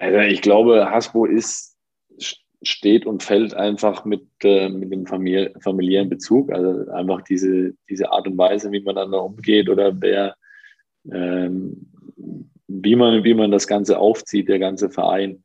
Also 0.00 0.18
ich 0.20 0.40
glaube, 0.40 0.90
Hasbro 0.90 1.26
ist, 1.26 1.76
steht 2.62 3.04
und 3.04 3.22
fällt 3.22 3.52
einfach 3.52 4.06
mit, 4.06 4.26
äh, 4.42 4.70
mit 4.70 4.90
dem 4.90 5.06
Famili 5.06 5.50
familiären 5.60 6.08
Bezug. 6.08 6.50
Also 6.52 6.90
einfach 6.90 7.20
diese, 7.20 7.74
diese 7.88 8.10
Art 8.10 8.26
und 8.26 8.38
Weise, 8.38 8.72
wie 8.72 8.80
man 8.80 8.94
dann 8.96 9.12
da 9.12 9.18
umgeht 9.18 9.68
oder 9.68 9.92
wer, 10.00 10.36
ähm, 11.12 11.86
wie, 12.66 12.96
man, 12.96 13.24
wie 13.24 13.34
man 13.34 13.50
das 13.50 13.66
Ganze 13.66 13.98
aufzieht, 13.98 14.48
der 14.48 14.58
ganze 14.58 14.88
Verein. 14.88 15.44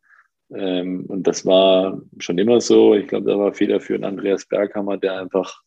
Ähm, 0.54 1.06
und 1.08 1.28
das 1.28 1.46
war 1.46 2.02
schon 2.20 2.38
immer 2.38 2.62
so. 2.62 2.96
Ich 2.96 3.08
glaube, 3.08 3.30
da 3.30 3.38
war 3.38 3.54
federführend 3.54 4.06
Andreas 4.06 4.46
Berghammer, 4.46 4.96
der 4.96 5.20
einfach, 5.20 5.62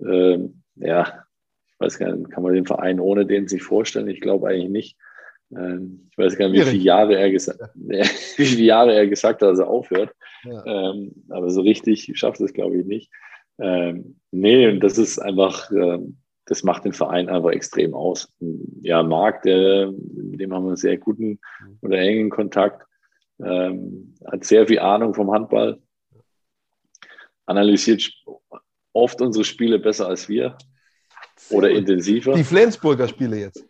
ähm, 0.00 0.62
ja, 0.76 1.24
ich 1.66 1.80
weiß 1.80 1.98
gar 1.98 2.14
nicht, 2.14 2.30
kann 2.30 2.42
man 2.42 2.52
den 2.52 2.66
Verein 2.66 3.00
ohne 3.00 3.24
den 3.24 3.48
sich 3.48 3.62
vorstellen? 3.62 4.08
Ich 4.08 4.20
glaube 4.20 4.48
eigentlich 4.48 4.70
nicht. 4.70 4.96
Ähm, 5.50 6.08
ich 6.10 6.18
weiß 6.18 6.36
gar 6.36 6.48
nicht, 6.48 6.60
wie 6.60 6.70
viele 6.70 6.82
Jahre 6.82 7.16
er 7.16 7.30
gesagt, 7.30 7.60
wie 7.74 8.04
viele 8.44 8.62
Jahre 8.62 8.94
er 8.94 9.06
gesagt 9.06 9.42
hat, 9.42 9.50
dass 9.50 9.58
er 9.58 9.68
aufhört. 9.68 10.14
Ja. 10.44 10.64
Ähm, 10.66 11.12
aber 11.28 11.50
so 11.50 11.62
richtig 11.62 12.10
schafft 12.14 12.40
es, 12.40 12.52
glaube 12.52 12.78
ich, 12.78 12.86
nicht. 12.86 13.10
Ähm, 13.58 14.20
nee, 14.30 14.68
und 14.68 14.80
das 14.80 14.98
ist 14.98 15.18
einfach, 15.18 15.70
ähm, 15.70 16.18
das 16.46 16.62
macht 16.62 16.84
den 16.84 16.92
Verein 16.92 17.28
einfach 17.28 17.50
extrem 17.50 17.94
aus. 17.94 18.32
Ja, 18.82 19.02
Marc, 19.02 19.42
der, 19.42 19.92
mit 19.92 20.40
dem 20.40 20.52
haben 20.52 20.64
wir 20.64 20.68
einen 20.70 20.76
sehr 20.76 20.98
guten 20.98 21.40
oder 21.80 21.98
engen 21.98 22.30
Kontakt, 22.30 22.86
ähm, 23.42 24.14
hat 24.26 24.44
sehr 24.44 24.66
viel 24.66 24.80
Ahnung 24.80 25.14
vom 25.14 25.30
Handball, 25.30 25.80
analysiert 27.46 28.10
oft 28.92 29.20
unsere 29.20 29.44
Spiele 29.44 29.78
besser 29.78 30.08
als 30.08 30.28
wir 30.28 30.56
oder 31.50 31.70
intensiver. 31.70 32.34
Die 32.34 32.44
Flensburger 32.44 33.08
Spiele 33.08 33.38
jetzt. 33.38 33.66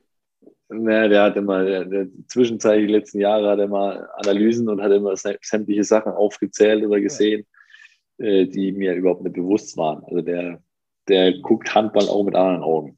Ja, 0.71 1.09
der 1.09 1.23
hat 1.23 1.37
immer, 1.37 1.65
der, 1.65 1.85
der 1.85 2.07
zwischenzeitlich 2.27 2.87
die 2.87 2.93
letzten 2.93 3.21
Jahre 3.21 3.51
hat 3.51 3.59
er 3.59 3.69
mal 3.69 4.09
Analysen 4.17 4.69
und 4.69 4.81
hat 4.81 4.93
immer 4.93 5.15
sämtliche 5.17 5.85
Sachen 5.85 6.13
aufgezählt 6.13 6.85
oder 6.85 7.01
gesehen, 7.01 7.47
ja. 8.19 8.27
äh, 8.27 8.47
die 8.47 8.73
mir 8.73 8.95
überhaupt 8.95 9.23
nicht 9.23 9.35
bewusst 9.35 9.77
waren. 9.77 10.03
Also 10.05 10.23
der, 10.23 10.63
der 11.09 11.39
guckt 11.41 11.75
Handball 11.75 12.09
auch 12.09 12.25
mit 12.25 12.35
anderen 12.35 12.63
Augen. 12.63 12.97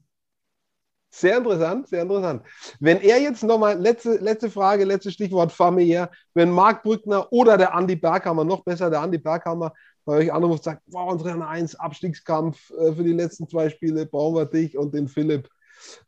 Sehr 1.09 1.37
interessant, 1.37 1.87
sehr 1.87 2.03
interessant. 2.03 2.43
Wenn 2.79 3.01
er 3.01 3.19
jetzt 3.19 3.43
nochmal, 3.43 3.79
letzte, 3.79 4.17
letzte 4.17 4.49
Frage, 4.49 4.83
letztes 4.83 5.13
Stichwort 5.13 5.51
familiär, 5.51 6.11
wenn 6.33 6.51
Marc 6.51 6.83
Brückner 6.83 7.31
oder 7.31 7.57
der 7.57 7.73
Andi 7.73 7.95
Berghammer, 7.95 8.43
noch 8.43 8.63
besser 8.63 8.89
der 8.89 9.01
Andi 9.01 9.17
Berghammer, 9.17 9.73
bei 10.05 10.13
euch 10.13 10.33
anruft 10.33 10.59
und 10.59 10.63
sagt, 10.63 10.83
wow, 10.87 11.11
unsere 11.11 11.45
1 11.45 11.75
Abstiegskampf 11.75 12.71
äh, 12.71 12.93
für 12.93 13.03
die 13.03 13.13
letzten 13.13 13.47
zwei 13.47 13.69
Spiele, 13.69 14.05
brauchen 14.05 14.35
wir 14.35 14.45
dich 14.45 14.77
und 14.77 14.93
den 14.93 15.07
Philipp. 15.07 15.49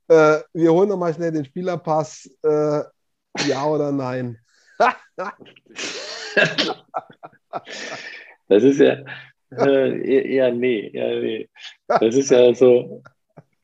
Äh, 0.07 0.39
wir 0.53 0.73
holen 0.73 0.89
nochmal 0.89 1.13
schnell 1.13 1.31
den 1.31 1.45
Spielerpass. 1.45 2.29
Äh, 2.43 2.81
ja 3.47 3.65
oder 3.65 3.91
nein? 3.91 4.37
das 8.47 8.63
ist 8.63 8.79
ja 8.79 9.03
äh, 9.51 10.33
eher, 10.35 10.51
nee, 10.53 10.89
eher 10.93 11.21
nee. 11.21 11.49
Das 11.87 12.15
ist 12.15 12.31
ja 12.31 12.53
so, 12.53 13.03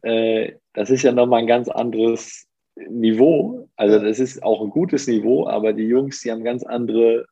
äh, 0.01 0.53
das 0.73 0.89
ist 0.89 1.03
ja 1.03 1.11
nochmal 1.11 1.41
ein 1.41 1.47
ganz 1.47 1.69
anderes 1.69 2.47
Niveau. 2.75 3.69
Also 3.75 3.99
das 3.99 4.19
ist 4.19 4.43
auch 4.43 4.61
ein 4.61 4.69
gutes 4.69 5.07
Niveau, 5.07 5.47
aber 5.47 5.73
die 5.73 5.87
Jungs, 5.87 6.21
die 6.21 6.31
haben 6.31 6.43
ganz 6.43 6.63
andere 6.63 7.25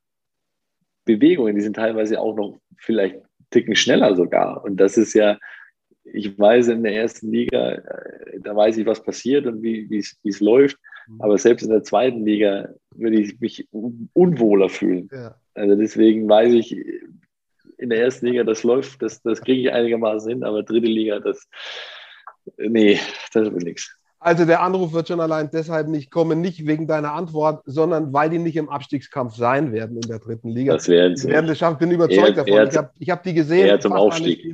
Bewegungen. 1.05 1.55
Die 1.55 1.61
sind 1.61 1.76
teilweise 1.76 2.19
auch 2.19 2.36
noch 2.36 2.59
vielleicht 2.78 3.17
ticken 3.49 3.76
schneller 3.76 4.15
sogar. 4.15 4.63
Und 4.63 4.78
das 4.78 4.97
ist 4.97 5.13
ja, 5.13 5.38
ich 6.03 6.37
weiß 6.37 6.67
in 6.67 6.83
der 6.83 6.95
ersten 6.95 7.31
Liga, 7.31 7.71
äh, 7.71 8.39
da 8.41 8.55
weiß 8.55 8.77
ich, 8.77 8.85
was 8.85 9.03
passiert 9.03 9.45
und 9.45 9.61
wie 9.61 9.97
es 9.97 10.39
läuft. 10.39 10.77
Mhm. 11.07 11.21
Aber 11.21 11.37
selbst 11.37 11.63
in 11.63 11.69
der 11.69 11.83
zweiten 11.83 12.25
Liga 12.25 12.69
würde 12.95 13.19
ich 13.19 13.39
mich 13.39 13.67
unwohler 13.71 14.69
fühlen. 14.69 15.09
Ja. 15.11 15.35
Also 15.53 15.75
deswegen 15.75 16.27
weiß 16.27 16.53
ich, 16.53 16.77
in 17.77 17.89
der 17.89 18.01
ersten 18.01 18.27
Liga, 18.27 18.43
das 18.43 18.63
läuft, 18.63 19.01
das, 19.01 19.21
das 19.21 19.41
kriege 19.41 19.61
ich 19.61 19.71
einigermaßen 19.71 20.29
hin, 20.29 20.43
aber 20.43 20.63
dritte 20.63 20.87
Liga, 20.87 21.19
das, 21.19 21.47
nee, 22.57 22.99
das 23.33 23.51
wird 23.51 23.63
nichts. 23.63 23.95
Also 24.19 24.45
der 24.45 24.61
Anruf 24.61 24.93
wird 24.93 25.09
schon 25.09 25.19
allein 25.19 25.49
deshalb 25.51 25.89
nicht 25.89 26.09
kommen, 26.09 26.39
nicht 26.39 26.65
wegen 26.65 26.87
deiner 26.87 27.11
Antwort, 27.11 27.61
sondern 27.65 28.13
weil 28.13 28.29
die 28.29 28.39
nicht 28.39 28.55
im 28.55 28.69
Abstiegskampf 28.69 29.35
sein 29.35 29.73
werden 29.73 29.97
in 29.97 30.07
der 30.07 30.19
dritten 30.19 30.47
Liga. 30.47 30.73
Das 30.73 30.87
werden 30.87 31.17
sie. 31.17 31.27
Die 31.27 31.33
werden 31.33 31.49
es 31.49 31.57
schaffen, 31.57 31.77
bin 31.77 31.91
überzeugt 31.91 32.29
eher, 32.29 32.33
davon. 32.33 32.53
Eher 32.53 32.67
ich 32.69 32.77
habe 32.77 32.91
hab 33.09 33.23
die 33.23 33.33
gesehen. 33.33 33.67
Eher 33.67 33.81
zum 33.81 33.91
Aufstieg 33.91 34.45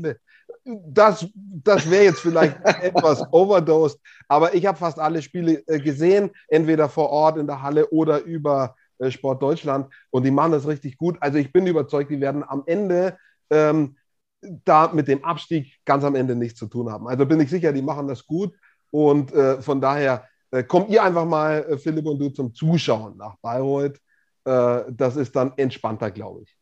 das, 0.65 1.27
das 1.33 1.89
wäre 1.89 2.05
jetzt 2.05 2.19
vielleicht 2.19 2.57
etwas 2.81 3.23
overdosed, 3.31 3.99
aber 4.27 4.53
ich 4.53 4.65
habe 4.65 4.77
fast 4.77 4.99
alle 4.99 5.21
Spiele 5.21 5.63
äh, 5.67 5.79
gesehen, 5.79 6.31
entweder 6.47 6.89
vor 6.89 7.09
Ort 7.09 7.37
in 7.37 7.47
der 7.47 7.61
Halle 7.61 7.89
oder 7.89 8.21
über 8.21 8.75
äh, 8.99 9.11
Sport 9.11 9.41
Deutschland 9.41 9.93
und 10.09 10.23
die 10.23 10.31
machen 10.31 10.51
das 10.51 10.67
richtig 10.67 10.97
gut. 10.97 11.17
Also 11.21 11.37
ich 11.37 11.51
bin 11.51 11.67
überzeugt, 11.67 12.11
die 12.11 12.21
werden 12.21 12.43
am 12.47 12.63
Ende 12.65 13.17
ähm, 13.49 13.95
da 14.41 14.91
mit 14.93 15.07
dem 15.07 15.23
Abstieg 15.23 15.79
ganz 15.85 16.03
am 16.03 16.15
Ende 16.15 16.35
nichts 16.35 16.59
zu 16.59 16.67
tun 16.67 16.91
haben. 16.91 17.07
Also 17.07 17.25
bin 17.25 17.39
ich 17.39 17.49
sicher, 17.49 17.73
die 17.73 17.81
machen 17.81 18.07
das 18.07 18.25
gut 18.25 18.53
und 18.91 19.33
äh, 19.33 19.61
von 19.61 19.81
daher 19.81 20.27
äh, 20.51 20.63
kommt 20.63 20.89
ihr 20.89 21.03
einfach 21.03 21.25
mal, 21.25 21.65
äh, 21.69 21.77
Philipp 21.77 22.05
und 22.05 22.19
du, 22.19 22.29
zum 22.29 22.53
Zuschauen 22.53 23.17
nach 23.17 23.35
Bayreuth. 23.37 23.99
Äh, 24.45 24.83
das 24.89 25.15
ist 25.15 25.35
dann 25.35 25.53
entspannter, 25.57 26.11
glaube 26.11 26.43
ich. 26.43 26.55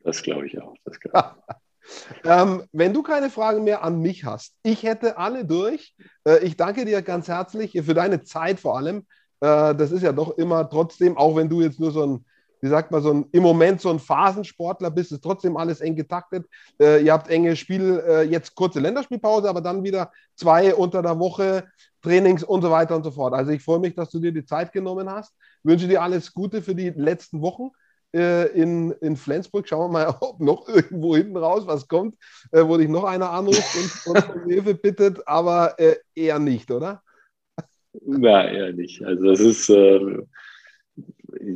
Das 0.00 0.22
glaube 0.22 0.46
ich 0.46 0.60
auch. 0.60 0.74
Das 0.84 0.98
glaub 0.98 1.36
ich. 1.48 1.54
Ähm, 2.24 2.64
wenn 2.72 2.92
du 2.92 3.02
keine 3.02 3.30
Fragen 3.30 3.64
mehr 3.64 3.82
an 3.82 4.00
mich 4.00 4.24
hast, 4.24 4.54
ich 4.62 4.82
hätte 4.82 5.18
alle 5.18 5.44
durch. 5.44 5.94
Äh, 6.26 6.44
ich 6.44 6.56
danke 6.56 6.84
dir 6.84 7.02
ganz 7.02 7.28
herzlich 7.28 7.72
für 7.84 7.94
deine 7.94 8.22
Zeit 8.22 8.60
vor 8.60 8.76
allem. 8.76 9.06
Äh, 9.40 9.74
das 9.74 9.92
ist 9.92 10.02
ja 10.02 10.12
doch 10.12 10.36
immer 10.38 10.68
trotzdem, 10.68 11.16
auch 11.16 11.36
wenn 11.36 11.48
du 11.48 11.60
jetzt 11.62 11.80
nur 11.80 11.90
so 11.90 12.06
ein 12.06 12.24
wie 12.62 12.68
sagt 12.68 12.92
man, 12.92 13.02
so 13.02 13.12
ein, 13.12 13.26
im 13.32 13.42
Moment 13.42 13.80
so 13.80 13.90
ein 13.90 13.98
Phasensportler 13.98 14.90
bist, 14.90 15.10
ist 15.10 15.22
trotzdem 15.22 15.56
alles 15.56 15.80
eng 15.80 15.96
getaktet. 15.96 16.46
Äh, 16.80 17.04
ihr 17.04 17.12
habt 17.12 17.28
enge 17.28 17.56
Spiele, 17.56 18.02
äh, 18.06 18.22
jetzt 18.22 18.54
kurze 18.54 18.78
Länderspielpause, 18.78 19.48
aber 19.48 19.60
dann 19.60 19.82
wieder 19.82 20.12
zwei 20.36 20.72
unter 20.72 21.02
der 21.02 21.18
Woche, 21.18 21.64
Trainings 22.02 22.44
und 22.44 22.62
so 22.62 22.70
weiter 22.70 22.94
und 22.94 23.02
so 23.02 23.10
fort. 23.10 23.34
Also 23.34 23.50
ich 23.50 23.62
freue 23.62 23.80
mich, 23.80 23.96
dass 23.96 24.10
du 24.10 24.20
dir 24.20 24.32
die 24.32 24.44
Zeit 24.44 24.72
genommen 24.72 25.10
hast. 25.10 25.34
Wünsche 25.64 25.88
dir 25.88 26.02
alles 26.02 26.32
Gute 26.32 26.62
für 26.62 26.74
die 26.74 26.90
letzten 26.90 27.42
Wochen 27.42 27.70
in, 28.12 28.92
in 29.00 29.16
Flensburg. 29.16 29.68
Schauen 29.68 29.92
wir 29.92 30.04
mal, 30.04 30.16
ob 30.20 30.40
noch 30.40 30.68
irgendwo 30.68 31.16
hinten 31.16 31.36
raus 31.36 31.66
was 31.66 31.88
kommt, 31.88 32.16
äh, 32.50 32.62
wo 32.64 32.76
dich 32.76 32.88
noch 32.88 33.04
einer 33.04 33.30
anruft 33.30 34.06
und, 34.06 34.16
und 34.16 34.34
um 34.34 34.44
Hilfe 34.48 34.74
bittet, 34.74 35.26
aber 35.26 35.78
äh, 35.78 35.96
eher 36.14 36.38
nicht, 36.38 36.70
oder? 36.70 37.02
Ja, 38.04 38.44
eher 38.44 38.72
nicht. 38.72 39.04
Also 39.04 39.24
das 39.24 39.40
ist, 39.40 39.68
äh, 39.68 40.18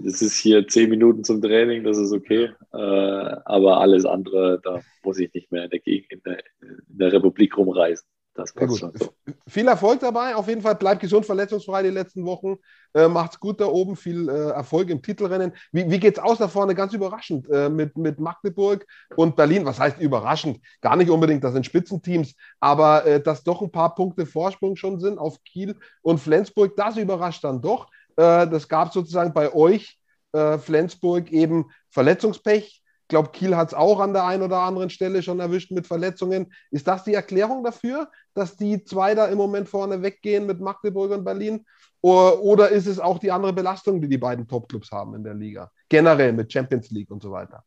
das 0.05 0.23
ist 0.23 0.39
hier 0.39 0.67
zehn 0.67 0.91
Minuten 0.91 1.25
zum 1.25 1.41
Training, 1.41 1.85
das 1.85 1.99
ist 1.99 2.13
okay. 2.13 2.51
Äh, 2.73 2.77
aber 2.77 3.81
alles 3.81 4.05
andere, 4.05 4.61
da 4.63 4.81
muss 5.03 5.19
ich 5.19 5.33
nicht 5.33 5.51
mehr 5.51 5.65
in 5.65 5.71
der 5.71 5.81
Gegend, 5.81 6.13
in 6.13 6.23
der, 6.25 6.39
in 6.61 6.99
der 6.99 7.13
Republik 7.13 7.57
rumreisen. 7.57 8.07
Das 8.37 8.53
passt 8.53 8.79
schon. 8.79 8.93
Viel 9.47 9.67
Erfolg 9.67 10.01
dabei. 10.01 10.37
Auf 10.37 10.49
jeden 10.49 10.61
Fall 10.61 10.75
bleibt 10.75 11.01
gesund, 11.01 11.25
verletzungsfrei 11.25 11.83
die 11.83 11.89
letzten 11.89 12.25
Wochen. 12.27 12.57
Äh, 12.95 13.09
macht's 13.09 13.41
gut 13.41 13.61
da 13.61 13.67
oben. 13.67 13.97
Viel 13.97 14.29
äh, 14.29 14.51
Erfolg 14.51 14.91
im 14.91 15.03
Titelrennen. 15.03 15.53
Wie, 15.73 15.91
wie 15.91 15.99
geht's 15.99 16.19
aus 16.19 16.39
da 16.39 16.47
vorne? 16.47 16.75
Ganz 16.75 16.93
überraschend 16.93 17.49
äh, 17.49 17.71
mit, 17.71 17.97
mit 17.97 18.21
Magdeburg 18.21 18.87
und 19.17 19.37
Berlin. 19.37 19.65
Was 19.65 19.81
heißt 19.81 19.99
überraschend? 20.01 20.61
Gar 20.83 20.97
nicht 20.97 21.11
unbedingt, 21.11 21.45
das 21.45 21.55
sind 21.55 21.65
Spitzenteams, 21.65 22.35
aber 22.61 23.07
äh, 23.07 23.23
dass 23.23 23.43
doch 23.43 23.63
ein 23.63 23.73
paar 23.73 23.95
Punkte 23.95 24.27
Vorsprung 24.27 24.77
schon 24.77 25.01
sind 25.01 25.19
auf 25.19 25.43
Kiel 25.45 25.77
und 26.03 26.19
Flensburg. 26.19 26.77
Das 26.77 26.97
überrascht 26.99 27.43
dann 27.43 27.63
doch. 27.63 27.87
Äh, 28.17 28.47
das 28.49 28.69
gab 28.69 28.93
sozusagen 28.93 29.33
bei 29.33 29.55
euch, 29.55 29.99
äh, 30.33 30.59
Flensburg, 30.59 31.31
eben 31.33 31.71
Verletzungspech 31.89 32.83
glaube, 33.09 33.31
Kiel 33.33 33.57
hat 33.57 33.69
es 33.69 33.75
auch 33.75 34.01
an 34.01 34.13
der 34.13 34.25
einen 34.25 34.43
oder 34.43 34.61
anderen 34.61 34.91
Stelle 34.91 35.23
schon 35.23 35.41
erwischt 35.41 35.71
mit 35.71 35.87
Verletzungen. 35.87 36.53
Ist 36.71 36.89
das 36.89 37.05
die 37.05 37.15
Erklärung 37.15 37.65
dafür, 37.65 38.11
dass 38.35 38.57
die 38.57 38.85
zwei 38.85 39.15
da 39.15 39.27
im 39.27 39.39
Moment 39.39 39.69
vorne 39.69 40.03
weggehen 40.03 40.47
mit 40.47 40.61
Magdeburg 40.61 41.13
und 41.13 41.25
Berlin? 41.25 41.65
Oder, 42.01 42.69
ist 42.69 42.87
es 42.87 43.01
auch 43.01 43.19
die 43.19 43.33
andere 43.33 43.53
Belastung, 43.53 44.01
die 44.01 44.09
die 44.09 44.19
beiden 44.19 44.47
Topclubs 44.47 44.93
haben 44.93 45.15
in 45.15 45.25
der 45.25 45.35
Liga? 45.35 45.73
Generell 45.89 46.33
mit 46.33 46.53
Champions 46.53 46.91
League 46.91 47.11
und 47.11 47.21
so 47.23 47.33
weiter. 47.33 47.65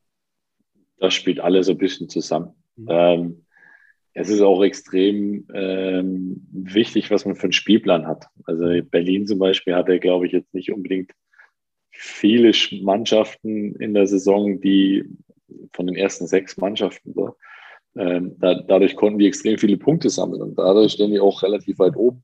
Das 1.00 1.14
spielt 1.14 1.40
alles 1.40 1.68
ein 1.68 1.78
bisschen 1.78 2.08
zusammen. 2.08 2.54
Mhm. 2.78 2.88
Ähm, 2.90 3.46
es 4.14 4.30
ist 4.30 4.42
auch 4.42 4.64
extrem 4.64 5.46
ähm, 5.54 6.48
wichtig, 6.52 7.12
was 7.12 7.26
man 7.26 7.36
für 7.36 7.44
einen 7.44 7.54
Spielplan 7.54 8.08
hat. 8.08 8.28
Also 8.46 8.66
Berlin 8.84 9.28
zum 9.28 9.40
Beispiel 9.40 9.76
hatte, 9.76 10.00
glaube 10.00 10.26
ich, 10.26 10.32
jetzt 10.32 10.54
nicht 10.54 10.72
unbedingt 10.72 11.12
viele 11.92 12.52
Mannschaften 12.82 13.76
in 13.76 13.94
der 13.94 14.08
Saison, 14.08 14.62
die 14.62 15.06
von 15.74 15.88
den 15.88 15.96
ersten 15.96 16.28
sechs 16.28 16.58
Mannschaften. 16.58 17.14
So. 17.14 17.36
Ähm, 17.96 18.36
da, 18.40 18.56
dadurch 18.56 18.96
konnten 18.96 19.20
die 19.20 19.28
extrem 19.28 19.58
viele 19.58 19.78
Punkte 19.78 20.10
sammeln 20.10 20.42
und 20.42 20.58
dadurch 20.58 20.94
stehen 20.94 21.12
die 21.12 21.20
auch 21.20 21.44
relativ 21.44 21.80
weit 21.80 21.96
oben. 21.96 22.24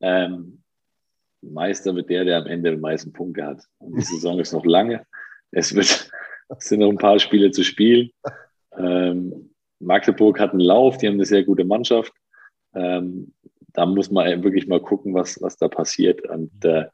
Ähm, 0.00 0.62
Meister 1.42 1.94
wird 1.94 2.10
der, 2.10 2.24
der 2.24 2.38
am 2.38 2.46
Ende 2.46 2.72
die 2.72 2.76
meisten 2.76 3.12
Punkte 3.12 3.44
hat. 3.46 3.64
Und 3.78 3.96
die 3.96 4.02
Saison 4.02 4.38
ist 4.38 4.52
noch 4.52 4.64
lange. 4.64 5.06
Es, 5.50 5.74
wird, 5.74 6.10
es 6.48 6.68
sind 6.68 6.80
noch 6.80 6.90
ein 6.90 6.98
paar 6.98 7.18
Spiele 7.18 7.50
zu 7.50 7.64
spielen. 7.64 8.10
Ähm, 8.76 9.50
Magdeburg 9.78 10.38
hat 10.38 10.50
einen 10.50 10.60
Lauf, 10.60 10.98
die 10.98 11.06
haben 11.06 11.14
eine 11.14 11.24
sehr 11.24 11.44
gute 11.44 11.64
Mannschaft. 11.64 12.12
Ähm, 12.74 13.32
da 13.72 13.86
muss 13.86 14.10
man 14.10 14.42
wirklich 14.42 14.66
mal 14.66 14.80
gucken, 14.80 15.14
was, 15.14 15.40
was 15.40 15.56
da 15.56 15.68
passiert. 15.68 16.28
Und 16.28 16.64
äh, 16.64 16.86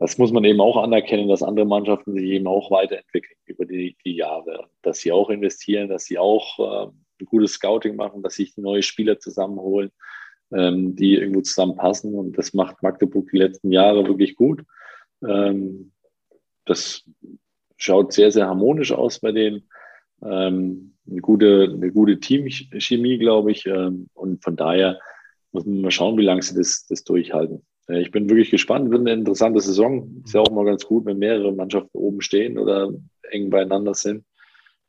das 0.00 0.16
muss 0.16 0.32
man 0.32 0.44
eben 0.44 0.62
auch 0.62 0.78
anerkennen, 0.82 1.28
dass 1.28 1.42
andere 1.42 1.66
Mannschaften 1.66 2.14
sich 2.14 2.24
eben 2.24 2.46
auch 2.46 2.70
weiterentwickeln 2.70 3.36
über 3.44 3.66
die, 3.66 3.98
die 4.02 4.16
Jahre. 4.16 4.70
Dass 4.80 5.00
sie 5.00 5.12
auch 5.12 5.28
investieren, 5.28 5.90
dass 5.90 6.06
sie 6.06 6.18
auch 6.18 6.58
äh, 6.58 6.90
ein 7.20 7.26
gutes 7.26 7.52
Scouting 7.52 7.96
machen, 7.96 8.22
dass 8.22 8.36
sich 8.36 8.56
neue 8.56 8.82
Spieler 8.82 9.18
zusammenholen, 9.18 9.90
ähm, 10.52 10.96
die 10.96 11.16
irgendwo 11.16 11.42
zusammenpassen. 11.42 12.14
Und 12.14 12.38
das 12.38 12.54
macht 12.54 12.82
Magdeburg 12.82 13.28
die 13.30 13.36
letzten 13.36 13.70
Jahre 13.72 14.06
wirklich 14.06 14.36
gut. 14.36 14.64
Ähm, 15.22 15.92
das 16.64 17.04
schaut 17.76 18.14
sehr, 18.14 18.32
sehr 18.32 18.46
harmonisch 18.46 18.92
aus 18.92 19.20
bei 19.20 19.32
denen. 19.32 19.68
Ähm, 20.22 20.96
eine 21.10 21.20
gute, 21.20 21.70
eine 21.74 21.92
gute 21.92 22.18
Teamchemie, 22.20 23.18
glaube 23.18 23.52
ich. 23.52 23.66
Ähm, 23.66 24.08
und 24.14 24.42
von 24.42 24.56
daher 24.56 24.98
muss 25.52 25.66
man 25.66 25.82
mal 25.82 25.90
schauen, 25.90 26.16
wie 26.16 26.24
lange 26.24 26.40
sie 26.40 26.54
das, 26.56 26.86
das 26.86 27.04
durchhalten. 27.04 27.66
Äh, 27.90 28.00
ich 28.02 28.10
bin 28.10 28.28
wirklich 28.28 28.50
gespannt. 28.50 28.90
Wird 28.90 29.00
eine 29.00 29.12
interessante 29.12 29.60
Saison. 29.60 30.22
Ist 30.24 30.34
ja 30.34 30.40
auch 30.40 30.50
mal 30.50 30.64
ganz 30.64 30.86
gut, 30.86 31.04
wenn 31.06 31.18
mehrere 31.18 31.52
Mannschaften 31.52 31.96
oben 31.98 32.20
stehen 32.20 32.58
oder 32.58 32.90
eng 33.30 33.50
beieinander 33.50 33.94
sind. 33.94 34.24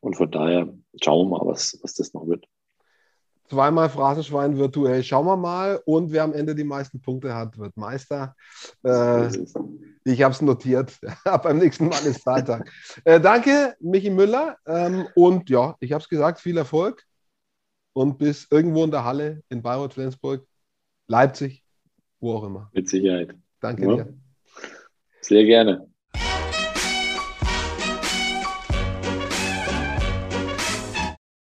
Und 0.00 0.16
von 0.16 0.30
daher 0.30 0.72
schauen 1.02 1.28
wir 1.28 1.38
mal, 1.38 1.46
was, 1.46 1.78
was 1.82 1.94
das 1.94 2.12
noch 2.14 2.26
wird. 2.26 2.46
Zweimal 3.48 3.90
Phrasenschwein 3.90 4.56
virtuell. 4.56 5.02
Schauen 5.02 5.26
wir 5.26 5.36
mal. 5.36 5.80
Und 5.84 6.10
wer 6.10 6.24
am 6.24 6.32
Ende 6.32 6.54
die 6.54 6.64
meisten 6.64 7.00
Punkte 7.00 7.34
hat, 7.34 7.58
wird 7.58 7.76
Meister. 7.76 8.34
Äh, 8.82 9.28
ich 10.04 10.22
habe 10.22 10.32
es 10.32 10.40
notiert. 10.40 10.98
Beim 11.42 11.58
nächsten 11.58 11.88
Mal 11.88 12.04
ist 12.06 12.22
Freitag. 12.22 12.70
äh, 13.04 13.20
danke, 13.20 13.76
Michi 13.80 14.10
Müller. 14.10 14.56
Ähm, 14.66 15.06
und 15.14 15.50
ja, 15.50 15.76
ich 15.80 15.92
habe 15.92 16.02
es 16.02 16.08
gesagt, 16.08 16.40
viel 16.40 16.56
Erfolg. 16.56 17.04
Und 17.94 18.16
bis 18.16 18.46
irgendwo 18.50 18.84
in 18.84 18.90
der 18.90 19.04
Halle 19.04 19.42
in 19.50 19.60
Bayreuth, 19.60 19.92
Flensburg, 19.92 20.46
Leipzig, 21.06 21.61
wo 22.22 22.34
auch 22.34 22.44
immer. 22.44 22.70
Mit 22.72 22.88
Sicherheit. 22.88 23.34
Danke 23.60 23.82
ja. 23.82 23.96
dir. 23.96 24.14
Sehr 25.20 25.44
gerne. 25.44 25.91